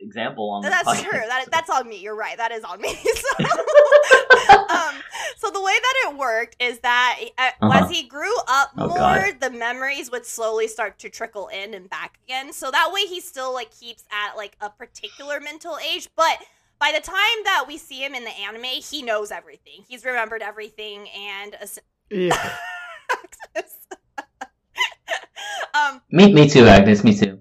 example 0.00 0.50
on 0.50 0.62
the 0.62 0.70
that's 0.70 0.88
podcast. 0.88 1.02
true 1.04 1.20
that, 1.20 1.44
that's 1.52 1.70
on 1.70 1.88
me 1.88 2.00
you're 2.00 2.16
right 2.16 2.36
that 2.36 2.50
is 2.50 2.64
on 2.64 2.80
me 2.80 2.94
so, 3.04 3.44
um, 4.70 4.94
so 5.36 5.50
the 5.50 5.60
way 5.62 5.72
that 5.72 6.10
it 6.10 6.16
worked 6.18 6.56
is 6.60 6.78
that 6.80 7.18
uh, 7.38 7.50
Uh-huh. 7.62 7.84
as 7.84 7.90
he 7.90 8.02
grew 8.04 8.34
up 8.48 8.70
Oh, 8.78 8.88
more 8.88 8.96
God. 8.96 9.40
the 9.40 9.50
memories 9.50 10.10
would 10.10 10.26
slowly 10.26 10.68
start 10.68 10.98
to 11.00 11.08
trickle 11.08 11.48
in 11.48 11.74
and 11.74 11.88
back 11.88 12.18
again 12.26 12.52
so 12.52 12.70
that 12.70 12.90
way 12.92 13.02
he 13.02 13.20
still 13.20 13.52
like 13.54 13.70
keeps 13.70 14.04
at 14.10 14.36
like 14.36 14.56
a 14.60 14.70
particular 14.70 15.40
mental 15.40 15.78
age 15.78 16.08
but 16.16 16.38
by 16.78 16.92
the 16.94 17.00
time 17.00 17.16
that 17.44 17.64
we 17.66 17.78
see 17.78 18.04
him 18.04 18.14
in 18.14 18.24
the 18.24 18.30
anime 18.30 18.64
he 18.64 19.02
knows 19.02 19.30
everything 19.30 19.84
he's 19.88 20.04
remembered 20.04 20.42
everything 20.42 21.08
and 21.16 21.54
es- 21.60 21.78
um 25.74 26.00
Me, 26.10 26.32
me 26.32 26.48
too, 26.48 26.66
Agnes. 26.66 27.04
Me 27.04 27.16
too. 27.16 27.40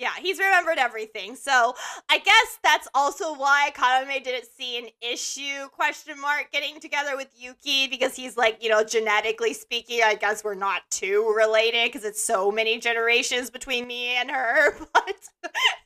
Yeah, 0.00 0.12
he's 0.18 0.38
remembered 0.38 0.78
everything. 0.78 1.36
So 1.36 1.74
I 2.08 2.18
guess 2.18 2.58
that's 2.64 2.88
also 2.94 3.34
why 3.34 3.70
Kaname 3.74 4.24
didn't 4.24 4.46
see 4.56 4.78
an 4.78 4.88
issue 5.02 5.68
question 5.72 6.18
mark 6.18 6.50
getting 6.50 6.80
together 6.80 7.16
with 7.16 7.28
Yuki 7.36 7.86
because 7.86 8.16
he's 8.16 8.38
like, 8.38 8.64
you 8.64 8.70
know, 8.70 8.82
genetically 8.82 9.52
speaking, 9.52 10.00
I 10.02 10.14
guess 10.14 10.42
we're 10.42 10.54
not 10.54 10.90
too 10.90 11.32
related 11.36 11.92
because 11.92 12.06
it's 12.06 12.22
so 12.22 12.50
many 12.50 12.78
generations 12.78 13.50
between 13.50 13.86
me 13.86 14.16
and 14.16 14.30
her. 14.30 14.74
But 14.92 15.14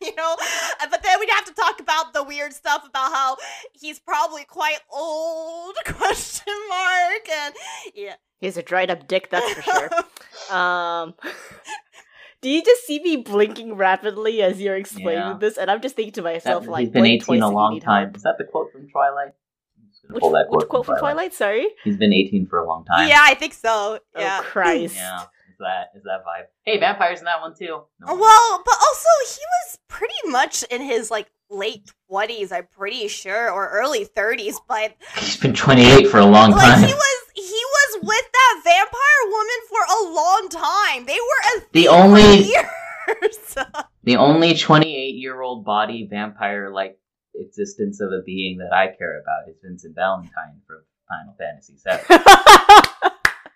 you 0.01 0.15
know, 0.15 0.37
uh, 0.81 0.87
but 0.91 1.03
then 1.03 1.19
we'd 1.21 1.31
have 1.31 1.45
to 1.45 1.53
talk 1.53 1.79
about 1.81 2.13
the 2.13 2.23
weird 2.23 2.53
stuff 2.53 2.85
about 2.89 3.13
how 3.13 3.37
he's 3.73 3.99
probably 3.99 4.45
quite 4.45 4.79
old 4.93 5.77
question 5.85 6.55
mark 6.69 7.29
and 7.31 7.55
yeah. 7.95 8.15
He's 8.41 8.57
a 8.57 8.63
dried 8.63 8.91
up 8.91 9.09
dick, 9.09 9.31
that's 9.31 9.53
for 9.55 9.63
sure. 9.63 9.91
Um, 10.51 11.15
do 12.45 12.51
you 12.51 12.63
just 12.63 12.87
see 12.87 13.01
me 13.01 13.17
blinking 13.17 13.75
rapidly 13.75 14.43
as 14.43 14.61
you're 14.61 14.77
explaining 14.77 15.15
Yeah. 15.33 15.37
this? 15.41 15.57
And 15.57 15.71
I'm 15.71 15.81
just 15.81 15.97
thinking 15.97 16.13
to 16.13 16.23
That, 16.23 16.35
myself, 16.35 16.67
like, 16.69 16.81
he's 16.85 16.91
been 16.91 17.07
18 17.07 17.41
a 17.43 17.49
long 17.51 17.81
time. 17.81 18.05
help. 18.09 18.17
Is 18.17 18.23
that 18.25 18.35
the 18.37 18.45
quote 18.45 18.71
from 18.71 18.87
Twilight? 18.91 19.33
I'm 19.79 19.89
just 19.91 20.03
gonna 20.03 20.15
Which, 20.15 20.21
pull 20.21 20.31
that 20.33 20.47
which 20.51 20.69
quote 20.69 20.85
from 20.85 20.99
Twilight? 20.99 21.33
Sorry. 21.33 21.67
He's 21.85 21.97
been 21.97 22.13
18 22.13 22.47
for 22.47 22.59
a 22.59 22.67
long 22.69 22.85
time. 22.85 23.09
Yeah, 23.09 23.21
I 23.23 23.33
think 23.35 23.55
so. 23.55 23.99
Oh, 24.15 24.21
yeah. 24.21 24.41
Oh 24.41 24.45
Christ. 24.45 24.95
Yeah. 24.95 25.23
Is 25.23 25.59
that 25.61 25.87
is 25.97 26.03
that 26.03 26.21
vibe? 26.27 26.47
Hey, 26.65 26.79
vampires 26.79 27.21
in 27.21 27.25
that 27.25 27.41
one 27.41 27.55
too. 27.59 27.83
No. 28.01 28.15
Well, 28.15 28.63
but 28.65 28.75
also 28.75 29.09
he 29.27 29.41
was 29.41 29.79
pretty 29.89 30.29
much 30.29 30.65
in 30.65 30.83
his 30.83 31.11
like 31.11 31.29
late 31.51 31.91
twenties, 32.09 32.53
I'm 32.53 32.67
pretty 32.77 33.09
sure, 33.09 33.51
or 33.51 33.69
early 33.71 34.05
thirties. 34.05 34.61
But 34.69 34.95
He's 35.19 35.37
been 35.37 35.55
28 35.55 36.09
for 36.09 36.19
a 36.19 36.25
long 36.27 36.51
like 36.53 36.61
time. 36.63 36.79
he 36.89 36.95
was, 36.95 37.19
he 37.35 37.43
was 37.43 37.99
with 38.03 38.33
that 38.33 38.61
vampire 38.65 39.31
woman 39.31 39.61
for 39.69 39.81
a 39.91 40.15
long 40.15 40.49
time. 40.51 41.07
They 41.07 41.19
were 41.19 41.59
a 41.59 41.63
The 41.73 41.89
only- 41.89 42.45
years. 42.45 43.57
The 44.05 44.17
only 44.17 44.55
28 44.55 45.15
year 45.15 45.41
old 45.41 45.65
body 45.65 46.07
vampire 46.11 46.71
like 46.71 46.99
existence 47.35 48.01
of 48.01 48.11
a 48.13 48.21
being 48.25 48.59
that 48.59 48.71
I 48.73 48.89
care 48.97 49.19
about 49.21 49.49
is 49.49 49.57
Vincent 49.63 49.95
Valentine 49.95 50.61
from 50.67 50.83
Final 51.09 51.35
Fantasy 51.39 51.75
VII. 51.75 52.81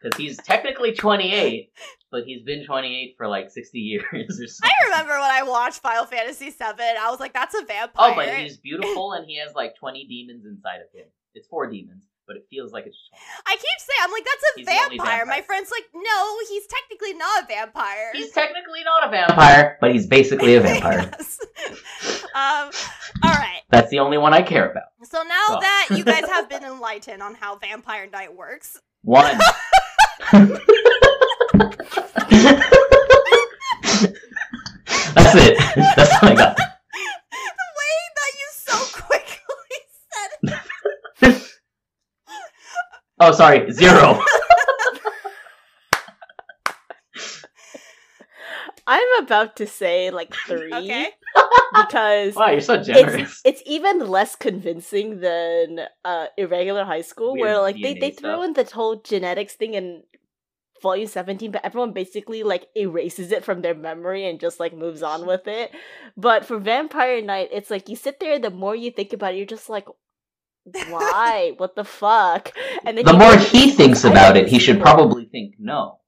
Because 0.03 0.17
he's 0.19 0.37
technically 0.39 0.93
28, 0.93 1.73
but 2.13 2.23
he's 2.25 2.43
been 2.43 2.65
28 2.65 3.15
for 3.17 3.27
like 3.27 3.51
60 3.51 3.79
years 3.79 4.05
or 4.13 4.47
something. 4.47 4.71
I 4.71 4.85
remember 4.87 5.13
when 5.13 5.31
I 5.31 5.43
watched 5.43 5.81
Final 5.81 6.05
Fantasy 6.05 6.51
VII, 6.51 6.57
I 6.61 7.09
was 7.11 7.19
like, 7.21 7.33
"That's 7.33 7.55
a 7.55 7.65
vampire." 7.65 8.13
Oh, 8.13 8.15
but 8.15 8.29
he's 8.37 8.59
beautiful 8.59 9.13
and 9.13 9.27
he 9.27 9.39
has 9.39 9.55
like 9.55 9.75
20 9.77 10.07
demons 10.07 10.45
inside 10.47 10.77
of 10.77 10.93
him. 10.97 11.07
It's 11.35 11.47
four 11.49 11.67
demons, 11.69 12.05
but 12.27 12.37
it 12.37 12.47
feels 12.51 12.73
like 12.73 12.87
it's 12.87 12.97
20. 13.11 13.23
I 13.47 13.53
keep 13.57 13.79
saying, 13.79 13.99
I'm 14.03 14.13
like, 14.13 14.25
"That's 14.25 14.45
a 14.71 14.85
only 14.85 14.97
vampire." 14.99 15.27
My 15.27 15.41
friend's 15.43 15.71
like, 15.71 15.85
"No, 15.95 16.37
he's 16.49 16.67
technically 16.69 17.15
not 17.15 17.43
a 17.45 17.47
vampire." 17.47 18.11
He's 18.13 18.31
technically 18.33 18.85
not 18.85 19.09
a 19.09 19.11
vampire, 19.11 19.79
but 19.81 19.93
he's 19.93 20.07
basically 20.07 20.55
a 20.55 20.61
vampire. 20.61 21.11
Um. 22.35 22.71
All 23.25 23.33
right. 23.33 23.63
That's 23.71 23.91
the 23.91 23.99
only 23.99 24.17
one 24.19 24.33
I 24.33 24.43
care 24.43 24.71
about. 24.71 24.85
So 25.03 25.23
now 25.23 25.45
Oh. 25.49 25.59
that 25.61 25.89
you 25.91 26.05
guys 26.05 26.25
have 26.29 26.49
been 26.49 26.63
enlightened 26.63 27.23
on 27.23 27.35
how 27.35 27.57
Vampire 27.57 28.07
Knight 28.07 28.35
works, 28.37 28.79
One. 29.03 29.39
That's 35.15 35.35
it. 35.35 35.59
That's 35.97 36.23
all 36.23 36.29
I 36.31 36.35
got. 36.35 36.57
the 36.57 37.69
way 37.81 37.97
that 38.17 38.33
you 38.39 38.49
so 38.53 39.01
quickly 39.03 39.79
said 40.11 41.33
it, 41.33 41.43
Oh, 43.21 43.33
sorry, 43.33 43.71
zero. 43.73 44.23
I'm 48.87 49.23
about 49.25 49.57
to 49.57 49.67
say 49.67 50.11
like 50.11 50.33
three 50.47 50.73
okay? 50.73 51.09
because 51.75 52.35
Wow, 52.35 52.49
you're 52.51 52.61
so 52.63 52.75
it's 52.75 52.87
generous. 52.87 53.41
it's 53.45 53.63
even 53.67 53.99
less 54.09 54.35
convincing 54.35 55.21
than 55.21 55.81
uh 56.07 56.27
irregular 56.39 56.85
high 56.85 57.03
school 57.03 57.33
Weird 57.35 57.45
where 57.45 57.61
like 57.61 57.77
they, 57.83 57.95
DNA 57.95 58.01
they 58.01 58.11
throw 58.13 58.37
stuff. 58.37 58.45
in 58.47 58.53
the 58.55 58.65
whole 58.75 58.97
genetics 58.97 59.55
thing 59.57 59.75
in 59.75 60.05
volume 60.83 61.07
17 61.07 61.51
but 61.51 61.65
everyone 61.65 61.93
basically 61.93 62.43
like 62.43 62.69
erases 62.77 63.33
it 63.33 63.45
from 63.45 63.63
their 63.63 63.75
memory 63.75 64.29
and 64.29 64.41
just 64.41 64.61
like 64.61 64.75
moves 64.75 65.03
on 65.03 65.27
with 65.27 65.47
it 65.47 65.71
but 66.17 66.45
for 66.45 66.59
vampire 66.59 67.21
knight 67.23 67.49
it's 67.53 67.71
like 67.71 67.89
you 67.89 67.97
sit 67.97 68.21
there 68.21 68.39
the 68.39 68.51
more 68.51 68.75
you 68.77 68.91
think 68.91 69.13
about 69.13 69.35
it 69.35 69.37
you're 69.39 69.47
just 69.47 69.69
like 69.69 69.87
why 70.89 71.53
what 71.59 71.75
the 71.77 71.85
fuck 71.85 72.53
and 72.85 72.99
then 72.99 73.05
The 73.05 73.13
more 73.15 73.31
read 73.31 73.41
he 73.41 73.71
thinks 73.71 74.05
about 74.05 74.37
it, 74.37 74.45
the 74.45 74.51
he 74.51 74.59
should 74.59 74.77
sequel. 74.77 74.83
probably 74.83 75.25
think 75.27 75.55
no. 75.59 76.01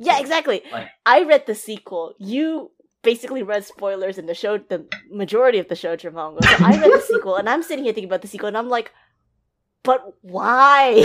yeah 0.00 0.14
thing. 0.14 0.22
exactly 0.22 0.62
Like, 0.72 0.88
I 1.06 1.22
read 1.24 1.46
the 1.46 1.54
sequel. 1.54 2.14
You 2.18 2.70
basically 3.02 3.42
read 3.42 3.64
spoilers 3.64 4.18
in 4.18 4.26
the 4.26 4.34
show, 4.34 4.58
the 4.58 4.86
majority 5.10 5.58
of 5.58 5.68
the 5.68 5.76
show, 5.76 5.96
Tramongo. 5.96 6.42
So 6.44 6.56
I 6.64 6.76
read 6.80 6.92
the 6.92 7.00
sequel, 7.00 7.36
and 7.36 7.48
I'm 7.48 7.62
sitting 7.62 7.84
here 7.84 7.92
thinking 7.92 8.10
about 8.10 8.22
the 8.22 8.28
sequel, 8.28 8.48
and 8.48 8.56
I'm 8.58 8.68
like, 8.68 8.92
but 9.82 10.14
why? 10.22 11.04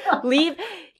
Leave. 0.24 0.56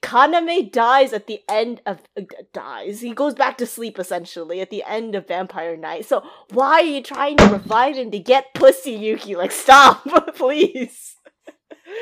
Kaname 0.07 0.71
dies 0.71 1.13
at 1.13 1.27
the 1.27 1.41
end 1.49 1.83
of 1.85 2.01
uh, 2.17 2.23
dies. 2.53 3.01
He 3.01 3.13
goes 3.13 3.35
back 3.35 3.59
to 3.59 3.67
sleep 3.67 3.99
essentially 3.99 4.61
at 4.61 4.71
the 4.71 4.85
end 4.87 5.17
of 5.17 5.27
Vampire 5.27 5.77
Knight. 5.77 6.07
So 6.07 6.23
why 6.51 6.75
are 6.75 6.83
you 6.83 7.03
trying 7.03 7.37
to 7.39 7.47
revive 7.49 7.97
him 7.97 8.13
to 8.13 8.19
get 8.21 8.55
pussy, 8.55 8.93
Yuki? 8.93 9.35
Like, 9.35 9.51
stop, 9.51 10.05
please. 10.37 11.17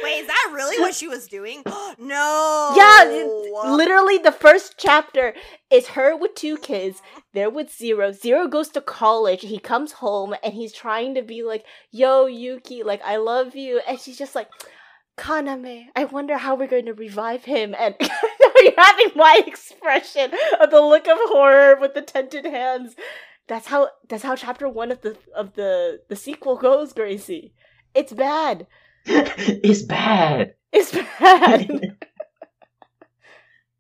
Wait, 0.03 0.19
is 0.21 0.27
that 0.27 0.51
really 0.55 0.79
what 0.81 0.95
she 0.95 1.09
was 1.09 1.27
doing? 1.29 1.63
no. 1.99 2.73
Yeah, 2.77 3.05
it- 3.07 3.71
literally 3.71 4.19
the 4.19 4.33
first 4.33 4.75
chapter 4.77 5.33
is 5.71 5.89
her 5.89 6.15
with 6.15 6.35
two 6.35 6.59
kids. 6.59 7.01
They're 7.33 7.49
with 7.51 7.73
Zero. 7.75 8.13
Zero 8.13 8.49
goes 8.49 8.69
to 8.71 8.83
college. 8.83 9.41
He 9.43 9.59
comes 9.59 9.93
home 9.93 10.35
and 10.43 10.53
he's 10.53 10.73
trying 10.75 11.15
to 11.15 11.23
be 11.23 11.43
like, 11.43 11.65
"Yo, 11.91 12.27
Yuki, 12.27 12.83
like 12.83 13.01
I 13.03 13.17
love 13.17 13.57
you," 13.57 13.81
and 13.89 13.99
she's 13.99 14.19
just 14.19 14.35
like, 14.35 14.49
"Kaname, 15.17 15.87
I 15.95 16.05
wonder 16.05 16.37
how 16.37 16.55
we're 16.55 16.67
going 16.69 16.87
to 16.87 16.95
revive 16.95 17.45
him." 17.45 17.75
And 17.79 17.95
you're 18.01 18.73
having 18.77 19.11
my 19.15 19.43
expression 19.47 20.33
of 20.61 20.71
the 20.71 20.81
look 20.81 21.07
of 21.07 21.19
horror 21.19 21.77
with 21.81 21.95
the 21.95 22.03
tented 22.03 22.45
hands. 22.45 22.95
That's 23.47 23.67
how. 23.67 23.91
That's 24.09 24.23
how 24.23 24.37
chapter 24.37 24.69
one 24.69 24.91
of 24.91 25.03
the 25.03 25.17
of 25.35 25.55
the 25.55 26.01
the 26.09 26.17
sequel 26.17 26.57
goes, 26.57 26.93
Gracie. 26.93 27.55
It's 27.95 28.13
bad. 28.13 28.67
it's 29.07 29.83
bad. 29.83 30.55
It's 30.73 30.93
bad. 30.93 31.97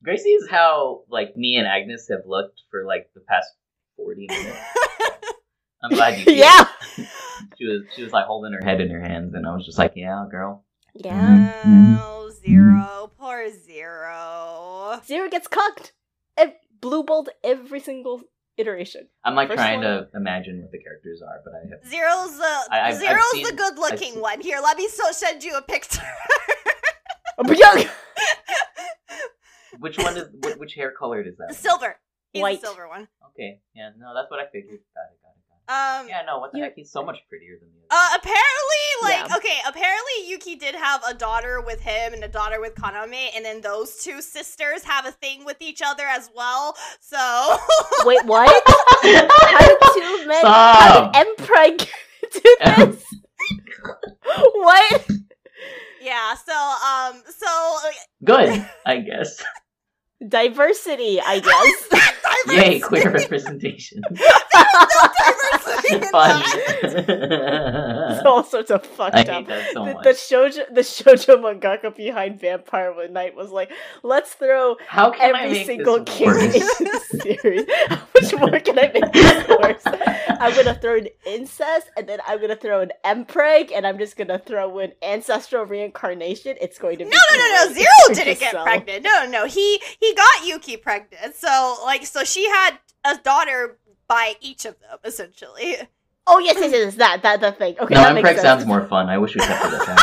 Gracie 0.05 0.29
is 0.29 0.49
how 0.51 1.05
like 1.09 1.35
me 1.37 1.57
and 1.57 1.67
Agnes 1.67 2.09
have 2.11 2.27
looked 2.27 2.61
for 2.71 2.85
like 2.85 3.09
the 3.15 3.21
past 3.21 3.49
40 3.97 4.27
minutes. 4.29 4.59
I'm 5.83 5.91
glad 5.91 6.27
you. 6.27 6.33
yeah. 6.35 6.69
She 7.59 7.65
was 7.67 7.83
she 7.95 8.03
was 8.03 8.13
like 8.13 8.27
holding 8.27 8.53
her 8.53 8.65
head 8.65 8.81
in 8.81 8.91
her 8.91 9.01
hands, 9.01 9.35
and 9.35 9.47
I 9.47 9.55
was 9.55 9.67
just 9.67 9.79
like, 9.79 9.93
yeah, 9.97 10.25
girl. 10.31 10.64
Mm-hmm. 10.99 11.07
Yeah. 11.95 11.99
Oh, 12.01 12.31
zero. 12.31 13.11
Poor 13.19 13.49
zero. 13.51 15.01
Zero 15.07 15.29
gets 15.29 15.49
cucked. 15.49 15.93
Ev- 16.37 16.55
blue 16.81 17.03
balled 17.05 17.29
every 17.43 17.81
single 17.81 18.23
iteration. 18.57 19.09
I'm 19.25 19.35
like 19.35 19.49
First 19.49 19.59
trying 19.59 19.81
one? 19.81 19.87
to 19.87 20.09
imagine 20.15 20.63
what 20.63 20.71
the 20.73 20.79
characters 20.79 21.21
are, 21.23 21.41
but 21.45 21.53
I 21.55 21.61
have. 21.71 21.85
Zero's 21.91 22.37
the 22.39 22.45
I- 22.45 22.89
I've- 22.89 22.95
I've 22.97 23.01
Zero's 23.01 23.31
seen- 23.33 23.47
the 23.47 23.53
good 23.55 23.79
looking 23.79 24.21
one. 24.21 24.41
Here, 24.41 24.61
let 24.63 24.77
me 24.77 24.89
so 24.89 25.11
send 25.13 25.43
you 25.43 25.57
a 25.57 25.63
picture. 25.63 26.03
But 27.37 27.59
yeah. 27.59 27.91
Which 29.81 29.99
one 29.99 30.17
is 30.17 30.29
which, 30.41 30.55
which 30.57 30.75
hair 30.75 30.93
colored 30.97 31.27
is 31.27 31.37
that? 31.39 31.55
silver. 31.57 31.97
He's 32.33 32.43
White. 32.43 32.61
the 32.61 32.67
silver 32.69 32.87
one. 32.89 33.09
Okay, 33.31 33.59
yeah, 33.75 33.91
no, 33.99 34.15
that's 34.15 34.31
what 34.31 34.39
I 34.39 34.45
figured. 34.53 34.79
Got 34.95 35.03
it, 35.11 35.19
got 35.21 35.21
it, 35.21 35.21
got 35.23 35.24
Um, 35.67 36.09
Yeah, 36.09 36.23
no, 36.27 36.39
what 36.41 36.53
the 36.53 36.59
You- 36.59 36.65
heck? 36.65 36.75
He's 36.77 36.91
so 36.93 37.03
much 37.03 37.19
prettier 37.29 37.57
than 37.59 37.71
the 37.73 37.79
other. 37.79 37.87
Uh, 37.91 38.17
apparently, 38.17 38.85
like, 39.03 39.29
Yeah. 39.31 39.37
okay, 39.37 39.59
apparently 39.67 40.27
Yuki 40.29 40.57
did 40.57 40.75
have 40.75 41.03
a 41.09 41.15
daughter 41.15 41.61
with 41.61 41.81
him 41.81 42.13
and 42.13 42.23
a 42.23 42.29
daughter 42.29 42.61
with 42.61 42.75
Kaname, 42.75 43.31
and 43.35 43.45
then 43.45 43.61
those 43.63 44.03
two 44.03 44.21
sisters 44.21 44.85
have 44.85 45.07
a 45.07 45.13
thing 45.13 45.45
with 45.45 45.57
each 45.61 45.81
other 45.83 46.07
as 46.07 46.31
well. 46.35 46.77
So, 47.01 47.59
Wait, 48.05 48.25
what? 48.27 48.63
How 49.03 49.59
did 49.59 49.79
two 49.95 50.27
men? 50.27 50.45
How 50.45 50.75
Stop. 50.75 51.13
did 51.15 51.27
Empreg 51.39 51.79
do 52.33 52.57
this? 52.67 53.05
what? 54.55 55.09
yeah, 56.01 56.35
so, 56.35 56.53
um, 56.55 57.23
so, 57.39 57.79
Good, 58.25 58.67
I 58.85 58.99
guess. 58.99 59.43
Diversity, 60.27 61.21
I 61.21 61.41
guess. 61.41 61.89
Yay, 62.49 62.81
queer 62.81 63.11
representation. 63.11 64.03
diversity 64.11 66.01
Fun. 66.11 66.41
that. 66.41 67.05
it's 68.17 68.27
all 68.27 68.43
sorts 68.45 68.71
of 68.71 68.85
fucked 68.85 69.17
I 69.17 69.21
up. 69.21 69.27
hate 69.29 69.47
that 69.49 69.73
so 69.73 69.85
the, 69.85 69.95
much. 69.95 70.05
the 70.05 70.11
shoujo, 70.11 70.75
the 70.75 70.81
shoujo 70.81 71.37
mangaka 71.43 71.95
behind 71.95 72.41
Vampire 72.41 73.09
Knight 73.09 73.35
was 73.35 73.51
like, 73.51 73.71
let's 74.03 74.33
throw 74.35 74.77
How 74.89 75.11
can 75.11 75.35
I 75.35 75.43
every 75.45 75.59
make 75.59 75.67
single 75.67 76.03
this 76.05 76.15
king 76.17 76.27
worse? 76.27 76.55
into 76.55 76.85
the 76.85 77.21
series. 77.23 77.67
How 77.89 78.03
much 78.21 78.35
more 78.35 78.61
can 78.61 78.79
I 78.79 78.91
make 78.93 79.13
this 79.13 79.49
worse? 79.49 79.83
I'm 80.41 80.55
gonna 80.55 80.75
throw 80.75 80.97
in 80.97 81.09
incest, 81.27 81.89
and 81.97 82.09
then 82.09 82.19
I'm 82.27 82.41
gonna 82.41 82.57
throw 82.57 82.81
in 82.83 82.93
empreg, 83.05 83.71
and 83.75 83.87
I'm 83.87 83.99
just 83.99 84.17
gonna 84.17 84.39
throw 84.39 84.79
in 84.81 84.93
ancestral 85.03 85.65
reincarnation. 85.65 86.57
It's 86.61 86.79
going 86.79 86.99
to 86.99 87.05
be 87.05 87.11
No, 87.11 87.17
no, 87.33 87.39
no, 87.39 87.65
no. 87.69 87.73
Zero 87.73 87.87
didn't 88.25 88.41
get 88.41 88.53
So- 88.53 88.63
pregnant. 88.63 89.05
No, 89.05 89.25
no, 89.25 89.31
no. 89.31 89.47
He 89.47 89.81
he 90.01 90.15
got 90.15 90.47
Yuki 90.47 90.77
pregnant. 90.77 91.35
So 91.37 91.77
like, 91.85 92.05
so 92.07 92.25
she 92.35 92.49
had 92.49 92.79
a 93.05 93.17
daughter 93.19 93.79
by 94.09 94.35
each 94.41 94.65
of 94.65 94.79
them 94.81 94.99
essentially. 95.05 95.77
Oh 96.27 96.39
yes, 96.39 96.57
yes, 96.59 96.73
yes, 96.73 96.95
that 96.97 97.23
that 97.23 97.41
the 97.41 97.53
thing. 97.53 97.77
Okay, 97.79 97.95
no, 97.95 98.01
that 98.03 98.15
makes 98.15 98.29
sense. 98.31 98.41
sounds 98.43 98.65
more 98.67 98.87
fun. 98.87 99.09
I 99.11 99.19
wish 99.19 99.35
we 99.35 99.41
kept 99.43 99.65
it 99.67 99.73
at 99.75 99.87
that. 99.87 100.01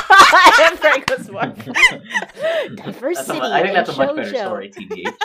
Empreg 0.71 1.17
was 1.17 1.29
more. 1.31 1.41
That's 2.75 2.75
Diversity. 2.99 3.39
a, 3.39 3.41
I 3.43 3.61
think 3.63 3.73
that's 3.73 3.89
a 3.89 3.97
much 3.97 4.15
better 4.15 4.31
shoujo. 4.31 4.45
story, 4.45 4.69
TBH. 4.69 5.13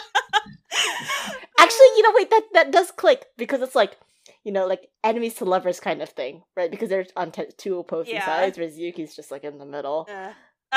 Actually, 1.59 1.87
you 1.97 2.03
know, 2.03 2.13
wait, 2.15 2.31
that 2.31 2.43
that 2.55 2.71
does 2.73 2.91
click 2.93 3.27
because 3.37 3.61
it's 3.63 3.75
like, 3.75 3.99
you 4.45 4.53
know, 4.53 4.67
like 4.67 4.89
enemies 5.05 5.35
to 5.35 5.45
lovers 5.45 5.81
kind 5.81 6.01
of 6.03 6.09
thing, 6.11 6.43
right? 6.57 6.71
Because 6.71 6.89
they're 6.89 7.07
on 7.17 7.31
t- 7.31 7.45
two 7.57 7.79
opposing 7.79 8.15
Yeah. 8.15 8.25
sides, 8.27 8.57
whereas 8.59 8.79
Yuki's 8.79 9.15
just 9.17 9.31
like 9.31 9.45
in 9.45 9.59
the 9.59 9.67
middle. 9.67 10.07
Uh, 10.11 10.33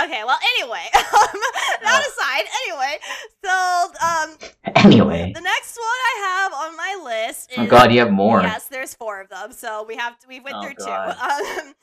okay, 0.05 0.23
well, 0.25 0.37
anyway, 0.57 0.85
um, 0.95 1.39
that 1.81 2.03
Oh. 2.03 2.11
aside, 2.11 2.45
anyway, 2.65 2.99
so 3.43 4.05
um, 4.05 4.37
Anyway. 4.85 5.31
the 5.33 5.41
next 5.41 5.77
one 5.77 5.85
I 5.85 6.15
have 6.27 6.53
on 6.53 6.77
my 6.77 7.01
list 7.27 7.51
is 7.51 7.57
Oh 7.59 7.65
god, 7.67 7.91
you 7.93 7.99
have 7.99 8.11
more. 8.11 8.41
yes, 8.41 8.67
there's 8.67 8.93
four 8.93 9.21
of 9.21 9.29
them, 9.29 9.51
so 9.51 9.83
we 9.87 9.95
have 9.95 10.17
to, 10.19 10.27
we 10.27 10.39
went 10.39 10.57
Oh, 10.57 10.63
through 10.63 10.75
God. 10.75 11.15
two. 11.15 11.59
Um, 11.67 11.73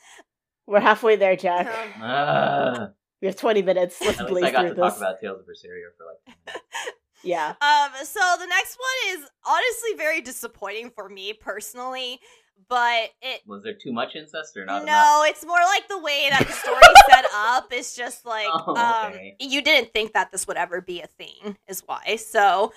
We're 0.66 0.80
halfway 0.80 1.16
there, 1.16 1.36
Jack. 1.36 1.66
um, 1.66 1.92
Ah, 2.02 2.88
We 3.20 3.26
have 3.28 3.36
twenty 3.36 3.62
minutes. 3.62 4.00
Let's 4.04 4.20
at 4.20 4.32
least 4.32 4.46
I 4.48 4.50
got 4.50 4.60
through 4.60 4.68
to 4.70 4.74
this. 4.74 4.82
talk 4.82 4.96
about 4.96 5.20
Tales 5.20 5.40
of 5.40 5.46
Berseria 5.46 5.88
for 5.96 6.06
like 6.06 6.62
Yeah. 7.22 7.48
Um, 7.60 7.90
so 8.04 8.20
the 8.38 8.46
next 8.46 8.78
one 8.78 9.18
is 9.18 9.28
honestly 9.46 9.94
very 9.96 10.20
disappointing 10.20 10.90
for 10.90 11.08
me 11.08 11.32
personally, 11.32 12.20
but 12.68 13.10
it 13.22 13.42
Was 13.46 13.62
there 13.62 13.74
too 13.74 13.92
much 13.92 14.14
incest 14.16 14.56
or 14.56 14.64
not 14.64 14.82
enough? 14.82 14.86
no, 14.86 15.24
it's 15.28 15.44
more 15.46 15.60
like 15.60 15.86
the 15.88 15.98
way 15.98 16.28
that 16.30 16.46
the 16.46 16.52
story 16.52 16.80
set 17.08 17.24
up. 17.34 17.68
It's 17.72 17.94
just 17.94 18.24
like 18.26 18.48
Oh, 18.50 18.74
um, 18.76 19.12
okay. 19.12 19.36
you 19.40 19.62
didn't 19.62 19.92
think 19.92 20.12
that 20.14 20.32
this 20.32 20.46
would 20.46 20.56
ever 20.56 20.80
be 20.80 21.00
a 21.00 21.06
thing, 21.06 21.56
is 21.68 21.82
why. 21.86 22.16
So, 22.16 22.72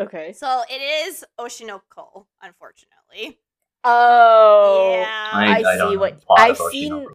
Okay. 0.00 0.32
so 0.32 0.62
it 0.68 0.80
is 1.08 1.24
Oshinoko, 1.38 2.26
unfortunately. 2.42 3.38
Oh. 3.84 4.92
yeah. 4.94 5.28
I 5.32 5.62
I, 5.66 5.88
see 5.90 5.96
what- 5.96 6.22
I've 6.36 6.56
seen- 6.70 6.92
Oshinoko. 6.92 7.14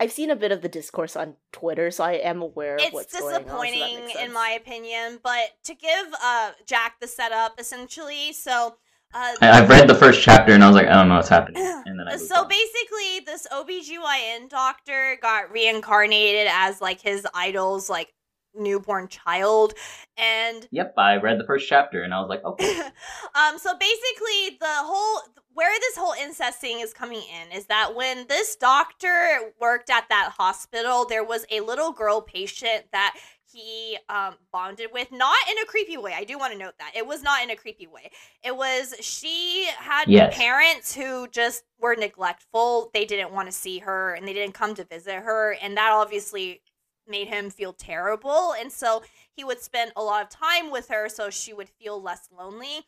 I've 0.00 0.10
seen 0.12 0.28
a 0.30 0.36
bit 0.36 0.50
of 0.50 0.60
the 0.60 0.68
discourse 0.68 1.14
on 1.14 1.36
Twitter, 1.52 1.90
so 1.92 2.02
I 2.02 2.14
am 2.14 2.42
aware 2.42 2.74
of 2.76 2.82
it's 2.82 2.92
what's 2.92 3.12
going 3.18 3.26
on. 3.26 3.32
so 3.32 3.38
disappointing 3.44 4.10
in 4.20 4.32
my 4.32 4.50
opinion, 4.50 5.20
but 5.22 5.50
to 5.64 5.74
give 5.74 6.06
uh 6.22 6.50
Jack 6.66 6.96
the 7.00 7.06
setup 7.06 7.60
essentially, 7.60 8.32
so 8.32 8.76
uh 9.14 9.34
I, 9.40 9.50
I've 9.62 9.68
read 9.68 9.88
the 9.88 9.94
first 9.94 10.22
chapter 10.22 10.52
and 10.52 10.62
I 10.62 10.66
was 10.66 10.76
like, 10.76 10.86
I 10.86 10.94
don't 10.94 11.08
know 11.08 11.16
what's 11.16 11.28
happening. 11.28 11.62
And 11.86 11.98
then 12.00 12.08
I 12.08 12.16
so 12.16 12.42
on. 12.42 12.48
basically 12.48 13.20
this 13.26 13.46
OBGYN 13.52 14.48
doctor 14.48 15.18
got 15.20 15.52
reincarnated 15.52 16.48
as 16.50 16.80
like 16.80 17.00
his 17.00 17.26
idol's 17.34 17.90
like 17.90 18.12
newborn 18.54 19.08
child 19.08 19.74
and 20.16 20.66
Yep, 20.70 20.94
I 20.96 21.16
read 21.16 21.38
the 21.38 21.44
first 21.44 21.68
chapter 21.68 22.02
and 22.02 22.14
I 22.14 22.20
was 22.20 22.28
like, 22.28 22.44
okay. 22.44 22.80
um 23.34 23.58
so 23.58 23.72
basically 23.78 24.56
the 24.60 24.66
whole 24.66 25.22
where 25.52 25.78
this 25.78 25.96
whole 25.96 26.14
incest 26.20 26.60
thing 26.60 26.80
is 26.80 26.92
coming 26.92 27.20
in 27.20 27.56
is 27.56 27.66
that 27.66 27.94
when 27.94 28.26
this 28.28 28.56
doctor 28.56 29.52
worked 29.60 29.88
at 29.90 30.08
that 30.08 30.32
hospital 30.36 31.04
there 31.06 31.22
was 31.24 31.44
a 31.50 31.60
little 31.60 31.92
girl 31.92 32.20
patient 32.20 32.86
that 32.92 33.16
he 33.54 33.96
um, 34.10 34.34
bonded 34.52 34.88
with 34.92 35.10
not 35.12 35.36
in 35.50 35.58
a 35.58 35.66
creepy 35.66 35.96
way 35.96 36.12
i 36.16 36.24
do 36.24 36.38
want 36.38 36.52
to 36.52 36.58
note 36.58 36.74
that 36.78 36.92
it 36.96 37.06
was 37.06 37.22
not 37.22 37.42
in 37.42 37.50
a 37.50 37.56
creepy 37.56 37.86
way 37.86 38.10
it 38.42 38.56
was 38.56 38.94
she 39.00 39.68
had 39.78 40.06
Yes. 40.06 40.34
parents 40.34 40.94
who 40.94 41.28
just 41.28 41.64
were 41.80 41.96
neglectful 41.96 42.90
they 42.94 43.04
didn't 43.06 43.32
want 43.32 43.48
to 43.48 43.52
see 43.52 43.78
her 43.80 44.14
and 44.14 44.28
they 44.28 44.34
didn't 44.34 44.54
come 44.54 44.74
to 44.74 44.84
visit 44.84 45.16
her 45.16 45.56
and 45.62 45.76
that 45.76 45.92
obviously 45.92 46.62
made 47.06 47.28
him 47.28 47.50
feel 47.50 47.72
terrible 47.72 48.54
and 48.58 48.72
so 48.72 49.02
he 49.32 49.44
would 49.44 49.60
spend 49.60 49.92
a 49.96 50.02
lot 50.02 50.22
of 50.22 50.30
time 50.30 50.70
with 50.70 50.88
her 50.88 51.08
so 51.08 51.30
she 51.30 51.52
would 51.52 51.68
feel 51.68 52.00
less 52.02 52.28
lonely 52.36 52.80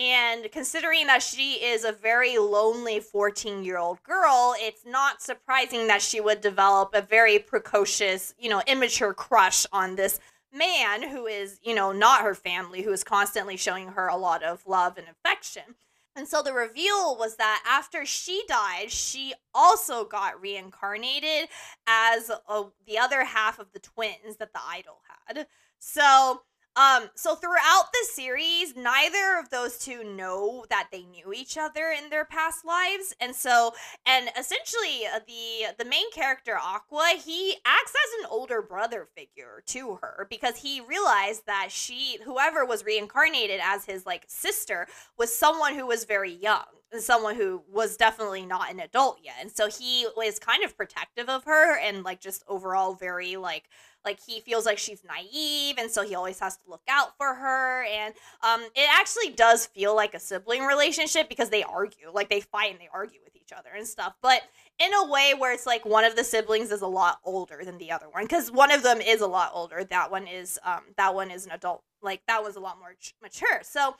and 0.00 0.50
considering 0.50 1.06
that 1.08 1.22
she 1.22 1.62
is 1.62 1.84
a 1.84 1.92
very 1.92 2.38
lonely 2.38 3.00
14 3.00 3.62
year 3.62 3.76
old 3.76 4.02
girl, 4.02 4.54
it's 4.58 4.86
not 4.86 5.20
surprising 5.20 5.86
that 5.88 6.00
she 6.00 6.22
would 6.22 6.40
develop 6.40 6.94
a 6.94 7.02
very 7.02 7.38
precocious, 7.38 8.34
you 8.38 8.48
know, 8.48 8.62
immature 8.66 9.12
crush 9.12 9.66
on 9.72 9.96
this 9.96 10.18
man 10.54 11.06
who 11.06 11.26
is, 11.26 11.60
you 11.62 11.74
know, 11.74 11.92
not 11.92 12.22
her 12.22 12.34
family, 12.34 12.80
who 12.80 12.92
is 12.92 13.04
constantly 13.04 13.58
showing 13.58 13.88
her 13.88 14.08
a 14.08 14.16
lot 14.16 14.42
of 14.42 14.66
love 14.66 14.96
and 14.96 15.06
affection. 15.06 15.74
And 16.16 16.26
so 16.26 16.42
the 16.42 16.54
reveal 16.54 17.16
was 17.18 17.36
that 17.36 17.62
after 17.68 18.06
she 18.06 18.42
died, 18.48 18.90
she 18.90 19.34
also 19.54 20.06
got 20.06 20.40
reincarnated 20.40 21.50
as 21.86 22.30
uh 22.48 22.64
the 22.86 22.98
other 22.98 23.22
half 23.24 23.58
of 23.58 23.72
the 23.72 23.78
twins 23.78 24.38
that 24.38 24.54
the 24.54 24.60
idol 24.66 25.02
had. 25.26 25.46
So 25.78 26.40
um, 26.76 27.10
so 27.16 27.34
throughout 27.34 27.86
the 27.92 28.06
series, 28.12 28.76
neither 28.76 29.38
of 29.38 29.50
those 29.50 29.76
two 29.76 30.04
know 30.04 30.64
that 30.70 30.88
they 30.92 31.02
knew 31.02 31.32
each 31.32 31.58
other 31.58 31.90
in 31.90 32.10
their 32.10 32.24
past 32.24 32.64
lives, 32.64 33.12
and 33.20 33.34
so 33.34 33.72
and 34.06 34.30
essentially 34.38 35.04
uh, 35.12 35.18
the 35.26 35.74
the 35.82 35.84
main 35.84 36.10
character 36.12 36.56
Aqua, 36.56 37.14
he 37.24 37.56
acts 37.66 37.92
as 37.92 38.20
an 38.20 38.28
older 38.30 38.62
brother 38.62 39.08
figure 39.16 39.64
to 39.66 39.98
her 40.00 40.28
because 40.30 40.58
he 40.58 40.80
realized 40.80 41.44
that 41.46 41.68
she, 41.70 42.18
whoever 42.24 42.64
was 42.64 42.84
reincarnated 42.84 43.60
as 43.62 43.84
his 43.84 44.06
like 44.06 44.24
sister, 44.28 44.86
was 45.18 45.36
someone 45.36 45.74
who 45.74 45.86
was 45.86 46.04
very 46.04 46.32
young, 46.32 46.66
someone 47.00 47.34
who 47.34 47.62
was 47.68 47.96
definitely 47.96 48.46
not 48.46 48.70
an 48.70 48.78
adult 48.78 49.18
yet, 49.24 49.34
and 49.40 49.50
so 49.50 49.68
he 49.68 50.06
was 50.16 50.38
kind 50.38 50.62
of 50.62 50.76
protective 50.76 51.28
of 51.28 51.42
her 51.44 51.76
and 51.78 52.04
like 52.04 52.20
just 52.20 52.44
overall 52.46 52.94
very 52.94 53.36
like 53.36 53.64
like 54.04 54.18
he 54.26 54.40
feels 54.40 54.66
like 54.66 54.78
she's 54.78 55.02
naive 55.04 55.76
and 55.78 55.90
so 55.90 56.02
he 56.02 56.14
always 56.14 56.38
has 56.38 56.56
to 56.56 56.62
look 56.68 56.82
out 56.88 57.16
for 57.16 57.34
her 57.34 57.84
and 57.84 58.14
um 58.42 58.60
it 58.74 58.88
actually 58.90 59.30
does 59.30 59.66
feel 59.66 59.94
like 59.94 60.14
a 60.14 60.20
sibling 60.20 60.64
relationship 60.64 61.28
because 61.28 61.50
they 61.50 61.62
argue 61.62 62.10
like 62.12 62.28
they 62.28 62.40
fight 62.40 62.70
and 62.70 62.80
they 62.80 62.88
argue 62.92 63.20
with 63.24 63.36
each 63.36 63.52
other 63.56 63.70
and 63.76 63.86
stuff 63.86 64.14
but 64.22 64.42
in 64.78 64.92
a 64.94 65.10
way 65.10 65.34
where 65.36 65.52
it's 65.52 65.66
like 65.66 65.84
one 65.84 66.04
of 66.04 66.16
the 66.16 66.24
siblings 66.24 66.70
is 66.70 66.82
a 66.82 66.86
lot 66.86 67.18
older 67.24 67.62
than 67.64 67.78
the 67.78 67.90
other 67.90 68.08
one 68.10 68.24
because 68.24 68.50
one 68.50 68.70
of 68.70 68.82
them 68.82 69.00
is 69.00 69.20
a 69.20 69.26
lot 69.26 69.50
older 69.54 69.84
that 69.84 70.10
one 70.10 70.26
is 70.26 70.58
um 70.64 70.82
that 70.96 71.14
one 71.14 71.30
is 71.30 71.46
an 71.46 71.52
adult 71.52 71.82
like 72.02 72.22
that 72.26 72.42
one's 72.42 72.56
a 72.56 72.60
lot 72.60 72.78
more 72.78 72.94
mature 73.22 73.60
so 73.62 73.94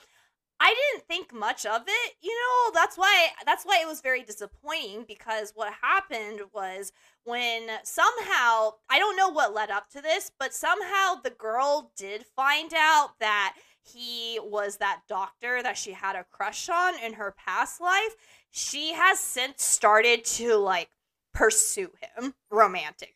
I 0.63 0.75
didn't 0.75 1.07
think 1.07 1.33
much 1.33 1.65
of 1.65 1.81
it, 1.87 2.13
you 2.21 2.29
know. 2.29 2.71
That's 2.79 2.95
why 2.95 3.29
that's 3.47 3.63
why 3.63 3.79
it 3.81 3.87
was 3.87 3.99
very 3.99 4.21
disappointing 4.21 5.05
because 5.07 5.53
what 5.55 5.73
happened 5.81 6.41
was 6.53 6.91
when 7.23 7.67
somehow 7.83 8.73
I 8.87 8.99
don't 8.99 9.17
know 9.17 9.29
what 9.29 9.55
led 9.55 9.71
up 9.71 9.89
to 9.91 10.01
this, 10.01 10.31
but 10.37 10.53
somehow 10.53 11.15
the 11.15 11.31
girl 11.31 11.91
did 11.97 12.25
find 12.35 12.73
out 12.75 13.19
that 13.19 13.55
he 13.81 14.39
was 14.43 14.77
that 14.77 15.01
doctor 15.09 15.63
that 15.63 15.79
she 15.79 15.93
had 15.93 16.15
a 16.15 16.25
crush 16.29 16.69
on 16.69 16.93
in 17.03 17.13
her 17.13 17.33
past 17.35 17.81
life. 17.81 18.15
She 18.51 18.93
has 18.93 19.19
since 19.19 19.63
started 19.63 20.23
to 20.25 20.57
like 20.57 20.91
pursue 21.33 21.89
him 22.01 22.35
romantically. 22.51 23.15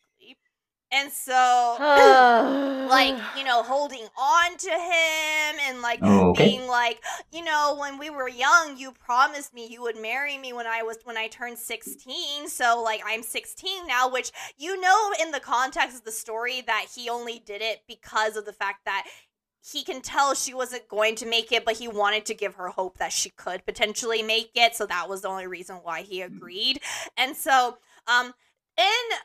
And 0.95 1.11
so 1.11 1.77
like 2.87 3.15
you 3.37 3.43
know 3.43 3.63
holding 3.63 4.05
on 4.17 4.57
to 4.57 4.69
him 4.69 5.59
and 5.67 5.81
like 5.81 5.99
Oh, 6.03 6.29
okay. 6.29 6.49
being 6.49 6.67
like 6.67 7.01
you 7.31 7.43
know 7.43 7.75
when 7.79 7.97
we 7.97 8.09
were 8.11 8.29
young 8.29 8.77
you 8.77 8.91
promised 8.91 9.53
me 9.55 9.67
you 9.67 9.81
would 9.81 9.99
marry 9.99 10.37
me 10.37 10.53
when 10.53 10.67
i 10.67 10.83
was 10.83 10.97
when 11.03 11.17
i 11.17 11.27
turned 11.27 11.57
16 11.57 12.47
so 12.47 12.81
like 12.83 13.01
i'm 13.05 13.23
16 13.23 13.87
now 13.87 14.07
which 14.07 14.31
you 14.57 14.79
know 14.79 15.11
in 15.19 15.31
the 15.31 15.39
context 15.39 15.97
of 15.97 16.03
the 16.05 16.11
story 16.11 16.61
that 16.67 16.85
he 16.95 17.09
only 17.09 17.41
did 17.43 17.61
it 17.61 17.81
because 17.87 18.37
of 18.37 18.45
the 18.45 18.53
fact 18.53 18.85
that 18.85 19.07
he 19.73 19.83
can 19.83 20.01
tell 20.01 20.35
she 20.35 20.53
wasn't 20.53 20.87
going 20.87 21.15
to 21.15 21.25
make 21.25 21.51
it, 21.51 21.65
but 21.65 21.75
he 21.77 21.87
wanted 21.87 22.23
to 22.27 22.35
give 22.35 22.53
her 22.53 22.67
hope 22.67 22.99
that 22.99 23.11
she 23.11 23.31
could 23.31 23.65
potentially 23.65 24.21
make 24.21 24.51
it. 24.53 24.75
So 24.75 24.85
that 24.85 25.09
was 25.09 25.23
the 25.23 25.27
only 25.27 25.47
reason 25.47 25.77
why 25.77 26.03
he 26.03 26.19
Mm. 26.19 26.25
agreed. 26.37 26.81
And 27.17 27.35
so, 27.35 27.79
um, 28.05 28.35
and 28.77 29.19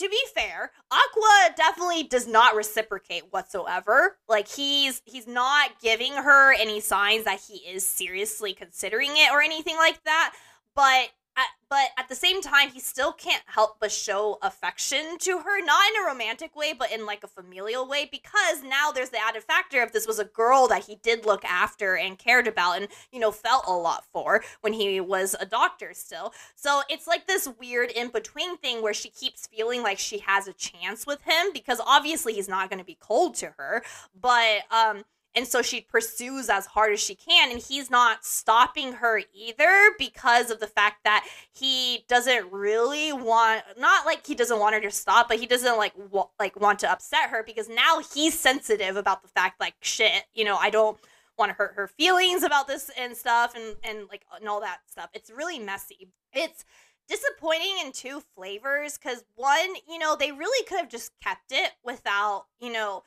to 0.00 0.08
be 0.08 0.18
fair, 0.34 0.72
Aqua 0.90 1.54
definitely 1.56 2.04
does 2.04 2.26
not 2.26 2.56
reciprocate 2.56 3.24
whatsoever. 3.30 4.16
Like 4.28 4.48
he's 4.48 5.02
he's 5.04 5.26
not 5.26 5.78
giving 5.80 6.14
her 6.14 6.54
any 6.54 6.80
signs 6.80 7.24
that 7.24 7.40
he 7.46 7.58
is 7.58 7.86
seriously 7.86 8.54
considering 8.54 9.10
it 9.12 9.30
or 9.30 9.42
anything 9.42 9.76
like 9.76 10.02
that. 10.04 10.34
But 10.74 11.10
at, 11.36 11.46
but 11.68 11.90
at 11.96 12.08
the 12.08 12.14
same 12.14 12.42
time, 12.42 12.70
he 12.70 12.80
still 12.80 13.12
can't 13.12 13.42
help 13.46 13.78
but 13.80 13.92
show 13.92 14.38
affection 14.42 15.16
to 15.18 15.38
her, 15.38 15.64
not 15.64 15.82
in 15.88 16.02
a 16.02 16.06
romantic 16.06 16.56
way, 16.56 16.72
but 16.76 16.90
in 16.90 17.06
like 17.06 17.22
a 17.22 17.28
familial 17.28 17.88
way, 17.88 18.08
because 18.10 18.62
now 18.64 18.90
there's 18.90 19.10
the 19.10 19.22
added 19.22 19.44
factor 19.44 19.82
of 19.82 19.92
this 19.92 20.06
was 20.06 20.18
a 20.18 20.24
girl 20.24 20.66
that 20.68 20.84
he 20.84 20.96
did 20.96 21.24
look 21.24 21.44
after 21.44 21.96
and 21.96 22.18
cared 22.18 22.46
about 22.46 22.76
and, 22.76 22.88
you 23.12 23.20
know, 23.20 23.30
felt 23.30 23.64
a 23.66 23.72
lot 23.72 24.04
for 24.12 24.42
when 24.60 24.72
he 24.72 25.00
was 25.00 25.36
a 25.40 25.46
doctor 25.46 25.92
still. 25.94 26.32
So 26.56 26.82
it's 26.88 27.06
like 27.06 27.26
this 27.26 27.48
weird 27.60 27.90
in 27.90 28.08
between 28.08 28.56
thing 28.58 28.82
where 28.82 28.94
she 28.94 29.08
keeps 29.08 29.46
feeling 29.46 29.82
like 29.82 29.98
she 29.98 30.18
has 30.18 30.48
a 30.48 30.52
chance 30.52 31.06
with 31.06 31.22
him 31.22 31.52
because 31.52 31.80
obviously 31.86 32.34
he's 32.34 32.48
not 32.48 32.68
going 32.68 32.80
to 32.80 32.84
be 32.84 32.98
cold 33.00 33.36
to 33.36 33.54
her, 33.56 33.82
but, 34.20 34.62
um, 34.70 35.04
and 35.34 35.46
so 35.46 35.62
she 35.62 35.80
pursues 35.80 36.48
as 36.48 36.66
hard 36.66 36.92
as 36.92 37.00
she 37.00 37.14
can 37.14 37.50
and 37.50 37.60
he's 37.60 37.90
not 37.90 38.24
stopping 38.24 38.94
her 38.94 39.20
either 39.34 39.90
because 39.98 40.50
of 40.50 40.60
the 40.60 40.66
fact 40.66 41.04
that 41.04 41.26
he 41.52 42.04
doesn't 42.08 42.50
really 42.52 43.12
want 43.12 43.62
not 43.78 44.06
like 44.06 44.26
he 44.26 44.34
doesn't 44.34 44.58
want 44.58 44.74
her 44.74 44.80
to 44.80 44.90
stop 44.90 45.28
but 45.28 45.38
he 45.38 45.46
doesn't 45.46 45.76
like 45.76 45.92
wa- 46.10 46.28
like 46.38 46.58
want 46.60 46.78
to 46.78 46.90
upset 46.90 47.30
her 47.30 47.42
because 47.44 47.68
now 47.68 48.00
he's 48.14 48.38
sensitive 48.38 48.96
about 48.96 49.22
the 49.22 49.28
fact 49.28 49.60
like 49.60 49.74
shit 49.80 50.24
you 50.34 50.44
know 50.44 50.56
I 50.56 50.70
don't 50.70 50.98
want 51.40 51.50
to 51.50 51.54
hurt 51.54 51.74
her 51.74 51.88
feelings 51.88 52.44
about 52.44 52.68
this 52.68 52.90
and 52.96 53.16
stuff 53.16 53.56
and 53.56 53.74
and 53.82 54.06
like 54.08 54.24
and 54.38 54.48
all 54.48 54.60
that 54.60 54.80
stuff. 54.86 55.10
It's 55.12 55.30
really 55.30 55.58
messy. 55.58 56.08
It's 56.32 56.64
disappointing 57.08 57.78
in 57.84 57.90
two 57.90 58.22
flavors 58.36 58.96
because 58.96 59.24
one 59.34 59.74
you 59.88 59.98
know 59.98 60.14
they 60.14 60.30
really 60.30 60.64
could 60.66 60.78
have 60.78 60.88
just 60.88 61.10
kept 61.20 61.50
it 61.50 61.72
without 61.82 62.44
you 62.60 62.70
know 62.70 63.02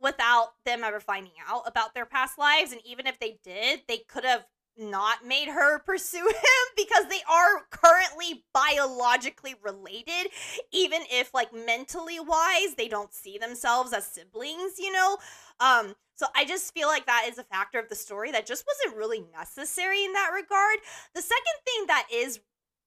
without 0.00 0.48
them 0.64 0.84
ever 0.84 1.00
finding 1.00 1.32
out 1.48 1.62
about 1.66 1.94
their 1.94 2.06
past 2.06 2.38
lives. 2.38 2.72
And 2.72 2.80
even 2.84 3.06
if 3.06 3.18
they 3.18 3.38
did, 3.42 3.82
they 3.88 3.98
could 4.08 4.24
have 4.24 4.44
not 4.76 5.24
made 5.24 5.48
her 5.48 5.78
pursue 5.86 6.26
him 6.26 6.76
because 6.76 7.06
they 7.08 7.20
are 7.30 7.62
currently 7.70 8.44
biologically 8.52 9.54
related, 9.62 10.30
even 10.72 11.02
if, 11.10 11.32
like, 11.32 11.52
mentally 11.52 12.20
wise, 12.20 12.74
they 12.76 12.88
don't 12.88 13.14
see 13.14 13.38
themselves 13.38 13.92
as 13.92 14.06
siblings, 14.06 14.78
you 14.78 14.92
know? 14.92 15.16
Um, 15.60 15.94
so 16.16 16.26
I 16.34 16.44
just 16.44 16.72
feel 16.74 16.88
like 16.88 17.06
that 17.06 17.26
is 17.28 17.38
a 17.38 17.44
factor 17.44 17.78
of 17.78 17.88
the 17.88 17.96
story 17.96 18.30
that 18.32 18.46
just 18.46 18.64
wasn't 18.66 18.98
really 18.98 19.24
necessary 19.36 20.04
in 20.04 20.12
that 20.12 20.30
regard. 20.32 20.78
The 21.14 21.22
second 21.22 21.54
thing 21.64 21.86
that 21.88 22.06
is 22.12 22.40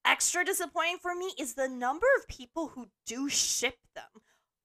extra 0.05 0.45
disappointing 0.45 0.97
for 1.01 1.13
me 1.13 1.33
is 1.37 1.53
the 1.53 1.67
number 1.67 2.07
of 2.17 2.27
people 2.27 2.69
who 2.69 2.87
do 3.05 3.27
ship 3.27 3.77
them. 3.95 4.21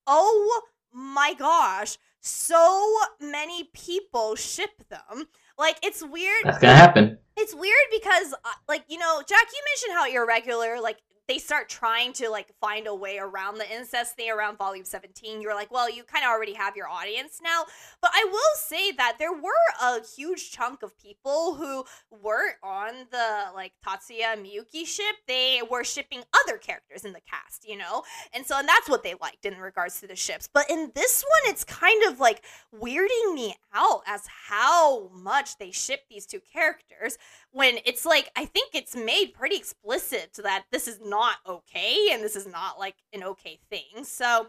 Oh 0.07 0.63
my 0.93 1.35
gosh, 1.35 1.99
so 2.23 2.97
many 3.21 3.65
people 3.75 4.37
ship 4.37 4.89
them. 4.89 5.27
Like 5.59 5.77
it's 5.83 6.03
weird. 6.03 6.45
That's 6.45 6.59
gonna 6.59 6.75
happen. 6.75 7.19
It's 7.37 7.55
weird 7.55 7.87
because 7.91 8.33
uh, 8.33 8.49
like 8.69 8.85
you 8.89 8.99
know, 8.99 9.23
Jack, 9.29 9.47
you 9.53 9.63
mentioned 9.71 9.93
how 9.99 10.23
irregular 10.23 10.81
like 10.81 10.99
they 11.33 11.39
start 11.39 11.67
trying 11.67 12.13
to 12.13 12.29
like 12.29 12.53
find 12.61 12.87
a 12.87 12.95
way 12.95 13.17
around 13.17 13.57
the 13.57 13.75
incest 13.75 14.17
thing 14.17 14.31
around 14.31 14.59
volume 14.59 14.85
17 14.85 15.41
you're 15.41 15.55
like 15.55 15.73
well 15.73 15.91
you 15.91 16.05
kind 16.05 16.27
of 16.27 16.29
already 16.29 16.53
have 16.53 16.77
your 16.77 16.89
audience 16.89 17.41
now. 17.43 17.65
But 18.03 18.11
i 18.13 18.27
will 18.31 18.55
say 18.57 18.93
that 18.93 19.17
there 19.19 19.33
were 19.33 19.51
a 19.83 20.01
huge 20.05 20.51
chunk 20.51 20.83
of 20.83 20.99
people 20.99 21.55
who 21.55 21.85
weren't 22.11 22.57
on 22.63 23.07
the 23.11 23.47
like 23.55 23.73
tatsuya 23.83 24.37
miyuki 24.37 24.87
ship. 24.87 25.17
They 25.27 25.63
were 25.71 25.85
shipping 25.85 26.23
other 26.45 26.59
characters 26.59 27.07
in 27.07 27.15
the 27.15 27.23
cast 27.23 27.67
you 27.67 27.79
know? 27.79 28.03
And 28.35 28.45
so 28.45 28.59
and 28.59 28.69
that's 28.69 28.91
what 28.91 29.03
they 29.03 29.15
liked 29.23 29.47
in 29.47 29.57
regards 29.57 30.01
to 30.01 30.07
the 30.07 30.17
ships. 30.17 30.51
But 30.53 30.69
in 30.69 30.93
this 30.95 31.23
one 31.23 31.53
it's 31.55 31.65
kind 31.65 32.13
of 32.13 32.21
like 32.21 32.45
weirding 32.79 33.35
me 33.35 33.55
out 33.73 34.03
as 34.07 34.27
how 34.49 35.09
much 35.09 35.57
they 35.57 35.71
ship 35.71 36.01
these 36.11 36.27
two 36.27 36.41
characters 36.53 37.17
when 37.53 37.79
it's 37.85 38.05
like 38.05 38.31
I 38.37 38.47
think 38.47 38.75
it's 38.75 38.97
made 38.97 39.35
pretty 39.35 39.57
explicit 39.57 40.39
that 40.43 40.65
this 40.73 40.89
is 40.89 40.99
not 41.05 41.37
okay 41.47 42.09
and 42.11 42.23
this 42.23 42.37
is 42.37 42.47
not 42.47 42.79
like 42.79 42.97
an 43.13 43.23
okay 43.23 43.59
thing. 43.71 44.05
So 44.05 44.49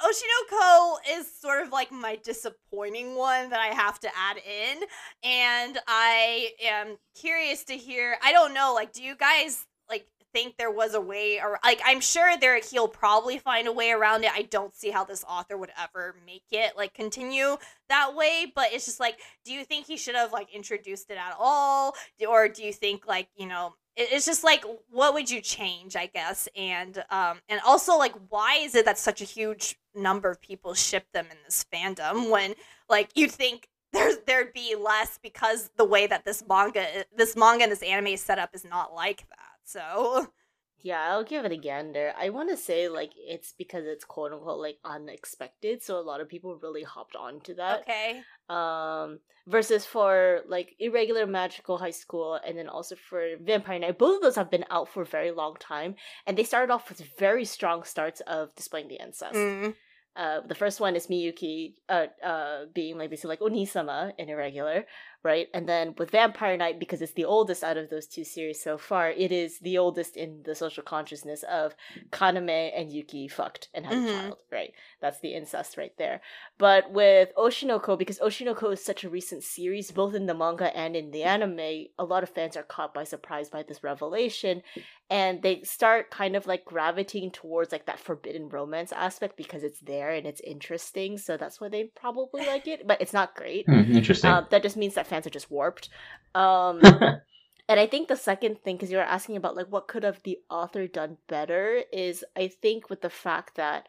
Oshinoko 0.00 0.96
is 1.10 1.30
sort 1.40 1.62
of 1.62 1.70
like 1.70 1.92
my 1.92 2.16
disappointing 2.16 3.14
one 3.14 3.50
that 3.50 3.60
I 3.60 3.74
have 3.74 4.00
to 4.00 4.08
add 4.16 4.38
in 4.38 4.82
and 5.22 5.78
I 5.86 6.50
am 6.62 6.96
curious 7.14 7.64
to 7.64 7.74
hear 7.76 8.16
I 8.22 8.32
don't 8.32 8.54
know 8.54 8.72
like 8.74 8.92
do 8.92 9.02
you 9.02 9.14
guys 9.14 9.66
like 9.88 10.06
think 10.34 10.56
there 10.56 10.70
was 10.70 10.94
a 10.94 11.00
way 11.00 11.40
or 11.40 11.58
like 11.64 11.80
I'm 11.84 12.00
sure 12.00 12.36
there 12.36 12.60
he'll 12.60 12.88
probably 12.88 13.38
find 13.38 13.68
a 13.68 13.72
way 13.72 13.92
around 13.92 14.24
it. 14.24 14.32
I 14.34 14.42
don't 14.42 14.74
see 14.74 14.90
how 14.90 15.04
this 15.04 15.24
author 15.26 15.56
would 15.56 15.70
ever 15.80 16.16
make 16.26 16.42
it 16.50 16.76
like 16.76 16.92
continue 16.92 17.56
that 17.88 18.14
way, 18.14 18.52
but 18.54 18.66
it's 18.72 18.84
just 18.84 19.00
like 19.00 19.20
do 19.44 19.52
you 19.52 19.64
think 19.64 19.86
he 19.86 19.96
should 19.96 20.16
have 20.16 20.32
like 20.32 20.52
introduced 20.52 21.10
it 21.10 21.16
at 21.16 21.34
all 21.38 21.94
or 22.28 22.48
do 22.48 22.64
you 22.64 22.72
think 22.72 23.06
like, 23.06 23.28
you 23.36 23.46
know, 23.46 23.74
it's 23.96 24.26
just 24.26 24.42
like 24.42 24.64
what 24.90 25.14
would 25.14 25.30
you 25.30 25.40
change, 25.40 25.94
I 25.94 26.06
guess? 26.06 26.48
And 26.56 27.02
um 27.10 27.38
and 27.48 27.60
also 27.64 27.96
like 27.96 28.14
why 28.28 28.56
is 28.56 28.74
it 28.74 28.84
that 28.86 28.98
such 28.98 29.22
a 29.22 29.24
huge 29.24 29.78
number 29.94 30.28
of 30.28 30.40
people 30.40 30.74
ship 30.74 31.06
them 31.14 31.26
in 31.30 31.36
this 31.44 31.64
fandom 31.72 32.28
when 32.28 32.54
like 32.90 33.10
you'd 33.14 33.30
think 33.30 33.68
there's 33.92 34.16
there'd 34.26 34.52
be 34.52 34.74
less 34.74 35.18
because 35.22 35.70
the 35.76 35.84
way 35.84 36.06
that 36.08 36.24
this 36.24 36.42
manga 36.48 37.04
this 37.16 37.36
manga 37.36 37.62
and 37.62 37.72
this 37.72 37.82
anime 37.82 38.08
is 38.08 38.20
set 38.20 38.38
up 38.40 38.50
is 38.52 38.64
not 38.64 38.92
like 38.92 39.24
that. 39.30 39.53
So 39.64 40.26
Yeah, 40.84 41.00
I'll 41.00 41.24
give 41.24 41.46
it 41.46 41.52
a 41.52 41.56
gander. 41.56 42.12
I 42.20 42.28
want 42.28 42.50
to 42.50 42.58
say 42.58 42.90
like 42.90 43.12
it's 43.16 43.54
because 43.56 43.86
it's 43.86 44.04
quote 44.04 44.34
unquote 44.34 44.60
like 44.60 44.76
unexpected, 44.84 45.82
so 45.82 45.98
a 45.98 46.04
lot 46.04 46.20
of 46.20 46.28
people 46.28 46.60
really 46.62 46.82
hopped 46.82 47.16
onto 47.16 47.54
that. 47.54 47.80
okay. 47.80 48.20
Um, 48.50 49.20
versus 49.46 49.86
for 49.86 50.42
like 50.46 50.76
irregular 50.78 51.26
magical 51.26 51.78
high 51.78 51.90
school, 51.90 52.38
and 52.46 52.58
then 52.58 52.68
also 52.68 52.96
for 52.96 53.36
Vampire 53.40 53.78
Knight, 53.78 53.98
both 53.98 54.16
of 54.16 54.22
those 54.22 54.36
have 54.36 54.50
been 54.50 54.66
out 54.70 54.90
for 54.90 55.00
a 55.00 55.06
very 55.06 55.30
long 55.30 55.56
time, 55.58 55.94
and 56.26 56.36
they 56.36 56.44
started 56.44 56.70
off 56.70 56.90
with 56.90 57.00
very 57.18 57.46
strong 57.46 57.84
starts 57.84 58.20
of 58.26 58.54
displaying 58.54 58.88
the 58.88 59.02
incest. 59.02 59.36
Mm. 59.36 59.74
Uh, 60.16 60.40
the 60.46 60.54
first 60.54 60.80
one 60.80 60.94
is 60.96 61.08
Miyuki, 61.08 61.74
uh, 61.88 62.06
uh, 62.22 62.66
being 62.74 62.98
like 62.98 63.08
basically 63.08 63.30
like 63.30 63.40
Onisama 63.40 64.12
in 64.18 64.28
irregular, 64.28 64.84
right? 65.24 65.48
And 65.54 65.68
then 65.68 65.94
with 65.98 66.10
Vampire 66.10 66.56
Knight, 66.56 66.78
because 66.78 67.00
it's 67.02 67.14
the 67.14 67.24
oldest 67.24 67.64
out 67.64 67.76
of 67.78 67.90
those 67.90 68.06
two 68.06 68.22
series 68.24 68.62
so 68.62 68.76
far, 68.78 69.10
it 69.10 69.32
is 69.32 69.58
the 69.60 69.78
oldest 69.78 70.16
in 70.16 70.42
the 70.44 70.54
social 70.54 70.82
consciousness 70.84 71.42
of 71.50 71.74
Kaname 72.12 72.70
and 72.78 72.92
Yuki 72.92 73.26
fucked 73.26 73.68
and 73.74 73.86
had 73.86 73.96
Mhm. 73.96 74.08
a 74.08 74.12
child, 74.12 74.38
right? 74.52 74.74
That's 75.00 75.20
the 75.20 75.34
incest 75.34 75.76
right 75.76 75.96
there. 75.96 76.20
But 76.58 76.90
with 76.92 77.34
Oshinoko, 77.36 77.98
because 77.98 78.18
Oshinoko 78.20 78.72
is 78.72 78.84
such 78.84 79.02
a 79.02 79.08
recent 79.08 79.42
series, 79.42 79.90
both 79.90 80.14
in 80.14 80.26
the 80.26 80.34
manga 80.34 80.76
and 80.76 80.94
in 80.94 81.10
the 81.10 81.24
anime, 81.24 81.88
a 81.98 82.04
lot 82.04 82.22
of 82.22 82.28
fans 82.30 82.56
are 82.56 82.62
caught 82.62 82.92
by 82.94 83.04
surprise 83.04 83.48
by 83.48 83.62
this 83.62 83.82
revelation, 83.82 84.62
and 85.10 85.42
they 85.42 85.62
start 85.62 86.10
kind 86.10 86.34
of 86.36 86.46
like 86.46 86.64
gravitating 86.64 87.30
towards 87.30 87.72
like 87.72 87.86
that 87.86 88.00
forbidden 88.00 88.48
romance 88.48 88.92
aspect 88.92 89.36
because 89.36 89.62
it's 89.62 89.80
there 89.80 90.10
and 90.10 90.26
it's 90.26 90.40
interesting. 90.40 91.18
So 91.18 91.36
that's 91.36 91.60
why 91.60 91.68
they 91.68 91.84
probably 91.94 92.44
like 92.46 92.66
it, 92.68 92.86
but 92.86 93.00
it's 93.00 93.12
not 93.12 93.34
great. 93.34 93.66
Hmm, 93.66 93.96
interesting. 93.96 94.30
Um, 94.30 94.46
that 94.50 94.62
just 94.62 94.76
means 94.76 94.94
that 94.94 95.06
fans 95.14 95.26
are 95.26 95.30
just 95.30 95.50
warped. 95.50 95.88
Um, 96.34 96.80
and 97.68 97.80
I 97.80 97.86
think 97.86 98.08
the 98.08 98.16
second 98.16 98.58
thing, 98.62 98.76
because 98.76 98.90
you 98.90 98.96
were 98.96 99.04
asking 99.04 99.36
about 99.36 99.56
like 99.56 99.68
what 99.68 99.88
could 99.88 100.02
have 100.02 100.22
the 100.22 100.38
author 100.50 100.86
done 100.86 101.18
better, 101.28 101.82
is 101.92 102.24
I 102.36 102.48
think 102.48 102.90
with 102.90 103.00
the 103.00 103.10
fact 103.10 103.56
that 103.56 103.86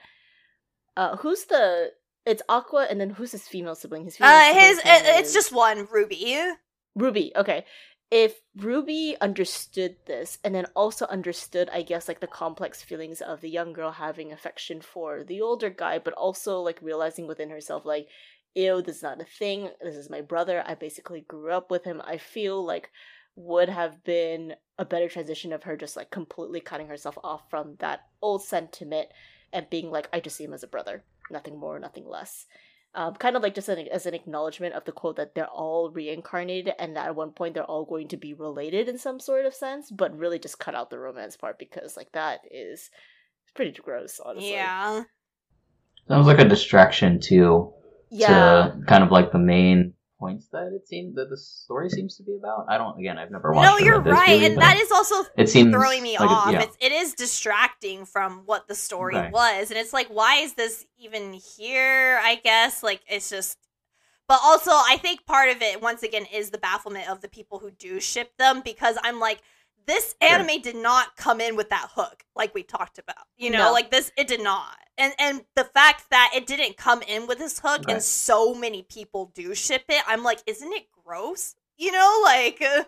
uh, 0.96 1.18
who's 1.18 1.46
the 1.46 1.92
it's 2.26 2.42
Aqua, 2.50 2.88
and 2.90 3.00
then 3.00 3.12
who's 3.12 3.32
his 3.32 3.48
female 3.48 3.76
sibling? 3.76 4.06
His 4.06 4.18
female 4.18 4.34
Uh 4.34 4.44
sibling's 4.46 4.68
his 4.68 4.78
it, 4.80 5.20
it's 5.20 5.34
just 5.34 5.52
one 5.52 5.88
Ruby. 5.92 6.38
Ruby. 6.96 7.32
Okay. 7.36 7.66
If 8.12 8.40
Ruby 8.56 9.18
understood 9.20 9.96
this 10.06 10.38
and 10.44 10.54
then 10.54 10.68
also 10.76 11.08
understood, 11.08 11.70
I 11.74 11.82
guess, 11.82 12.08
like 12.08 12.20
the 12.20 12.28
complex 12.28 12.84
feelings 12.84 13.20
of 13.20 13.42
the 13.42 13.50
young 13.50 13.74
girl 13.74 13.92
having 13.92 14.32
affection 14.32 14.80
for 14.80 15.24
the 15.24 15.42
older 15.42 15.72
guy, 15.72 15.98
but 15.98 16.14
also 16.14 16.62
like 16.62 16.80
realizing 16.84 17.28
within 17.28 17.50
herself, 17.50 17.84
like, 17.84 18.08
ew, 18.56 18.82
this 18.82 18.98
is 18.98 19.04
not 19.04 19.22
a 19.22 19.26
thing. 19.26 19.70
This 19.82 19.96
is 19.96 20.10
my 20.10 20.22
brother. 20.22 20.64
I 20.66 20.76
basically 20.76 21.22
grew 21.22 21.52
up 21.52 21.70
with 21.70 21.84
him. 21.84 22.02
I 22.06 22.18
feel 22.18 22.66
like 22.66 22.90
would 23.36 23.70
have 23.70 24.04
been 24.04 24.56
a 24.78 24.86
better 24.86 25.10
transition 25.10 25.52
of 25.52 25.64
her 25.64 25.76
just 25.76 25.98
like 25.98 26.10
completely 26.10 26.62
cutting 26.62 26.88
herself 26.88 27.18
off 27.24 27.50
from 27.50 27.76
that 27.80 28.02
old 28.22 28.44
sentiment 28.44 29.10
and 29.52 29.70
being 29.70 29.92
like, 29.92 30.10
I 30.14 30.20
just 30.20 30.38
see 30.38 30.46
him 30.46 30.54
as 30.54 30.64
a 30.64 30.68
brother. 30.68 31.04
Nothing 31.30 31.60
more, 31.60 31.78
nothing 31.80 32.08
less 32.08 32.46
um, 32.96 33.14
kind 33.16 33.36
of 33.36 33.44
like 33.44 33.54
just 33.54 33.70
an, 33.70 33.88
as 33.92 34.06
an 34.06 34.14
acknowledgement 34.14 34.74
of 34.74 34.86
the 34.86 34.92
quote 34.92 35.18
that 35.18 35.36
they're 35.36 35.48
all 35.48 35.92
reincarnated 35.92 36.74
and 36.80 36.96
that 36.96 37.08
at 37.08 37.16
one 37.16 37.32
point 37.32 37.54
they're 37.54 37.64
all 37.64 37.86
going 37.86 38.08
to 38.08 38.18
be 38.18 38.34
related 38.34 38.88
in 38.88 38.98
some 38.98 39.20
sort 39.20 39.46
of 39.46 39.54
sense, 39.54 39.92
but 39.92 40.18
really 40.18 40.40
just 40.40 40.60
cut 40.60 40.76
out 40.76 40.90
the 40.90 40.98
romance 40.98 41.36
part 41.36 41.60
because 41.60 41.98
like 41.98 42.12
that 42.14 42.40
is 42.50 42.90
pretty 43.54 43.72
gross, 43.74 44.22
honestly. 44.24 44.54
Yeah. 44.54 45.04
Sounds 46.08 46.26
like 46.26 46.40
a 46.40 46.48
distraction 46.48 47.20
too. 47.20 47.74
Yeah. 48.10 48.72
to 48.76 48.82
kind 48.88 49.04
of 49.04 49.12
like 49.12 49.32
the 49.32 49.40
main 49.40 49.94
points 50.20 50.48
that 50.52 50.72
it 50.74 50.88
seems 50.88 51.14
that 51.16 51.30
the 51.30 51.36
story 51.38 51.90
seems 51.90 52.16
to 52.18 52.24
be 52.24 52.36
about. 52.36 52.66
I 52.70 52.78
don't. 52.78 52.98
Again, 52.98 53.18
I've 53.18 53.32
never 53.32 53.52
watched. 53.52 53.70
No, 53.80 53.86
you're 53.86 54.00
right, 54.00 54.30
really, 54.30 54.46
and 54.46 54.58
that 54.58 54.78
is 54.78 54.90
also 54.92 55.16
it 55.38 55.50
seems 55.50 55.74
throwing 55.74 56.02
me 56.02 56.18
like 56.18 56.30
it- 56.30 56.34
off. 56.34 56.52
yeah. 56.54 56.62
It's, 56.62 56.78
it 56.80 56.92
is 56.92 57.14
distracting 57.14 58.06
from 58.06 58.44
what 58.46 58.68
the 58.68 58.76
story 58.76 59.16
Okay. 59.18 59.30
was, 59.32 59.72
and 59.72 59.80
it's 59.80 59.92
like, 59.94 60.08
why 60.08 60.38
is 60.38 60.54
this 60.54 60.86
even 60.98 61.34
here? 61.34 62.20
I 62.24 62.36
guess 62.44 62.82
like 62.84 63.02
it's 63.08 63.30
just. 63.30 63.58
But 64.28 64.40
also, 64.44 64.72
I 64.72 64.98
think 65.00 65.24
part 65.28 65.50
of 65.52 65.62
it, 65.62 65.84
once 65.84 66.02
again, 66.02 66.26
is 66.34 66.50
the 66.50 66.58
bafflement 66.58 67.08
of 67.12 67.22
the 67.22 67.28
people 67.28 67.60
who 67.60 67.70
do 67.70 68.00
ship 68.00 68.32
them 68.40 68.62
because 68.66 68.98
I'm 69.04 69.20
like, 69.20 69.40
this 69.88 70.16
anime 70.22 70.62
did 70.62 70.76
not 70.76 71.16
come 71.18 71.40
in 71.42 71.56
with 71.56 71.70
that 71.70 71.90
hook, 71.94 72.24
like 72.36 72.54
we 72.54 72.64
talked 72.64 72.98
about. 73.00 73.26
You 73.38 73.50
know, 73.52 73.66
No. 73.66 73.72
like 73.74 73.92
this, 73.92 74.12
it 74.18 74.28
did 74.28 74.42
not. 74.42 74.76
And 74.98 75.14
and 75.20 75.44
the 75.56 75.66
fact 75.66 76.10
that 76.12 76.32
it 76.36 76.48
didn't 76.48 76.78
come 76.78 77.02
in 77.02 77.28
with 77.28 77.38
this 77.38 77.60
hook, 77.60 77.84
and 77.90 78.02
so 78.02 78.54
many 78.56 78.84
people 78.84 79.32
do 79.36 79.54
ship 79.54 79.84
it, 79.90 80.04
I'm 80.08 80.24
like, 80.24 80.40
isn't 80.48 80.72
it 80.72 80.88
gross? 81.04 81.56
You 81.78 81.92
know, 81.92 82.22
like. 82.24 82.62
Uh, 82.62 82.84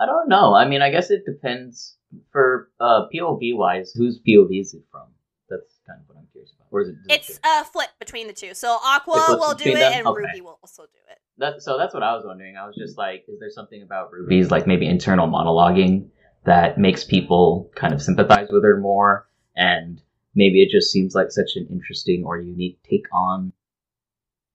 I 0.00 0.06
don't 0.06 0.28
know. 0.28 0.54
I 0.54 0.66
mean, 0.66 0.82
I 0.82 0.90
guess 0.90 1.10
it 1.10 1.24
depends. 1.26 1.96
For 2.32 2.70
uh, 2.80 3.06
POV 3.12 3.56
wise, 3.56 3.92
whose 3.92 4.20
POV 4.26 4.60
is 4.60 4.72
it 4.74 4.82
from? 4.90 5.08
That's 5.50 5.80
kind 5.86 6.00
of 6.00 6.08
what 6.08 6.16
I'm 6.18 6.26
curious 6.32 6.52
about. 6.52 6.68
Or 6.70 6.80
is 6.82 6.88
it? 6.88 6.94
It's 7.08 7.40
a 7.44 7.64
flip 7.64 7.90
between 7.98 8.26
the 8.28 8.32
two. 8.32 8.54
So 8.54 8.78
Aqua 8.82 9.36
will 9.38 9.54
do 9.54 9.70
it, 9.70 9.74
them? 9.74 9.92
and 9.94 10.06
Okay. 10.06 10.20
Ruby 10.22 10.40
will 10.40 10.58
also 10.62 10.84
do 10.84 10.98
it. 11.10 11.18
That, 11.38 11.60
so 11.62 11.76
that's 11.76 11.92
what 11.92 12.02
I 12.04 12.14
was 12.14 12.24
wondering. 12.24 12.56
I 12.56 12.66
was 12.66 12.76
just 12.76 12.96
like, 12.96 13.24
is 13.28 13.40
there 13.40 13.50
something 13.50 13.82
about 13.82 14.12
Ruby's 14.12 14.50
like 14.52 14.66
maybe 14.68 14.86
internal 14.86 15.26
monologuing 15.28 16.06
that 16.44 16.78
makes 16.78 17.04
people 17.04 17.70
kind 17.74 17.92
of 17.94 18.02
sympathize 18.02 18.48
with 18.50 18.64
her 18.64 18.78
more, 18.78 19.26
and 19.56 20.00
maybe 20.34 20.62
it 20.62 20.70
just 20.70 20.90
seems 20.90 21.14
like 21.14 21.30
such 21.30 21.56
an 21.56 21.66
interesting 21.70 22.24
or 22.24 22.38
unique 22.38 22.78
take 22.88 23.06
on 23.12 23.52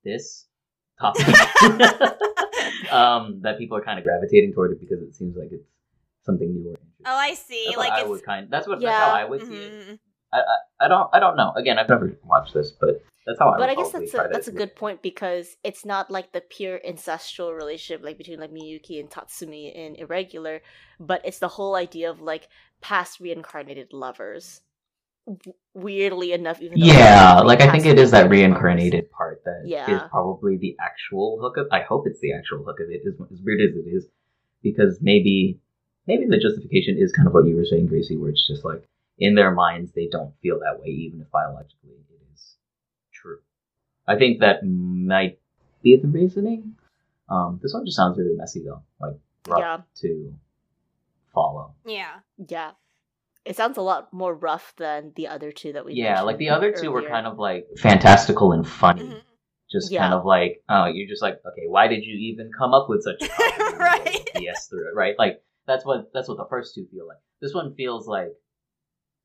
this 0.03 0.45
topic 0.99 1.25
um, 2.91 3.39
that 3.41 3.57
people 3.57 3.77
are 3.77 3.81
kind 3.81 3.97
of 3.99 4.05
gravitating 4.05 4.53
toward 4.53 4.71
it 4.71 4.79
because 4.79 5.01
it 5.01 5.15
seems 5.15 5.35
like 5.35 5.49
it's 5.51 5.67
something 6.23 6.47
new 6.53 6.61
or 6.69 6.69
interesting. 6.71 7.05
Oh, 7.05 7.15
I 7.15 7.33
see. 7.33 7.63
That's 7.67 7.77
like 7.77 7.91
what 7.91 7.99
I 7.99 8.07
would 8.07 8.23
kind. 8.23 8.47
That's 8.49 8.67
what. 8.67 8.81
Yeah. 8.81 8.89
That's 8.89 9.03
how 9.05 9.15
I 9.15 9.25
would 9.25 9.41
see 9.47 9.55
it. 9.55 9.73
mhm. 9.89 9.99
I, 10.31 10.37
I, 10.39 10.85
I 10.85 10.87
don't. 10.87 11.09
I 11.13 11.19
don't 11.19 11.35
know. 11.37 11.53
Again, 11.55 11.79
I've 11.79 11.89
never 11.89 12.15
watched 12.23 12.53
this, 12.53 12.71
but 12.71 13.03
that's 13.29 13.39
how 13.39 13.51
I. 13.51 13.57
but 13.59 13.69
I 13.69 13.75
guess 13.75 13.91
that's 13.91 14.13
a 14.15 14.27
that's 14.31 14.47
a 14.47 14.51
good 14.51 14.75
point 14.75 15.01
because 15.03 15.55
it's 15.63 15.85
not 15.85 16.09
like 16.09 16.31
the 16.33 16.41
pure 16.41 16.79
incestual 16.87 17.55
relationship 17.55 18.03
like 18.03 18.17
between 18.17 18.39
like 18.39 18.51
Miyuki 18.51 18.99
and 18.99 19.09
Tatsumi 19.09 19.73
in 19.73 19.95
Irregular, 19.95 20.61
but 20.99 21.21
it's 21.23 21.39
the 21.39 21.47
whole 21.47 21.75
idea 21.75 22.09
of 22.09 22.21
like 22.21 22.49
past 22.81 23.19
reincarnated 23.19 23.93
lovers. 23.93 24.61
Weirdly 25.75 26.33
enough, 26.33 26.59
even 26.59 26.79
though 26.79 26.85
Yeah, 26.87 27.39
like 27.41 27.61
I 27.61 27.69
think 27.71 27.85
it 27.85 27.99
is 27.99 28.09
that 28.11 28.31
reincarnated 28.31 29.03
lovers. 29.03 29.11
part 29.15 29.43
that 29.45 29.61
is 29.65 29.69
Yeah. 29.71 30.07
probably 30.09 30.57
the 30.57 30.75
actual 30.81 31.39
hook 31.39 31.57
of. 31.57 31.67
I 31.71 31.81
hope 31.81 32.07
it's 32.07 32.19
the 32.19 32.33
actual 32.33 32.63
hook 32.63 32.79
of 32.79 32.89
it. 32.89 33.01
As, 33.07 33.13
as 33.31 33.39
weird 33.45 33.61
as 33.61 33.75
it 33.75 33.87
is, 33.87 34.07
because 34.63 34.97
maybe 35.01 35.59
maybe 36.07 36.25
the 36.25 36.39
justification 36.39 36.97
is 36.97 37.11
kind 37.11 37.27
of 37.27 37.33
what 37.35 37.45
you 37.45 37.55
were 37.55 37.65
saying, 37.65 37.87
Gracie, 37.87 38.17
where 38.17 38.31
it's 38.31 38.47
just 38.47 38.65
like 38.65 38.83
in 39.19 39.35
their 39.35 39.51
minds 39.51 39.91
they 39.91 40.07
don't 40.11 40.33
feel 40.41 40.59
that 40.59 40.79
way, 40.81 40.89
even 40.89 41.21
if 41.21 41.29
biologically 41.29 41.91
is. 41.91 42.08
I 44.09 44.17
think 44.17 44.39
that 44.39 44.65
might 44.65 45.39
be 45.83 45.95
the 45.95 46.07
reasoning. 46.07 46.75
Um, 47.29 47.59
this 47.61 47.73
one 47.73 47.85
just 47.85 47.95
sounds 47.95 48.17
really 48.17 48.35
messy 48.35 48.63
though, 48.65 48.81
like 48.99 49.15
rough 49.47 49.59
Yeah. 49.61 49.77
to 50.01 50.33
follow. 51.33 51.75
Yeah. 51.85 52.15
Yeah, 52.47 52.71
it 53.45 53.55
sounds 53.55 53.77
a 53.77 53.81
lot 53.81 54.11
more 54.11 54.33
rough 54.33 54.73
than 54.77 55.13
the 55.15 55.27
other 55.27 55.51
two 55.51 55.73
that 55.73 55.85
we. 55.85 55.93
Yeah, 55.93 56.21
like 56.21 56.37
the 56.37 56.49
mentioned 56.49 56.71
other 56.71 56.81
two 56.81 56.91
were 56.91 57.03
kind 57.07 57.27
of 57.27 57.37
like 57.37 57.67
fantastical 57.77 58.51
and 58.51 58.67
funny. 58.67 59.03
Mm-hmm. 59.03 59.17
Just 59.71 59.91
Yeah. 59.91 60.01
kind 60.01 60.15
of 60.15 60.25
like, 60.25 60.63
oh, 60.67 60.85
you're 60.87 61.07
just 61.07 61.21
like, 61.21 61.39
okay, 61.45 61.67
why 61.67 61.87
did 61.87 62.03
you 62.03 62.15
even 62.31 62.51
come 62.57 62.73
up 62.73 62.89
with 62.89 63.03
such 63.03 63.21
a 63.21 63.27
Right. 63.77 64.25
to 64.33 64.41
BS 64.41 64.67
through 64.69 64.89
it, 64.89 64.95
right? 64.95 65.15
Like 65.19 65.43
that's 65.67 65.85
what 65.85 66.09
that's 66.13 66.27
what 66.27 66.37
the 66.37 66.47
first 66.49 66.73
two 66.73 66.87
feel 66.91 67.07
like. 67.07 67.19
This 67.41 67.53
one 67.53 67.75
feels 67.75 68.07
like 68.07 68.33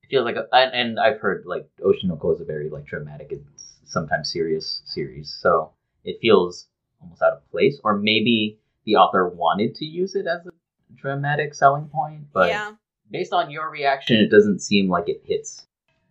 it 0.02 0.08
feels 0.10 0.26
like, 0.26 0.36
a, 0.36 0.46
and, 0.52 0.74
and 0.74 1.00
I've 1.00 1.18
heard 1.20 1.44
like 1.46 1.66
Oshinoko 1.80 2.34
is 2.34 2.40
a 2.42 2.44
very 2.44 2.68
like 2.68 2.84
dramatic 2.84 3.32
and 3.32 3.42
sometimes 3.86 4.32
serious 4.32 4.82
series, 4.84 5.36
so 5.40 5.72
it 6.04 6.18
feels 6.20 6.66
almost 7.00 7.22
out 7.22 7.32
of 7.32 7.50
place, 7.50 7.80
or 7.84 7.96
maybe 7.96 8.58
the 8.84 8.96
author 8.96 9.28
wanted 9.28 9.74
to 9.76 9.84
use 9.84 10.14
it 10.14 10.26
as 10.26 10.46
a 10.46 10.50
dramatic 10.94 11.54
selling 11.54 11.88
point, 11.88 12.22
but 12.32 12.48
yeah. 12.48 12.72
based 13.10 13.32
on 13.32 13.50
your 13.50 13.70
reaction, 13.70 14.16
it 14.16 14.30
doesn't 14.30 14.60
seem 14.60 14.88
like 14.88 15.08
it 15.08 15.22
hits 15.24 15.66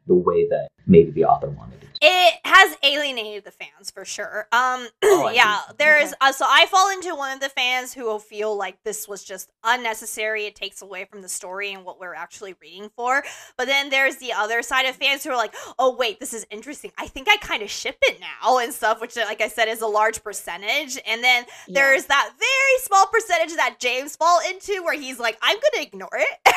the 0.07 0.15
way 0.15 0.47
that 0.49 0.67
maybe 0.85 1.11
the 1.11 1.25
author 1.25 1.49
wanted 1.49 1.81
it 1.83 1.93
to. 1.93 1.99
It 2.01 2.32
has 2.53 2.77
alienated 2.83 3.43
the 3.45 3.51
fans 3.51 3.91
for 3.91 4.05
sure. 4.05 4.47
Um, 4.51 4.87
Oh, 5.03 5.29
yeah, 5.29 5.59
there's 5.77 6.07
Okay. 6.09 6.15
uh, 6.21 6.31
so 6.31 6.45
I 6.47 6.65
fall 6.67 6.89
into 6.91 7.15
one 7.15 7.31
of 7.33 7.39
the 7.39 7.49
fans 7.49 7.93
who 7.93 8.03
will 8.05 8.19
feel 8.19 8.55
like 8.57 8.77
this 8.83 9.07
was 9.07 9.23
just 9.23 9.51
unnecessary. 9.63 10.45
It 10.45 10.55
takes 10.55 10.81
away 10.81 11.05
from 11.05 11.21
the 11.21 11.29
story 11.29 11.71
and 11.71 11.85
what 11.85 11.99
we're 11.99 12.13
actually 12.15 12.55
reading 12.61 12.89
for. 12.95 13.23
But 13.57 13.67
then 13.67 13.89
there's 13.89 14.17
the 14.17 14.33
other 14.33 14.61
side 14.61 14.85
of 14.85 14.95
fans 14.95 15.23
who 15.23 15.29
are 15.31 15.37
like, 15.37 15.53
oh 15.79 15.95
wait, 15.95 16.19
this 16.19 16.33
is 16.33 16.45
interesting. 16.49 16.91
I 16.97 17.07
think 17.07 17.27
I 17.29 17.37
kind 17.37 17.61
of 17.63 17.69
ship 17.69 17.97
it 18.01 18.19
now 18.19 18.57
and 18.57 18.73
stuff, 18.73 18.99
which 19.01 19.15
like 19.15 19.41
I 19.41 19.47
said 19.47 19.67
is 19.67 19.81
a 19.81 19.87
large 19.87 20.23
percentage. 20.23 20.97
And 21.07 21.23
then 21.23 21.45
Yeah. 21.67 21.73
there's 21.81 22.05
that 22.05 22.31
very 22.37 22.79
small 22.81 23.05
percentage 23.07 23.55
that 23.55 23.79
James 23.79 24.15
fall 24.15 24.39
into 24.49 24.83
where 24.83 24.99
he's 24.99 25.19
like, 25.19 25.37
I'm 25.41 25.57
gonna 25.57 25.83
ignore 25.85 26.09
it. 26.13 26.55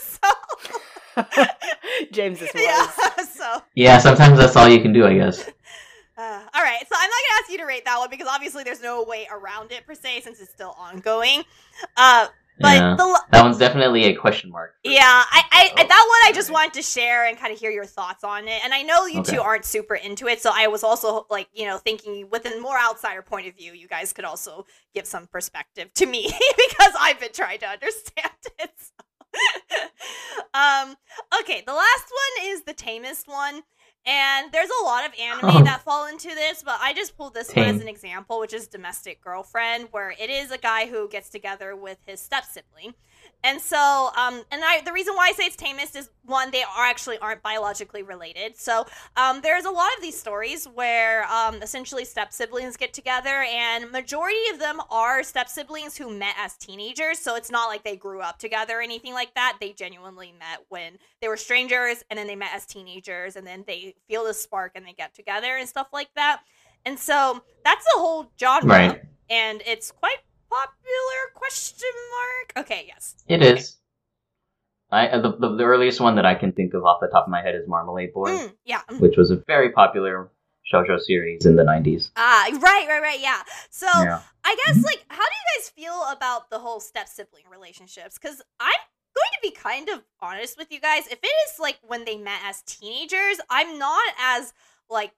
so 0.02 0.30
James 2.12 2.40
is 2.42 2.50
wise. 2.54 2.62
yeah, 2.64 2.90
so. 3.34 3.62
Yeah, 3.74 3.98
sometimes 3.98 4.38
that's 4.38 4.56
all 4.56 4.68
you 4.68 4.80
can 4.80 4.92
do, 4.92 5.06
I 5.06 5.14
guess. 5.14 5.48
Uh, 6.18 6.40
all 6.54 6.62
right, 6.62 6.80
so 6.88 6.94
I'm 6.98 7.10
not 7.10 7.22
gonna 7.28 7.40
ask 7.42 7.50
you 7.50 7.58
to 7.58 7.66
rate 7.66 7.84
that 7.84 7.98
one 7.98 8.08
because 8.08 8.26
obviously 8.26 8.64
there's 8.64 8.80
no 8.82 9.02
way 9.04 9.26
around 9.30 9.70
it 9.70 9.86
per 9.86 9.94
se 9.94 10.22
since 10.22 10.40
it's 10.40 10.50
still 10.50 10.74
ongoing. 10.78 11.42
Uh, 11.96 12.28
but 12.58 12.74
yeah. 12.74 12.96
the 12.96 13.02
l- 13.02 13.26
That 13.32 13.42
one's 13.42 13.58
definitely 13.58 14.04
a 14.04 14.14
question 14.14 14.50
mark. 14.50 14.76
yeah, 14.82 15.02
I, 15.02 15.42
I 15.52 15.70
Oh, 15.72 15.76
that 15.76 15.86
one 15.88 16.30
I 16.30 16.32
just 16.34 16.48
alright. 16.48 16.68
wanted 16.68 16.74
to 16.74 16.82
share 16.82 17.26
and 17.26 17.36
kind 17.36 17.52
of 17.52 17.58
hear 17.58 17.70
your 17.70 17.84
thoughts 17.84 18.24
on 18.24 18.48
it. 18.48 18.62
And 18.64 18.72
I 18.72 18.80
know 18.80 19.04
you 19.04 19.20
Okay. 19.20 19.36
two 19.36 19.42
aren't 19.42 19.66
super 19.66 19.94
into 19.94 20.26
it, 20.26 20.40
so 20.40 20.50
I 20.54 20.68
was 20.68 20.82
also 20.82 21.26
like, 21.28 21.48
you 21.52 21.66
know, 21.66 21.76
thinking 21.76 22.30
with 22.30 22.46
a 22.46 22.58
more 22.60 22.78
outsider 22.78 23.20
point 23.20 23.46
of 23.46 23.54
view, 23.54 23.72
you 23.74 23.86
guys 23.86 24.14
could 24.14 24.24
also 24.24 24.64
give 24.94 25.04
some 25.06 25.26
perspective 25.26 25.92
to 25.96 26.06
me 26.06 26.22
because 26.56 26.94
I've 26.98 27.20
been 27.20 27.32
trying 27.34 27.58
to 27.58 27.66
understand 27.68 28.30
it. 28.58 28.70
so. 28.78 29.04
um, 30.54 30.96
okay, 31.40 31.62
the 31.66 31.72
last 31.72 32.04
one 32.10 32.46
is 32.46 32.62
the 32.64 32.72
tamest 32.74 33.28
one. 33.28 33.62
And 34.08 34.52
there's 34.52 34.70
a 34.82 34.84
lot 34.84 35.04
of 35.04 35.12
anime 35.18 35.50
Oh. 35.56 35.64
that 35.64 35.82
fall 35.82 36.06
into 36.06 36.28
this, 36.28 36.62
but 36.62 36.78
I 36.80 36.92
just 36.94 37.16
pulled 37.16 37.34
this 37.34 37.52
one 37.52 37.64
as 37.66 37.80
an 37.80 37.88
example, 37.88 38.38
which 38.38 38.52
is 38.54 38.68
Domestic 38.68 39.20
Girlfriend, 39.20 39.88
where 39.90 40.10
it 40.16 40.30
is 40.30 40.52
a 40.52 40.58
guy 40.58 40.86
who 40.86 41.08
gets 41.08 41.28
together 41.28 41.74
with 41.74 41.98
his 42.06 42.20
step 42.20 42.44
sibling. 42.44 42.94
And 43.44 43.60
so, 43.60 44.10
um, 44.16 44.42
and 44.50 44.62
I, 44.64 44.80
the 44.84 44.92
reason 44.92 45.14
why 45.14 45.28
I 45.28 45.32
say 45.32 45.44
it's 45.44 45.54
tamest 45.54 45.94
is 45.94 46.10
one, 46.24 46.50
they 46.50 46.64
are 46.64 46.84
actually 46.84 47.16
aren't 47.18 47.42
biologically 47.44 48.02
related. 48.02 48.56
So, 48.56 48.86
um, 49.16 49.40
there's 49.40 49.64
a 49.64 49.70
lot 49.70 49.88
of 49.96 50.02
these 50.02 50.18
stories 50.18 50.66
where, 50.66 51.24
um, 51.30 51.62
essentially 51.62 52.04
step 52.04 52.32
siblings 52.32 52.76
get 52.76 52.92
together, 52.92 53.44
and 53.48 53.92
majority 53.92 54.48
of 54.52 54.58
them 54.58 54.80
are 54.90 55.22
step 55.22 55.48
siblings 55.48 55.96
who 55.96 56.10
met 56.10 56.34
as 56.36 56.56
teenagers. 56.56 57.20
So 57.20 57.36
it's 57.36 57.50
not 57.50 57.66
like 57.68 57.84
they 57.84 57.94
grew 57.96 58.20
up 58.20 58.38
together 58.40 58.78
or 58.78 58.82
anything 58.82 59.12
like 59.12 59.32
that. 59.34 59.58
They 59.60 59.72
genuinely 59.72 60.34
met 60.36 60.64
when 60.68 60.98
they 61.20 61.28
were 61.28 61.36
strangers, 61.36 62.02
and 62.10 62.18
then 62.18 62.26
they 62.26 62.36
met 62.36 62.50
as 62.52 62.66
teenagers, 62.66 63.36
and 63.36 63.46
then 63.46 63.62
they 63.64 63.94
feel 64.08 64.24
the 64.24 64.34
spark 64.34 64.72
and 64.74 64.84
they 64.84 64.92
get 64.92 65.14
together 65.14 65.56
and 65.56 65.68
stuff 65.68 65.88
like 65.92 66.08
that. 66.16 66.40
And 66.84 66.98
so 66.98 67.42
that's 67.64 67.86
a 67.94 67.98
whole 67.98 68.32
genre, 68.40 68.66
Right. 68.68 69.02
and 69.30 69.62
it's 69.66 69.92
quite 69.92 70.18
popular? 70.50 71.20
Question 71.34 71.88
mark. 72.10 72.64
Okay, 72.66 72.84
yes. 72.88 73.16
It 73.28 73.42
is. 73.42 73.76
I 74.90 75.08
uh, 75.08 75.20
the, 75.20 75.36
the 75.36 75.56
the 75.56 75.64
earliest 75.64 76.00
one 76.00 76.14
that 76.16 76.26
I 76.26 76.34
can 76.34 76.52
think 76.52 76.74
of 76.74 76.84
off 76.84 76.98
the 77.00 77.08
top 77.08 77.24
of 77.24 77.30
my 77.30 77.42
head 77.42 77.54
is 77.54 77.66
Marmalade 77.66 78.12
Boy, 78.12 78.30
Mm, 78.30 78.52
yeah. 78.64 78.80
mm. 78.88 79.00
which 79.00 79.16
was 79.16 79.30
a 79.30 79.36
very 79.46 79.72
popular 79.72 80.30
shoujo 80.72 81.00
series 81.00 81.44
in 81.44 81.56
the 81.56 81.64
'90s. 81.64 82.10
Ah, 82.16 82.46
right, 82.52 82.86
right, 82.88 83.02
right. 83.02 83.20
Yeah. 83.20 83.42
So 83.70 83.86
Yeah. 83.86 84.20
I 84.44 84.56
guess 84.64 84.84
like, 84.84 85.04
how 85.08 85.16
do 85.16 85.22
you 85.22 85.60
guys 85.60 85.68
feel 85.70 86.04
about 86.12 86.50
the 86.50 86.58
whole 86.60 86.78
step 86.78 87.08
sibling 87.08 87.44
relationships? 87.50 88.16
Because 88.16 88.40
I'm 88.60 88.70
going 89.16 89.32
to 89.34 89.38
be 89.42 89.50
kind 89.50 89.88
of 89.88 90.04
honest 90.20 90.56
with 90.56 90.70
you 90.70 90.78
guys. 90.78 91.08
If 91.08 91.18
it 91.20 91.26
is 91.26 91.58
like 91.58 91.78
when 91.82 92.04
they 92.04 92.16
met 92.16 92.38
as 92.44 92.62
teenagers, 92.62 93.40
I'm 93.50 93.78
not 93.80 94.14
as 94.20 94.52
like 94.88 95.10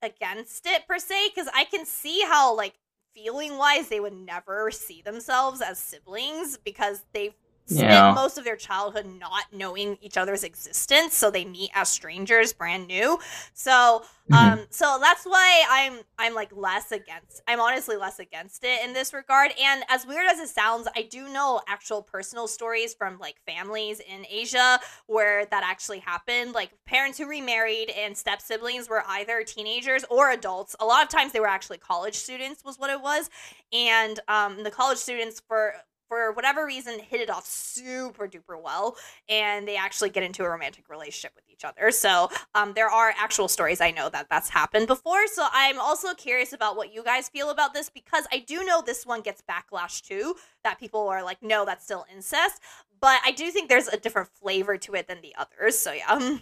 against 0.00 0.64
it 0.66 0.86
per 0.88 0.98
se 0.98 1.28
because 1.34 1.50
I 1.54 1.64
can 1.64 1.84
see 1.84 2.22
how 2.26 2.56
like 2.56 2.72
feeling 3.14 3.58
wise 3.58 3.88
they 3.88 4.00
would 4.00 4.12
never 4.14 4.70
see 4.70 5.02
themselves 5.02 5.60
as 5.60 5.78
siblings 5.78 6.56
because 6.56 7.04
they 7.12 7.34
spent 7.70 7.88
Yeah. 7.90 8.12
most 8.14 8.38
of 8.38 8.44
their 8.44 8.56
childhood 8.56 9.06
not 9.06 9.44
knowing 9.52 9.96
each 10.00 10.16
other's 10.16 10.44
existence, 10.44 11.16
so 11.16 11.30
they 11.30 11.44
meet 11.44 11.70
as 11.74 11.88
strangers, 11.88 12.52
brand 12.52 12.86
new. 12.86 13.18
So, 13.54 14.04
Mhm. 14.30 14.34
um, 14.36 14.66
so 14.70 14.98
that's 15.00 15.24
why 15.24 15.64
I'm 15.68 16.00
I'm 16.18 16.34
like 16.34 16.50
less 16.54 16.92
against. 16.92 17.42
I'm 17.48 17.60
honestly 17.60 17.96
less 17.96 18.18
against 18.18 18.62
it 18.64 18.84
in 18.84 18.92
this 18.92 19.12
regard. 19.12 19.52
And 19.60 19.84
as 19.88 20.06
weird 20.06 20.26
as 20.30 20.38
it 20.38 20.48
sounds, 20.50 20.86
I 20.94 21.02
do 21.02 21.28
know 21.28 21.60
actual 21.66 22.02
personal 22.02 22.46
stories 22.46 22.94
from 22.94 23.18
like 23.18 23.36
families 23.46 24.00
in 24.00 24.26
Asia 24.30 24.78
where 25.06 25.46
that 25.46 25.62
actually 25.64 25.98
happened. 26.00 26.52
Like 26.52 26.70
parents 26.86 27.18
who 27.18 27.26
remarried 27.26 27.90
and 27.90 28.16
step 28.16 28.40
siblings 28.42 28.88
were 28.88 29.02
either 29.08 29.42
teenagers 29.42 30.04
or 30.10 30.30
adults. 30.30 30.76
A 30.80 30.84
lot 30.84 31.02
of 31.02 31.08
times 31.08 31.32
they 31.32 31.40
were 31.40 31.46
actually 31.48 31.78
college 31.78 32.14
students, 32.14 32.62
was 32.64 32.78
what 32.78 32.90
it 32.90 33.00
was. 33.00 33.30
And 33.72 34.20
um, 34.28 34.62
the 34.62 34.70
college 34.70 34.98
students 34.98 35.40
for 35.40 35.74
for 36.10 36.32
whatever 36.32 36.66
reason 36.66 36.98
hit 36.98 37.20
it 37.20 37.30
off 37.30 37.46
super 37.46 38.26
duper 38.26 38.60
well 38.60 38.96
and 39.28 39.66
they 39.66 39.76
actually 39.76 40.10
get 40.10 40.24
into 40.24 40.42
a 40.42 40.50
romantic 40.50 40.90
relationship 40.90 41.32
with 41.36 41.44
each 41.48 41.64
other. 41.64 41.92
So 41.92 42.28
um, 42.54 42.72
there 42.74 42.88
are 42.90 43.14
actual 43.16 43.46
stories 43.46 43.80
i 43.80 43.92
know 43.92 44.10
that 44.10 44.26
that's 44.28 44.50
happened 44.50 44.88
before. 44.88 45.26
So 45.28 45.46
i'm 45.52 45.78
also 45.78 46.12
curious 46.14 46.52
about 46.52 46.76
what 46.76 46.92
you 46.92 47.04
guys 47.04 47.28
feel 47.28 47.50
about 47.50 47.72
this 47.72 47.88
because 47.88 48.26
i 48.32 48.40
do 48.40 48.64
know 48.64 48.82
this 48.84 49.06
one 49.06 49.20
gets 49.20 49.42
backlash 49.48 50.02
too 50.02 50.34
that 50.64 50.80
people 50.80 51.08
are 51.08 51.22
like 51.22 51.38
no 51.42 51.64
that's 51.64 51.84
still 51.84 52.04
incest. 52.12 52.60
But 53.00 53.20
i 53.24 53.30
do 53.30 53.50
think 53.52 53.68
there's 53.68 53.88
a 53.88 53.96
different 53.96 54.28
flavor 54.28 54.76
to 54.78 54.94
it 54.94 55.06
than 55.06 55.22
the 55.22 55.34
others 55.38 55.78
so 55.78 55.92
yeah. 55.92 56.38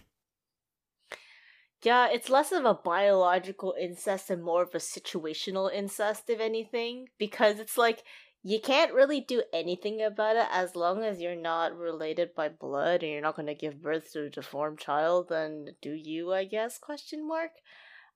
Yeah, 1.84 2.08
it's 2.10 2.28
less 2.28 2.50
of 2.50 2.64
a 2.64 2.74
biological 2.74 3.76
incest 3.80 4.30
and 4.30 4.42
more 4.42 4.62
of 4.62 4.74
a 4.74 4.78
situational 4.78 5.72
incest, 5.72 6.28
if 6.28 6.40
anything, 6.40 7.08
because 7.18 7.60
it's 7.60 7.78
like 7.78 8.02
you 8.48 8.58
can't 8.58 8.94
really 8.94 9.20
do 9.20 9.42
anything 9.52 10.00
about 10.00 10.36
it 10.36 10.46
as 10.50 10.74
long 10.74 11.04
as 11.04 11.20
you're 11.20 11.36
not 11.36 11.76
related 11.76 12.34
by 12.34 12.48
blood 12.48 13.02
and 13.02 13.12
you're 13.12 13.20
not 13.20 13.36
going 13.36 13.44
to 13.44 13.54
give 13.54 13.82
birth 13.82 14.10
to 14.14 14.24
a 14.24 14.30
deformed 14.30 14.78
child. 14.78 15.28
Then 15.28 15.74
do 15.82 15.92
you? 15.92 16.32
I 16.32 16.46
guess 16.46 16.78
question 16.78 17.28
mark. 17.28 17.50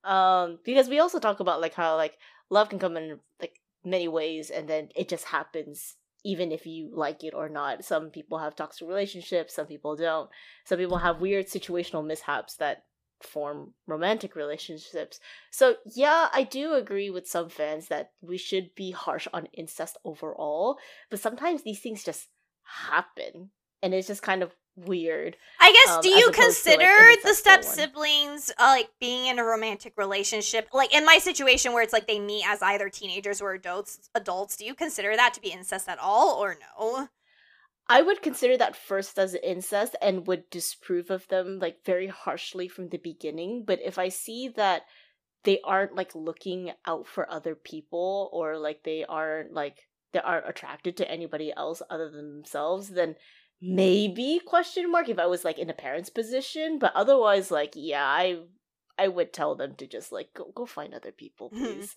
Um, 0.05 0.59
because 0.65 0.89
we 0.89 1.01
also 1.01 1.19
talk 1.19 1.41
about 1.41 1.61
like 1.61 1.75
how 1.75 1.97
like 1.97 2.17
love 2.49 2.71
can 2.71 2.79
come 2.79 2.97
in 2.97 3.21
like 3.43 3.61
many 3.85 4.09
ways, 4.09 4.49
and 4.49 4.67
then 4.67 4.89
it 4.97 5.11
just 5.11 5.27
happens 5.27 5.97
even 6.25 6.51
if 6.51 6.65
you 6.67 6.89
like 6.95 7.23
it 7.25 7.35
or 7.35 7.51
not. 7.51 7.85
Some 7.85 8.09
people 8.09 8.39
have 8.39 8.57
toxic 8.57 8.89
relationships, 8.89 9.55
some 9.55 9.67
people 9.67 9.97
don't. 9.97 10.31
Some 10.65 10.79
people 10.79 10.99
have 10.99 11.21
weird 11.21 11.47
situational 11.47 12.07
mishaps 12.07 12.57
that 12.57 12.85
form 13.23 13.75
romantic 13.87 14.35
relationships. 14.37 15.21
So, 15.51 15.77
yeah, 15.95 16.29
I 16.33 16.45
do 16.45 16.75
agree 16.75 17.11
with 17.11 17.27
some 17.27 17.49
fans 17.49 17.89
that 17.89 18.11
we 18.21 18.39
should 18.39 18.75
be 18.75 18.91
harsh 18.91 19.29
on 19.33 19.47
incest 19.53 19.97
overall, 20.05 20.79
but 21.11 21.21
sometimes 21.21 21.63
these 21.63 21.81
things 21.81 22.05
just 22.05 22.29
happen 22.65 23.51
and 23.83 23.95
it's 23.95 24.07
just 24.07 24.23
kind 24.23 24.43
of 24.43 24.55
weird. 24.77 25.37
I 25.61 25.73
guess 25.73 25.97
Um, 25.97 26.03
do 26.03 26.09
you 26.09 26.29
opposed 26.29 26.65
to, 26.65 26.71
like, 26.71 26.79
consider 26.79 27.23
the 27.23 27.35
step 27.35 27.65
siblings 27.65 28.51
uh, 28.59 28.69
like 28.69 28.89
being 29.01 29.27
in 29.27 29.39
a 29.39 29.45
romantic 29.45 29.95
relationship? 29.97 30.69
Like 30.73 30.95
in 30.95 31.05
my 31.05 31.19
situation 31.19 31.73
where 31.73 31.83
it's 31.83 31.93
like 31.93 32.07
they 32.07 32.19
meet 32.19 32.45
as 32.47 32.63
either 32.63 32.89
teenagers 32.89 33.41
or 33.41 33.53
adults, 33.53 34.09
adults, 34.15 34.57
do 34.57 34.65
you 34.65 34.75
consider 34.75 35.15
that 35.17 35.35
to 35.35 35.41
be 35.41 35.49
incest 35.51 35.89
at 35.89 35.99
all 35.99 36.43
or 36.43 36.57
no? 36.79 37.09
I 37.89 38.03
would 38.03 38.23
consider 38.23 38.57
that 38.57 38.77
first 38.77 39.19
as 39.19 39.35
incest 39.35 39.97
and 40.01 40.27
would 40.27 40.49
disprove 40.51 41.11
of 41.11 41.29
them 41.29 41.59
like 41.59 41.85
very 41.85 42.07
harshly 42.07 42.69
from 42.69 42.89
the 42.89 42.99
beginning. 42.99 43.65
But 43.67 43.81
if 43.83 43.99
I 43.99 44.09
see 44.09 44.49
that 44.57 44.83
they 45.45 45.61
aren't 45.65 45.95
like 45.95 46.15
looking 46.15 46.73
out 46.87 47.07
for 47.07 47.31
other 47.31 47.55
people 47.55 48.31
or 48.33 48.59
like 48.59 48.83
they 48.85 49.05
aren't 49.05 49.53
like 49.53 49.89
they 50.13 50.21
aren't 50.21 50.49
attracted 50.49 50.97
to 50.99 51.11
anybody 51.11 51.53
else 51.57 51.83
other 51.91 52.11
than 52.11 52.33
themselves, 52.33 52.89
then 52.91 53.17
maybe 53.61 54.41
question 54.45 54.91
mark 54.91 55.09
if 55.09 55.19
I 55.19 55.27
was 55.27 55.45
like 55.45 55.59
in 55.59 55.71
a 55.71 55.75
parent's 55.75 56.11
position. 56.11 56.79
But 56.79 56.93
otherwise, 56.95 57.51
like 57.51 57.73
yeah, 57.75 58.05
I 58.07 58.43
I 58.99 59.09
would 59.09 59.33
tell 59.33 59.55
them 59.55 59.75
to 59.77 59.87
just 59.87 60.13
like 60.13 60.33
go 60.35 60.53
go 60.55 60.67
find 60.67 60.95
other 60.95 61.13
people, 61.13 61.51
please. 61.55 61.97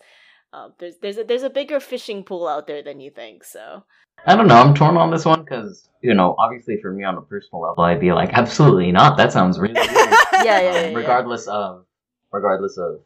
Um, 0.55 0.73
there's 0.79 0.95
there's 0.97 1.17
a 1.17 1.23
there's 1.23 1.43
a 1.43 1.49
bigger 1.49 1.79
fishing 1.79 2.23
pool 2.23 2.47
out 2.47 2.67
there 2.67 2.81
than 2.81 2.99
you 2.99 3.09
think. 3.11 3.43
So 3.43 3.83
I 4.25 4.35
don't 4.35 4.47
know. 4.47 4.55
I'm 4.55 4.73
torn 4.73 4.95
on 4.97 5.11
this 5.11 5.25
one 5.25 5.43
because 5.43 5.89
you 6.01 6.13
know, 6.13 6.35
obviously, 6.37 6.79
for 6.81 6.91
me 6.91 7.03
on 7.03 7.17
a 7.17 7.21
personal 7.21 7.61
level, 7.63 7.83
I'd 7.83 7.99
be 7.99 8.13
like, 8.13 8.29
absolutely 8.33 8.91
not. 8.91 9.17
That 9.17 9.31
sounds 9.33 9.59
really 9.59 9.73
weird. 9.79 9.89
yeah, 9.89 10.43
yeah, 10.43 10.61
yeah, 10.61 10.69
Um, 10.69 10.91
yeah. 10.91 10.97
regardless 10.97 11.47
of, 11.47 11.85
regardless 12.31 12.77
of 12.77 13.01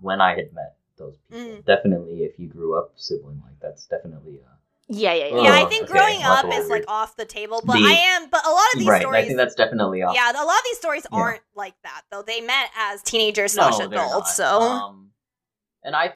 when 0.00 0.20
I 0.20 0.30
had 0.36 0.52
met 0.54 0.76
those 0.96 1.16
people. 1.30 1.44
Mm. 1.56 1.64
Definitely, 1.66 2.24
if 2.24 2.38
you 2.38 2.48
grew 2.48 2.78
up 2.78 2.92
sibling, 2.96 3.42
like 3.44 3.58
that's 3.60 3.86
definitely 3.86 4.40
uh, 4.44 4.54
Yeah, 4.88 5.14
yeah, 5.14 5.26
yeah. 5.26 5.34
Oh, 5.34 5.42
yeah, 5.42 5.52
I 5.54 5.64
think 5.66 5.84
okay, 5.84 5.92
growing 5.92 6.22
up 6.22 6.46
is 6.52 6.68
like 6.68 6.84
off 6.88 7.16
the 7.16 7.24
table, 7.24 7.60
but 7.64 7.74
The- 7.74 7.86
I 7.86 7.92
am. 8.16 8.30
But 8.30 8.46
a 8.46 8.50
lot 8.50 8.64
of 8.72 8.78
these 8.78 8.82
stories. 8.84 8.88
right. 8.88 9.00
stories, 9.02 9.24
I 9.24 9.26
think 9.26 9.36
that's 9.36 9.54
definitely 9.54 10.02
off. 10.02 10.14
yeah, 10.14 10.30
a 10.32 10.44
lot 10.44 10.56
of 10.58 10.64
these 10.64 10.78
stories 10.78 11.06
Yeah. 11.12 11.18
aren't 11.18 11.42
like 11.54 11.74
that 11.82 12.02
though. 12.10 12.22
They 12.22 12.40
met 12.40 12.70
as 12.78 13.02
teenagers 13.02 13.52
slash 13.52 13.78
they're 13.78 13.86
adults, 13.88 14.34
so 14.36 14.60
um, 14.60 15.10
and 15.84 15.96
I, 15.96 16.14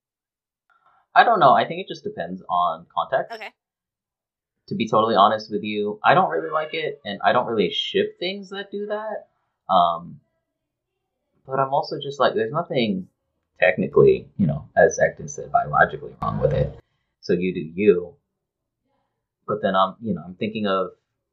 I 1.17 1.25
don't 1.25 1.41
know. 1.41 1.53
I 1.55 1.67
think 1.67 1.81
it 1.81 1.89
just 1.89 2.05
depends 2.05 2.43
on 2.49 2.87
context. 2.95 3.35
okay. 3.35 3.49
to 4.69 4.75
be 4.75 4.87
totally 4.89 5.15
honest 5.17 5.51
with 5.51 5.63
you, 5.63 5.99
I 6.05 6.13
don't 6.15 6.31
really 6.31 6.51
like 6.51 6.75
it, 6.75 7.01
and 7.05 7.19
I 7.25 7.33
don't 7.33 7.47
really 7.47 7.71
ship 7.71 8.19
things 8.19 8.51
that 8.51 8.71
do 8.71 8.87
that. 8.87 9.29
Um, 9.73 10.21
but 11.47 11.59
I'm 11.59 11.73
also 11.73 11.97
just 12.03 12.21
like, 12.21 12.35
there's 12.35 12.53
nothing 12.53 13.09
technically, 13.59 14.29
you 14.37 14.47
know, 14.47 14.69
as 14.77 14.99
Acton 14.99 15.29
said, 15.29 15.51
biologically 15.51 16.15
wrong 16.21 16.39
with 16.39 16.53
it. 16.53 16.79
So 17.21 17.33
you 17.33 17.55
do 17.55 17.61
you. 17.61 18.15
But 19.49 19.63
then 19.63 19.75
I'm, 19.75 19.95
you 20.03 20.13
know, 20.15 20.23
I'm 20.25 20.35
thinking 20.35 20.67
of 20.67 20.89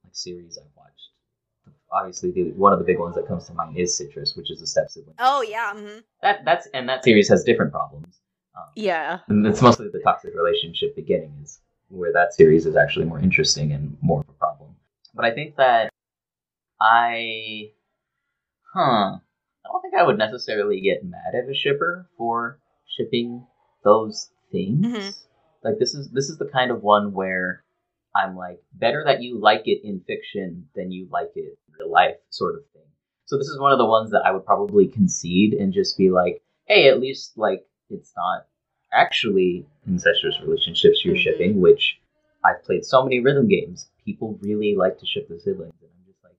like 0.06 0.16
series 0.16 0.58
I've 0.58 0.70
watched. 0.78 1.10
Obviously, 1.92 2.32
the, 2.32 2.52
one 2.52 2.72
of 2.74 2.80
the 2.80 2.86
big 2.86 3.00
ones 3.00 3.16
that 3.16 3.28
comes 3.28 3.48
to 3.48 3.54
mind 3.54 3.78
is 3.78 3.98
Citrus, 3.98 4.36
which 4.36 4.50
is 4.50 4.62
a 4.62 4.68
step 4.68 4.90
sibling. 4.90 5.16
Oh 5.20 5.42
yeah. 5.42 5.74
hmm 5.74 6.00
That 6.22 6.46
that's 6.46 6.68
and 6.74 6.88
that 6.90 7.04
series 7.04 7.28
has 7.30 7.44
different 7.44 7.72
problems. 7.72 8.20
Um, 8.56 8.64
Yeah. 8.76 9.20
and 9.28 9.46
it's 9.48 9.62
mostly 9.62 9.90
the 9.90 10.00
toxic 10.00 10.34
relationship 10.36 10.96
beginning 10.96 11.34
is 11.44 11.60
where 11.90 12.14
that 12.14 12.34
series 12.34 12.66
is 12.66 12.76
actually 12.76 13.06
more 13.06 13.20
interesting 13.20 13.72
and 13.72 13.98
more 14.02 14.22
of 14.22 14.30
a 14.30 14.34
problem. 14.34 14.76
But 15.14 15.26
I 15.26 15.32
think 15.32 15.56
that 15.58 15.90
I, 16.82 17.72
huh, 18.74 19.18
I 19.18 19.70
don't 19.72 19.82
think 19.82 19.94
I 19.96 20.04
would 20.04 20.18
necessarily 20.18 20.82
get 20.82 21.04
mad 21.06 21.36
at 21.36 21.50
a 21.50 21.54
shipper 21.54 22.10
for 22.18 22.60
shipping 22.88 23.46
those 23.84 24.30
things. 24.52 24.86
Mhm. 24.86 25.24
Like 25.64 25.80
this 25.80 25.94
is 25.94 26.10
this 26.12 26.30
is 26.30 26.38
the 26.38 26.48
kind 26.50 26.72
of 26.72 26.84
one 26.84 27.14
where 27.14 27.64
I'm 28.16 28.36
like 28.36 28.62
better 28.74 29.04
that 29.06 29.22
you 29.22 29.40
like 29.40 29.68
it 29.68 29.82
in 29.84 30.02
fiction 30.02 30.70
than 30.76 30.92
you 30.92 31.08
like 31.10 31.32
it 31.36 31.58
in 31.68 31.74
real 31.80 31.90
life, 31.92 32.18
sort 32.30 32.56
of 32.56 32.66
thing. 32.74 32.84
So 33.26 33.38
this 33.38 33.48
is 33.48 33.60
one 33.60 33.72
of 33.72 33.78
the 33.78 33.86
ones 33.86 34.12
that 34.12 34.24
I 34.26 34.32
would 34.32 34.46
probably 34.46 34.88
concede 34.88 35.54
and 35.54 35.74
just 35.74 35.98
be 35.98 36.10
like, 36.12 36.44
hey, 36.66 36.90
at 36.90 37.00
least 37.00 37.38
like 37.38 37.66
it's 37.94 38.14
not 38.16 38.48
actually 38.92 39.66
incestuous 39.88 40.40
relationships 40.42 41.04
you're 41.04 41.16
Mhm. 41.16 41.20
shipping, 41.20 41.62
which 41.62 42.00
I've 42.46 42.64
played 42.64 42.86
so 42.86 43.04
many 43.04 43.20
rhythm 43.20 43.48
games. 43.48 43.90
People 44.06 44.38
really 44.42 44.76
like 44.76 44.98
to 45.00 45.06
ship 45.06 45.28
the 45.30 45.40
siblings, 45.40 45.74
and 45.82 45.90
I'm 45.98 46.06
just 46.12 46.24
like, 46.24 46.36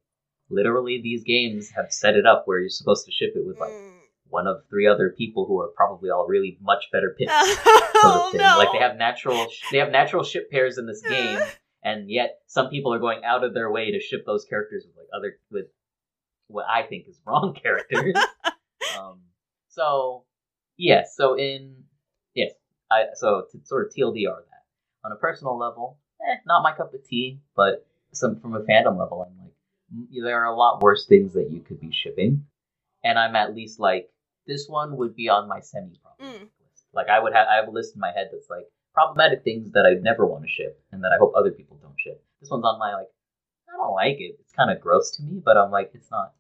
literally, 0.50 1.00
these 1.00 1.24
games 1.24 1.70
have 1.70 1.90
set 1.92 2.16
it 2.16 2.26
up 2.26 2.46
where 2.46 2.58
you're 2.58 2.68
supposed 2.68 3.06
to 3.06 3.12
ship 3.12 3.32
it 3.36 3.44
with 3.46 3.58
like 3.58 3.72
Mm. 3.72 4.00
one 4.28 4.46
of 4.46 4.64
three 4.68 4.86
other 4.86 5.10
people 5.10 5.46
who 5.46 5.60
are 5.60 5.68
probably 5.68 6.10
all 6.10 6.26
really 6.26 6.58
much 6.60 6.90
better 6.92 7.14
pitched. 7.18 7.30
Sort 7.30 7.56
oh 8.04 8.30
of 8.32 8.34
no! 8.40 8.58
Like 8.58 8.72
they 8.72 8.78
have 8.78 8.96
natural, 8.96 9.48
they 9.72 9.78
have 9.78 9.90
natural 9.90 10.22
ship 10.24 10.50
pairs 10.50 10.76
in 10.78 10.86
this 10.86 11.02
game, 11.08 11.38
and 11.82 12.10
yet 12.10 12.40
some 12.46 12.68
people 12.68 12.92
are 12.92 12.98
going 12.98 13.24
out 13.24 13.44
of 13.44 13.54
their 13.54 13.70
way 13.70 13.90
to 13.92 14.00
ship 14.00 14.24
those 14.26 14.44
characters 14.44 14.84
with 14.86 14.96
like 14.96 15.08
other 15.16 15.38
with 15.50 15.66
what 16.48 16.66
I 16.68 16.82
think 16.82 17.08
is 17.08 17.18
wrong 17.26 17.54
characters. 17.62 18.14
um, 18.94 19.20
so 19.68 20.24
yes, 20.76 21.14
so 21.16 21.34
in 21.38 21.84
yes, 22.34 22.52
I 22.90 23.06
so 23.14 23.46
to 23.52 23.58
sort 23.64 23.86
of 23.86 23.92
TLDR 23.94 24.36
that 24.36 24.62
on 25.04 25.12
a 25.12 25.16
personal 25.16 25.58
level, 25.58 25.98
eh, 26.26 26.36
not 26.46 26.62
my 26.62 26.72
cup 26.72 26.94
of 26.94 27.04
tea, 27.04 27.40
but 27.56 27.86
some 28.12 28.40
from 28.40 28.54
a 28.54 28.60
fandom 28.60 28.98
level, 28.98 29.26
I'm 29.28 29.38
like 29.38 29.52
mm, 29.94 30.22
there 30.22 30.40
are 30.40 30.52
a 30.52 30.56
lot 30.56 30.82
worse 30.82 31.06
things 31.06 31.32
that 31.34 31.50
you 31.50 31.60
could 31.60 31.80
be 31.80 31.92
shipping, 31.92 32.46
and 33.02 33.18
I'm 33.18 33.36
at 33.36 33.54
least 33.54 33.80
like 33.80 34.10
this 34.46 34.66
one 34.68 34.96
would 34.96 35.16
be 35.16 35.28
on 35.28 35.48
my 35.48 35.60
semi 35.60 35.98
problematic 36.02 36.48
Mm. 36.48 36.50
list. 36.70 36.84
Like 36.92 37.08
I 37.08 37.20
would 37.20 37.34
have 37.34 37.48
I 37.48 37.56
have 37.56 37.68
a 37.68 37.72
list 37.72 37.94
in 37.94 38.00
my 38.00 38.12
head 38.12 38.28
that's 38.32 38.48
like 38.50 38.66
problematic 38.94 39.42
things 39.42 39.72
that 39.72 39.84
I'd 39.86 40.02
never 40.02 40.26
want 40.26 40.44
to 40.44 40.48
ship 40.48 40.80
and 40.92 41.02
that 41.02 41.12
I 41.12 41.18
hope 41.18 41.32
other 41.34 41.50
people 41.50 41.76
don't 41.82 41.98
ship. 41.98 42.22
This 42.40 42.50
one's 42.50 42.64
on 42.64 42.78
my 42.78 42.94
like 42.94 43.08
I 43.68 43.76
don't 43.76 43.94
like 43.94 44.20
it. 44.20 44.36
It's 44.40 44.52
kind 44.52 44.70
of 44.70 44.80
gross 44.80 45.16
to 45.16 45.22
me, 45.22 45.40
but 45.44 45.56
I'm 45.56 45.70
like 45.72 45.90
it's 45.94 46.10
not 46.10 46.34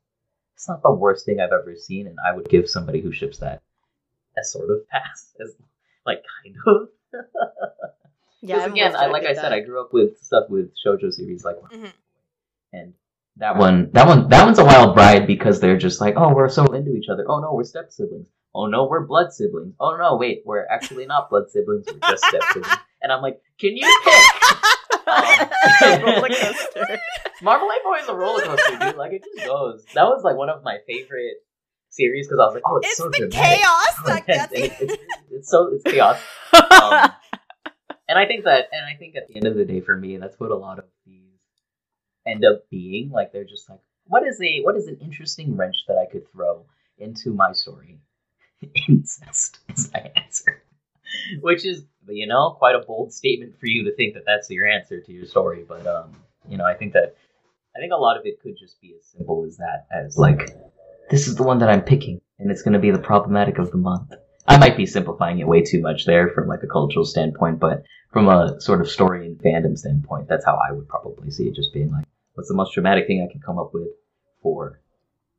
it's 0.54 0.68
not 0.68 0.82
the 0.82 0.92
worst 0.92 1.26
thing 1.26 1.40
I've 1.40 1.52
ever 1.52 1.74
seen, 1.76 2.06
and 2.06 2.16
I 2.24 2.32
would 2.34 2.48
give 2.48 2.70
somebody 2.70 3.00
who 3.00 3.10
ships 3.10 3.38
that 3.38 3.60
a 4.38 4.44
sort 4.44 4.70
of 4.70 4.88
pass 4.88 5.32
as 5.40 5.54
like 6.06 6.22
kind 6.44 6.56
of. 6.66 6.88
Yeah. 8.46 8.66
Again, 8.66 8.94
I, 8.94 9.06
like 9.06 9.24
I 9.24 9.32
said, 9.32 9.44
that. 9.44 9.52
I 9.54 9.60
grew 9.60 9.80
up 9.80 9.94
with 9.94 10.18
stuff 10.18 10.50
with 10.50 10.70
shojo 10.84 11.10
series 11.10 11.46
like, 11.46 11.56
Mhm. 11.72 11.90
and 12.74 12.92
that 13.38 13.56
one, 13.56 13.88
that 13.94 14.06
one, 14.06 14.28
that 14.28 14.44
one's 14.44 14.58
a 14.58 14.64
wild 14.66 14.94
ride 14.98 15.26
because 15.26 15.60
they're 15.60 15.78
just 15.78 15.98
like, 15.98 16.12
oh, 16.18 16.34
we're 16.34 16.50
so 16.50 16.66
into 16.66 16.94
each 16.94 17.08
other. 17.08 17.24
Oh 17.26 17.40
no, 17.40 17.54
we're 17.54 17.64
step 17.64 17.90
siblings. 17.90 18.28
Oh 18.54 18.66
no, 18.66 18.84
we're 18.84 19.06
blood 19.06 19.32
siblings. 19.32 19.74
Oh 19.80 19.96
no, 19.96 20.16
wait, 20.16 20.42
we're 20.44 20.66
actually 20.66 21.06
not 21.06 21.30
blood 21.30 21.48
siblings. 21.50 21.86
We're 21.86 21.98
just 22.10 22.22
step 22.26 22.42
siblings. 22.52 22.76
And 23.00 23.10
I'm 23.10 23.22
like, 23.22 23.40
can 23.58 23.74
you 23.78 24.00
pick? 24.04 25.08
Um, 25.08 26.02
roller 26.04 26.28
coaster. 26.28 26.98
Marvel 27.40 27.68
Boy 27.82 27.96
is 28.02 28.08
a 28.08 28.14
roller 28.14 28.42
coaster, 28.42 28.76
dude. 28.78 28.96
Like 28.96 29.12
it 29.12 29.24
just 29.24 29.46
goes. 29.46 29.86
That 29.94 30.04
was 30.04 30.22
like 30.22 30.36
one 30.36 30.50
of 30.50 30.62
my 30.62 30.78
favorite 30.86 31.36
series 31.94 32.26
because 32.26 32.38
I 32.40 32.44
was 32.46 32.54
like, 32.54 32.62
oh, 32.66 32.76
it's, 32.78 32.88
It's 32.88 32.96
so 32.98 33.08
the 33.10 33.18
dramatic. 33.28 33.60
chaos 33.60 33.96
so 33.96 34.02
that 34.06 34.28
intense, 34.28 34.52
gets 34.52 34.80
it- 34.80 34.90
it's, 34.90 35.02
it's 35.30 35.50
so 35.50 35.68
it's 35.72 35.84
chaos. 35.84 36.18
Um, 36.52 37.10
and 38.08 38.18
I 38.18 38.26
think 38.26 38.44
that, 38.44 38.68
and 38.72 38.84
I 38.86 38.96
think 38.98 39.16
at 39.16 39.28
the 39.28 39.36
end 39.36 39.46
of 39.46 39.54
the 39.56 39.64
day, 39.64 39.80
for 39.80 39.96
me, 39.96 40.16
that's 40.16 40.38
what 40.38 40.50
a 40.50 40.56
lot 40.56 40.78
of 40.78 40.84
these 41.06 41.38
end 42.26 42.44
up 42.44 42.68
being. 42.70 43.10
Like 43.10 43.32
they're 43.32 43.44
just 43.44 43.68
like, 43.70 43.80
what 44.06 44.26
is 44.26 44.40
a 44.42 44.60
what 44.62 44.76
is 44.76 44.86
an 44.86 44.98
interesting 45.00 45.56
wrench 45.56 45.76
that 45.88 45.96
I 45.96 46.10
could 46.10 46.30
throw 46.32 46.66
into 46.98 47.32
my 47.32 47.52
story? 47.52 47.98
Incest 48.88 49.58
is 49.74 49.90
my 49.92 50.10
answer, 50.16 50.62
which 51.40 51.64
is 51.66 51.84
you 52.08 52.26
know 52.26 52.54
quite 52.58 52.74
a 52.74 52.80
bold 52.86 53.12
statement 53.12 53.58
for 53.58 53.66
you 53.66 53.84
to 53.84 53.94
think 53.96 54.14
that 54.14 54.24
that's 54.26 54.50
your 54.50 54.66
answer 54.66 55.00
to 55.00 55.12
your 55.12 55.26
story. 55.26 55.64
But 55.66 55.86
um, 55.86 56.12
you 56.48 56.56
know, 56.58 56.64
I 56.66 56.74
think 56.74 56.92
that 56.94 57.14
I 57.76 57.80
think 57.80 57.92
a 57.92 57.96
lot 57.96 58.16
of 58.18 58.26
it 58.26 58.40
could 58.42 58.56
just 58.58 58.80
be 58.80 58.94
as 58.98 59.06
simple 59.06 59.44
as 59.46 59.56
that, 59.58 59.86
as 59.90 60.16
like 60.16 60.50
this 61.10 61.26
is 61.26 61.36
the 61.36 61.42
one 61.42 61.58
that 61.58 61.68
I'm 61.68 61.82
picking, 61.82 62.20
and 62.38 62.50
it's 62.50 62.62
going 62.62 62.74
to 62.74 62.78
be 62.78 62.90
the 62.90 62.98
problematic 62.98 63.58
of 63.58 63.70
the 63.70 63.76
month. 63.76 64.12
I 64.46 64.58
might 64.58 64.76
be 64.76 64.86
simplifying 64.86 65.38
it 65.38 65.48
way 65.48 65.62
too 65.62 65.80
much 65.80 66.04
there 66.04 66.28
from 66.28 66.48
like 66.48 66.62
a 66.62 66.66
cultural 66.66 67.04
standpoint, 67.04 67.60
but 67.60 67.82
from 68.12 68.28
a 68.28 68.60
sort 68.60 68.80
of 68.80 68.90
story 68.90 69.26
and 69.26 69.38
fandom 69.38 69.76
standpoint, 69.76 70.28
that's 70.28 70.44
how 70.44 70.56
I 70.56 70.72
would 70.72 70.88
probably 70.88 71.30
see 71.30 71.48
it. 71.48 71.54
Just 71.54 71.72
being 71.72 71.90
like, 71.90 72.04
what's 72.34 72.48
the 72.48 72.54
most 72.54 72.74
dramatic 72.74 73.06
thing 73.06 73.26
I 73.26 73.32
can 73.32 73.40
come 73.40 73.58
up 73.58 73.72
with 73.72 73.88
for 74.42 74.80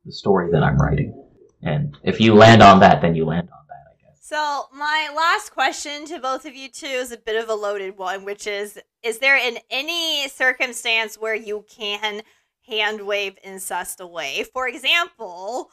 the 0.04 0.12
story 0.12 0.50
that 0.52 0.62
I'm 0.62 0.78
writing? 0.78 1.22
And 1.62 1.96
if 2.02 2.20
you 2.20 2.34
land 2.34 2.62
on 2.62 2.80
that, 2.80 3.00
then 3.00 3.14
you 3.14 3.24
land 3.24 3.48
on 3.52 3.64
that, 3.68 3.84
I 3.90 4.10
guess. 4.10 4.18
So 4.20 4.66
my 4.74 5.10
last 5.16 5.52
question 5.52 6.04
to 6.06 6.18
both 6.18 6.44
of 6.44 6.54
you 6.54 6.68
two 6.68 6.86
is 6.86 7.12
a 7.12 7.16
bit 7.16 7.42
of 7.42 7.48
a 7.48 7.54
loaded 7.54 7.96
one, 7.96 8.24
which 8.24 8.46
is: 8.46 8.78
Is 9.02 9.18
there 9.18 9.36
in 9.36 9.58
any 9.70 10.28
circumstance 10.28 11.16
where 11.16 11.34
you 11.34 11.64
can 11.68 12.22
hand 12.66 13.06
wave 13.06 13.36
incest 13.44 14.00
away? 14.00 14.44
For 14.52 14.68
example, 14.68 15.70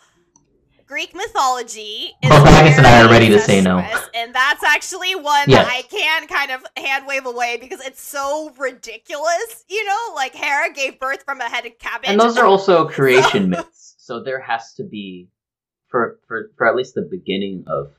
Greek 0.86 1.16
mythology 1.16 2.12
is 2.22 2.30
Both 2.30 2.44
Magus 2.44 2.78
and 2.78 2.86
I 2.86 3.04
are 3.06 3.10
ready 3.10 3.30
to 3.30 3.39
say 3.39 3.62
no. 3.62 3.80
and 4.14 4.34
that's 4.36 4.64
actually 4.64 5.16
one 5.16 5.46
Yes. 5.48 5.66
that 5.66 5.72
I 5.74 5.82
can 5.84 6.28
kind 6.28 6.52
of 6.52 6.64
hand 6.78 7.08
wave 7.08 7.26
away 7.26 7.58
because 7.60 7.80
it's 7.86 8.02
so 8.02 8.52
ridiculous. 8.58 9.64
You 9.70 9.84
know, 9.86 10.14
like 10.16 10.36
Hera 10.36 10.74
gave 10.74 11.00
birth 11.00 11.24
from 11.24 11.39
a 11.41 11.46
head 11.46 11.66
of 11.66 11.78
cabbage, 11.80 12.10
And 12.10 12.20
those 12.20 12.38
are 12.38 12.46
also 12.46 12.88
creation 12.89 13.50
myths, 13.50 13.96
so 13.98 14.22
there 14.22 14.39
has 14.41 14.74
to 14.74 14.84
be, 14.84 15.30
for 15.88 16.20
for 16.28 16.52
for 16.58 16.68
at 16.68 16.76
least 16.76 16.96
the 16.96 17.04
beginning 17.10 17.64
of 17.68 17.91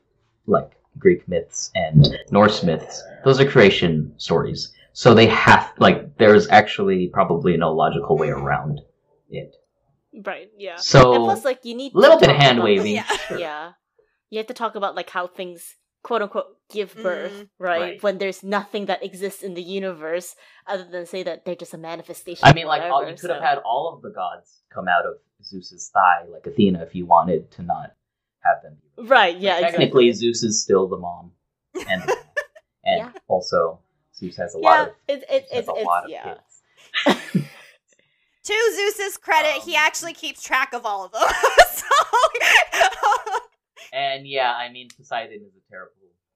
like 0.47 0.73
Greek 0.99 1.27
myths 1.27 1.71
and 1.75 2.17
Norse 2.31 2.63
myths, 2.63 3.03
those 3.25 3.41
are 3.41 3.51
creation 3.51 4.13
stories. 4.19 4.73
So 4.97 5.13
they 5.13 5.27
have 5.27 5.73
like 5.79 6.17
there's 6.19 6.49
actually 6.49 7.09
probably 7.13 7.57
no 7.57 7.73
logical 7.75 8.17
way 8.17 8.29
around 8.31 8.81
it. 9.29 9.55
right, 10.25 10.49
yeah. 10.57 10.77
So 10.77 11.15
and 11.15 11.25
plus, 11.25 11.45
like, 11.45 11.65
you 11.65 11.75
need 11.75 11.93
a 11.95 11.99
little 11.99 12.19
bit 12.21 12.31
of 12.31 12.37
hand 12.37 12.63
waving. 12.63 12.95
Yeah. 12.95 13.03
sure. 13.29 13.39
Yeah. 13.39 13.73
You 14.31 14.39
have 14.39 14.47
to 14.47 14.55
talk 14.55 14.77
about 14.77 14.95
like 14.95 15.11
how 15.11 15.27
things 15.27 15.75
quote 16.05 16.23
unquote 16.23 16.47
give 16.73 16.95
birth, 16.95 17.33
Mhm. 17.33 17.49
right? 17.59 17.81
Right. 17.81 18.03
When 18.05 18.19
there's 18.19 18.43
nothing 18.45 18.87
that 18.87 19.03
exists 19.03 19.43
in 19.43 19.55
the 19.55 19.63
universe 19.63 20.37
other 20.67 20.85
than 20.85 21.07
say 21.07 21.25
that 21.25 21.45
they're 21.45 21.57
just 21.57 21.75
a 21.75 21.79
manifestation. 21.79 22.45
I 22.47 22.53
mean, 22.53 22.67
like 22.67 22.83
all, 22.83 23.05
you 23.09 23.17
could 23.17 23.31
have 23.31 23.43
had 23.43 23.59
all 23.59 23.93
of 23.95 24.03
the 24.03 24.11
gods 24.11 24.63
come 24.73 24.87
out 24.87 25.07
of 25.07 25.15
Zeus's 25.43 25.91
thigh, 25.93 26.25
like 26.31 26.47
Athena, 26.47 26.83
if 26.83 26.95
you 26.95 27.05
wanted 27.07 27.51
to 27.53 27.63
not 27.63 27.95
have 28.45 28.63
them. 28.63 28.77
Right, 29.09 29.37
yeah, 29.37 29.61
But 29.61 29.71
technically, 29.71 30.09
exactly. 30.09 30.29
Zeus 30.29 30.43
is 30.45 30.63
still 30.63 30.87
the 30.89 30.99
mom, 30.99 31.33
and 31.89 32.03
and 32.85 32.99
Yeah. 32.99 33.13
also 33.27 33.81
Zeus 34.17 34.37
has 34.37 34.55
a 34.55 34.59
Yeah, 34.61 34.69
lot 34.71 34.89
of 34.89 34.95
it's 35.09 35.25
it's 35.31 35.49
it's, 35.53 35.69
a 35.69 35.73
it's 35.77 35.89
of 35.89 36.09
yeah. 36.09 36.35
To 38.45 38.53
Zeus's 38.77 39.17
credit, 39.17 39.63
he 39.63 39.75
Um, 39.75 39.83
actually 39.87 40.13
keeps 40.13 40.43
track 40.43 40.75
of 40.75 40.85
all 40.85 41.07
of 41.07 41.13
them. 41.13 41.23
so, 41.73 41.85
And 43.93 44.27
yeah, 44.27 44.53
I 44.53 44.71
mean, 44.71 44.89
Poseidon 44.97 45.41
is 45.47 45.55
a 45.57 45.71
terrible, 45.71 45.93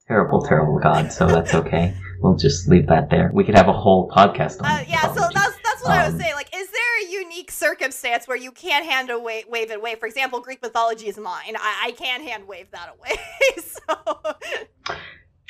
terrible, 0.07 0.43
terrible 0.43 0.79
god. 0.79 1.13
So 1.13 1.27
that's 1.27 1.55
okay. 1.55 1.95
we'll 2.21 2.37
just 2.37 2.67
leave 2.69 2.87
that 2.87 3.11
there. 3.11 3.31
We 3.35 3.45
could 3.45 3.57
have 3.57 3.69
a 3.69 3.73
whole 3.75 4.09
podcast 4.09 4.63
on 4.63 4.67
uh, 4.71 4.85
yeah. 4.89 5.03
So 5.13 5.29
that's 5.35 5.57
that's 5.63 5.83
what 5.83 5.91
I 5.93 6.05
was 6.07 6.15
Um, 6.15 6.21
saying. 6.21 6.35
Like, 6.35 6.49
is 6.57 6.71
there 6.71 7.03
a 7.07 7.11
unique 7.11 7.51
circumstance 7.51 8.27
where 8.27 8.37
you 8.39 8.53
can't 8.53 8.87
hand 8.87 9.11
away 9.11 9.45
wave 9.49 9.71
it 9.71 9.77
away? 9.77 9.97
For 9.97 10.07
example, 10.07 10.41
Greek 10.41 10.63
mythology 10.63 11.09
is 11.09 11.19
mine. 11.19 11.57
I, 11.59 11.89
I 11.89 11.91
can 11.93 12.23
hand 12.23 12.47
wave 12.49 12.71
that 12.71 12.95
away. 12.97 13.17
so, 13.61 14.97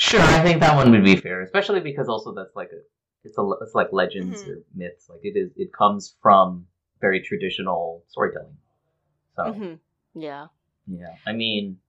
Sure, 0.01 0.21
I 0.21 0.43
think 0.45 0.61
that 0.61 0.77
one 0.77 0.91
would 0.93 1.03
be 1.05 1.17
fair, 1.17 1.43
especially 1.43 1.81
because 1.81 2.09
also 2.09 2.33
that's 2.33 2.55
like 2.55 2.71
a 2.73 2.81
it's 3.25 3.37
a 3.37 3.43
it's 3.63 3.75
like 3.75 3.89
legends 3.93 4.45
Mhm. 4.45 4.49
or 4.49 4.57
myths. 4.75 5.09
Like 5.11 5.21
it 5.25 5.37
is, 5.37 5.51
it 5.57 5.73
comes 5.73 6.15
from 6.23 6.67
very 7.01 7.21
traditional 7.21 8.05
storytelling. 8.09 8.57
So 9.37 9.43
Mhm. 9.53 9.79
Yeah. 10.15 10.47
yeah, 10.87 11.17
I 11.27 11.33
mean, 11.33 11.81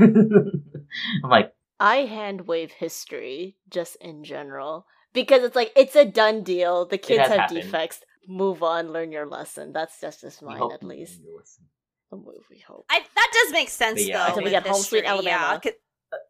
yeah. 0.00 0.06
I'm 1.24 1.30
like, 1.30 1.54
I 1.78 1.98
hand 2.16 2.48
wave 2.48 2.72
history 2.72 3.56
just 3.70 3.94
in 4.00 4.24
general 4.24 4.86
because 5.12 5.42
it's 5.44 5.54
like 5.56 5.72
it's 5.76 5.94
a 5.96 6.04
done 6.04 6.42
deal. 6.42 6.84
The 6.84 6.98
kids 6.98 7.28
have 7.28 7.38
happened. 7.46 7.62
defects. 7.62 8.02
Move 8.26 8.62
on, 8.62 8.92
learn 8.92 9.12
your 9.12 9.26
lesson. 9.26 9.72
That's 9.72 10.00
just 10.00 10.20
just 10.22 10.42
we 10.42 10.48
mine 10.48 10.72
at 10.72 10.82
least. 10.82 11.18
learn 11.20 11.26
your 11.28 11.38
lesson. 11.38 11.64
A 12.12 12.16
move, 12.16 12.44
we 12.50 12.58
hope. 12.58 12.86
I, 12.90 13.00
that 13.14 13.30
does 13.32 13.52
make 13.52 13.68
sense 13.68 14.04
yeah, 14.04 14.16
though. 14.18 14.22
I 14.22 14.26
think 14.26 14.36
with 14.38 14.44
we 14.46 14.50
got 14.50 14.66
Home 14.66 14.82
Sweet 14.82 15.04
history, 15.04 15.24
Yeah, 15.26 15.38
Alabama. 15.38 15.60
'cause- 15.62 15.72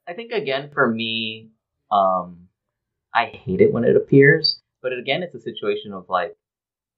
I 0.08 0.12
think 0.14 0.32
again 0.32 0.70
for 0.72 0.88
me, 0.88 1.50
um, 1.92 2.48
I 3.14 3.26
hate 3.26 3.60
it 3.60 3.72
when 3.72 3.84
it 3.84 3.96
appears, 3.96 4.60
but 4.82 4.92
again, 4.92 5.22
it's 5.22 5.34
a 5.34 5.40
situation 5.40 5.92
of 5.92 6.08
like, 6.08 6.36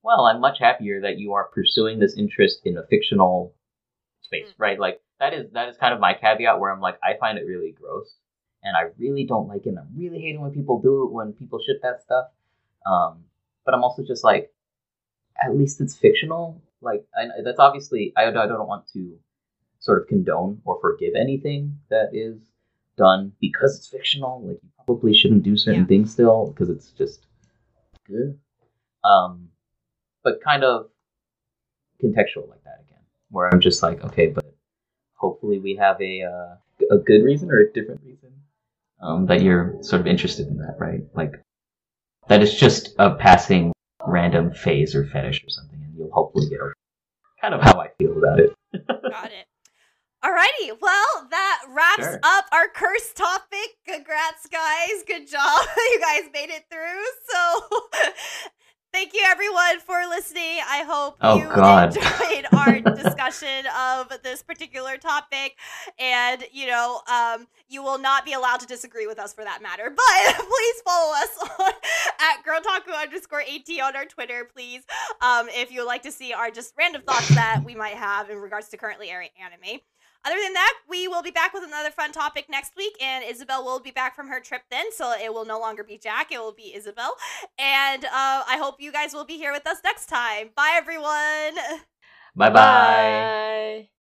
well, 0.03 0.27
I'm 0.27 0.41
much 0.41 0.59
happier 0.59 1.01
that 1.03 1.19
you 1.19 1.33
are 1.35 1.45
pursuing 1.45 1.99
this 1.99 2.17
interest 2.17 2.61
in 2.65 2.79
a 2.79 2.87
fictional 2.87 3.55
space, 4.23 4.49
right? 4.59 4.79
Like 4.79 5.01
that 5.21 5.35
is 5.35 5.51
that 5.53 5.69
is 5.69 5.77
kind 5.77 5.93
of 5.95 6.01
my 6.01 6.15
caveat 6.15 6.59
where 6.61 6.71
I'm 6.73 6.81
like, 6.81 6.99
I 7.03 7.19
find 7.19 7.39
it 7.39 7.47
really 7.47 7.73
gross, 7.73 8.15
and 8.63 8.77
I 8.77 8.91
really 8.99 9.25
don't 9.27 9.49
like 9.49 9.67
it. 9.67 9.71
and 9.71 9.79
I'm 9.79 9.91
really 9.97 10.21
hating 10.21 10.41
when 10.41 10.53
people 10.53 10.81
do 10.81 11.05
it 11.05 11.13
when 11.13 11.33
people 11.33 11.59
ship 11.65 11.81
that 11.83 12.03
stuff. 12.03 12.27
Um, 12.87 13.25
but 13.65 13.75
I'm 13.75 13.83
also 13.83 14.05
just 14.05 14.23
like, 14.25 14.53
at 15.43 15.57
least 15.57 15.81
it's 15.81 15.97
fictional. 15.97 16.63
Like, 16.81 17.05
and 17.15 17.45
that's 17.45 17.59
obviously 17.59 18.13
I, 18.17 18.27
I 18.29 18.31
don't 18.31 18.69
want 18.69 18.87
to 18.93 19.19
sort 19.81 20.01
of 20.01 20.09
condone 20.09 20.61
or 20.65 20.79
forgive 20.81 21.15
anything 21.15 21.79
that 21.91 22.11
is 22.13 22.39
done 22.97 23.33
because 23.41 23.77
it's 23.77 23.89
fictional. 23.89 24.43
Like 24.47 24.59
you 24.63 24.71
probably 24.85 25.15
shouldn't 25.15 25.43
do 25.43 25.57
certain 25.57 25.83
Yeah. 25.83 25.87
things 25.87 26.13
still 26.13 26.49
because 26.49 26.71
it's 26.71 26.91
just 26.93 27.27
good. 28.07 28.39
Um, 29.05 29.49
but 30.25 30.41
kind 30.43 30.65
of 30.65 30.89
contextual 32.03 32.49
like 32.49 32.63
that 32.65 32.81
again, 32.87 33.03
where 33.31 33.49
I'm 33.53 33.61
just 33.61 33.83
like, 33.83 34.05
okay, 34.05 34.27
but 34.29 34.45
hopefully 35.15 35.59
we 35.59 35.77
have 35.77 36.01
a 36.01 36.23
uh, 36.23 36.57
a 36.91 36.99
good 36.99 37.23
reason 37.25 37.51
or 37.51 37.59
a 37.59 37.73
different 37.73 38.01
reason 38.05 38.33
um, 39.01 39.27
that 39.27 39.43
you're 39.43 39.77
sort 39.83 40.01
of 40.01 40.07
interested 40.07 40.49
in 40.49 40.57
that, 40.59 40.77
right? 40.79 41.03
Like 41.15 41.33
that 42.29 42.43
is 42.43 42.55
just 42.55 42.95
a 42.99 43.15
passing 43.15 43.73
random 44.07 44.53
phase 44.53 44.95
or 44.95 45.05
fetish 45.07 45.45
or 45.45 45.51
something, 45.51 45.81
and 45.83 45.97
you'll 45.97 46.11
hopefully 46.13 46.49
get 46.49 46.61
over. 46.61 46.75
Kind 47.41 47.55
of 47.55 47.61
how 47.63 47.81
I 47.81 47.89
feel 47.99 48.17
about 48.19 48.41
it. 48.41 48.53
Got 48.89 49.31
it. 49.33 49.47
Alrighty, 50.25 50.77
well, 50.81 51.29
that 51.31 51.63
wraps 51.69 52.03
Sure. 52.03 52.21
up 52.23 52.47
our 52.53 52.69
curse 52.69 53.13
topic. 53.15 53.77
Congrats, 53.87 54.47
guys. 54.51 55.03
Good 55.07 55.29
job. 55.31 55.67
you 55.77 56.01
guys 56.01 56.23
made 56.33 56.51
it 56.51 56.65
through. 56.71 57.05
So, 57.31 57.79
thank 58.93 59.13
you, 59.15 59.23
everyone, 59.25 59.79
for 59.81 60.01
listening. 60.09 60.59
I 60.67 60.83
hope 60.87 61.17
Oh, 61.21 61.37
you 61.39 61.45
God. 61.55 61.97
enjoyed 61.97 62.47
our 62.53 62.81
discussion 62.97 63.67
of 63.79 64.11
this 64.25 64.43
particular 64.43 64.97
topic. 64.97 65.57
And, 65.99 66.45
you 66.51 66.67
know, 66.67 67.03
um, 67.13 67.47
you 67.69 67.83
will 67.83 67.99
not 67.99 68.25
be 68.25 68.33
allowed 68.33 68.61
to 68.61 68.67
disagree 68.67 69.07
with 69.07 69.19
us 69.21 69.33
for 69.33 69.45
that 69.45 69.63
matter. 69.63 69.91
But 69.95 70.35
please 70.37 70.83
follow 70.85 71.13
us 71.15 71.29
on, 71.61 71.73
at 72.21 72.43
girltaku 72.45 73.01
underscore 73.01 73.43
at 73.43 73.81
on 73.81 73.95
our 73.95 74.07
Twitter, 74.07 74.49
please 74.53 74.83
um, 75.21 75.47
if 75.51 75.71
you 75.71 75.81
would 75.83 75.87
like 75.87 76.03
to 76.03 76.11
see 76.13 76.33
our 76.33 76.51
just 76.51 76.75
random 76.77 77.03
thoughts 77.03 77.29
that 77.29 77.63
we 77.65 77.75
might 77.77 77.95
have 77.95 78.31
in 78.31 78.39
regards 78.39 78.69
to 78.71 78.77
currently 78.77 79.11
airing 79.11 79.29
anime. 79.41 79.81
Other 80.27 80.37
than 80.43 80.55
that, 80.55 80.75
we 80.89 81.07
will 81.07 81.23
be 81.23 81.31
back 81.31 81.55
with 81.55 81.63
another 81.63 81.93
fun 81.93 82.11
topic 82.11 82.47
next 82.51 82.77
week, 82.77 82.95
and 83.01 83.25
Isabel 83.25 83.65
will 83.65 83.79
be 83.79 83.93
back 83.93 84.17
from 84.17 84.27
her 84.27 84.41
trip 84.41 84.63
then, 84.73 84.91
so 84.93 85.13
it 85.13 85.33
will 85.33 85.45
no 85.45 85.61
longer 85.61 85.85
be 85.85 85.99
Jack, 85.99 86.33
it 86.33 86.39
will 86.39 86.53
be 86.53 86.75
Isabel. 86.75 87.15
And 87.59 88.05
uh, 88.05 88.09
I 88.13 88.59
hope 88.61 88.81
you 88.81 88.91
guys 88.91 89.15
will 89.15 89.25
be 89.25 89.37
here 89.37 89.53
with 89.53 89.67
us 89.69 89.79
next 89.85 90.07
time. 90.07 90.51
Bye, 90.57 90.73
everyone. 90.75 91.55
Bye 92.35 92.51
bye. 92.51 93.31
Bye. 93.31 93.89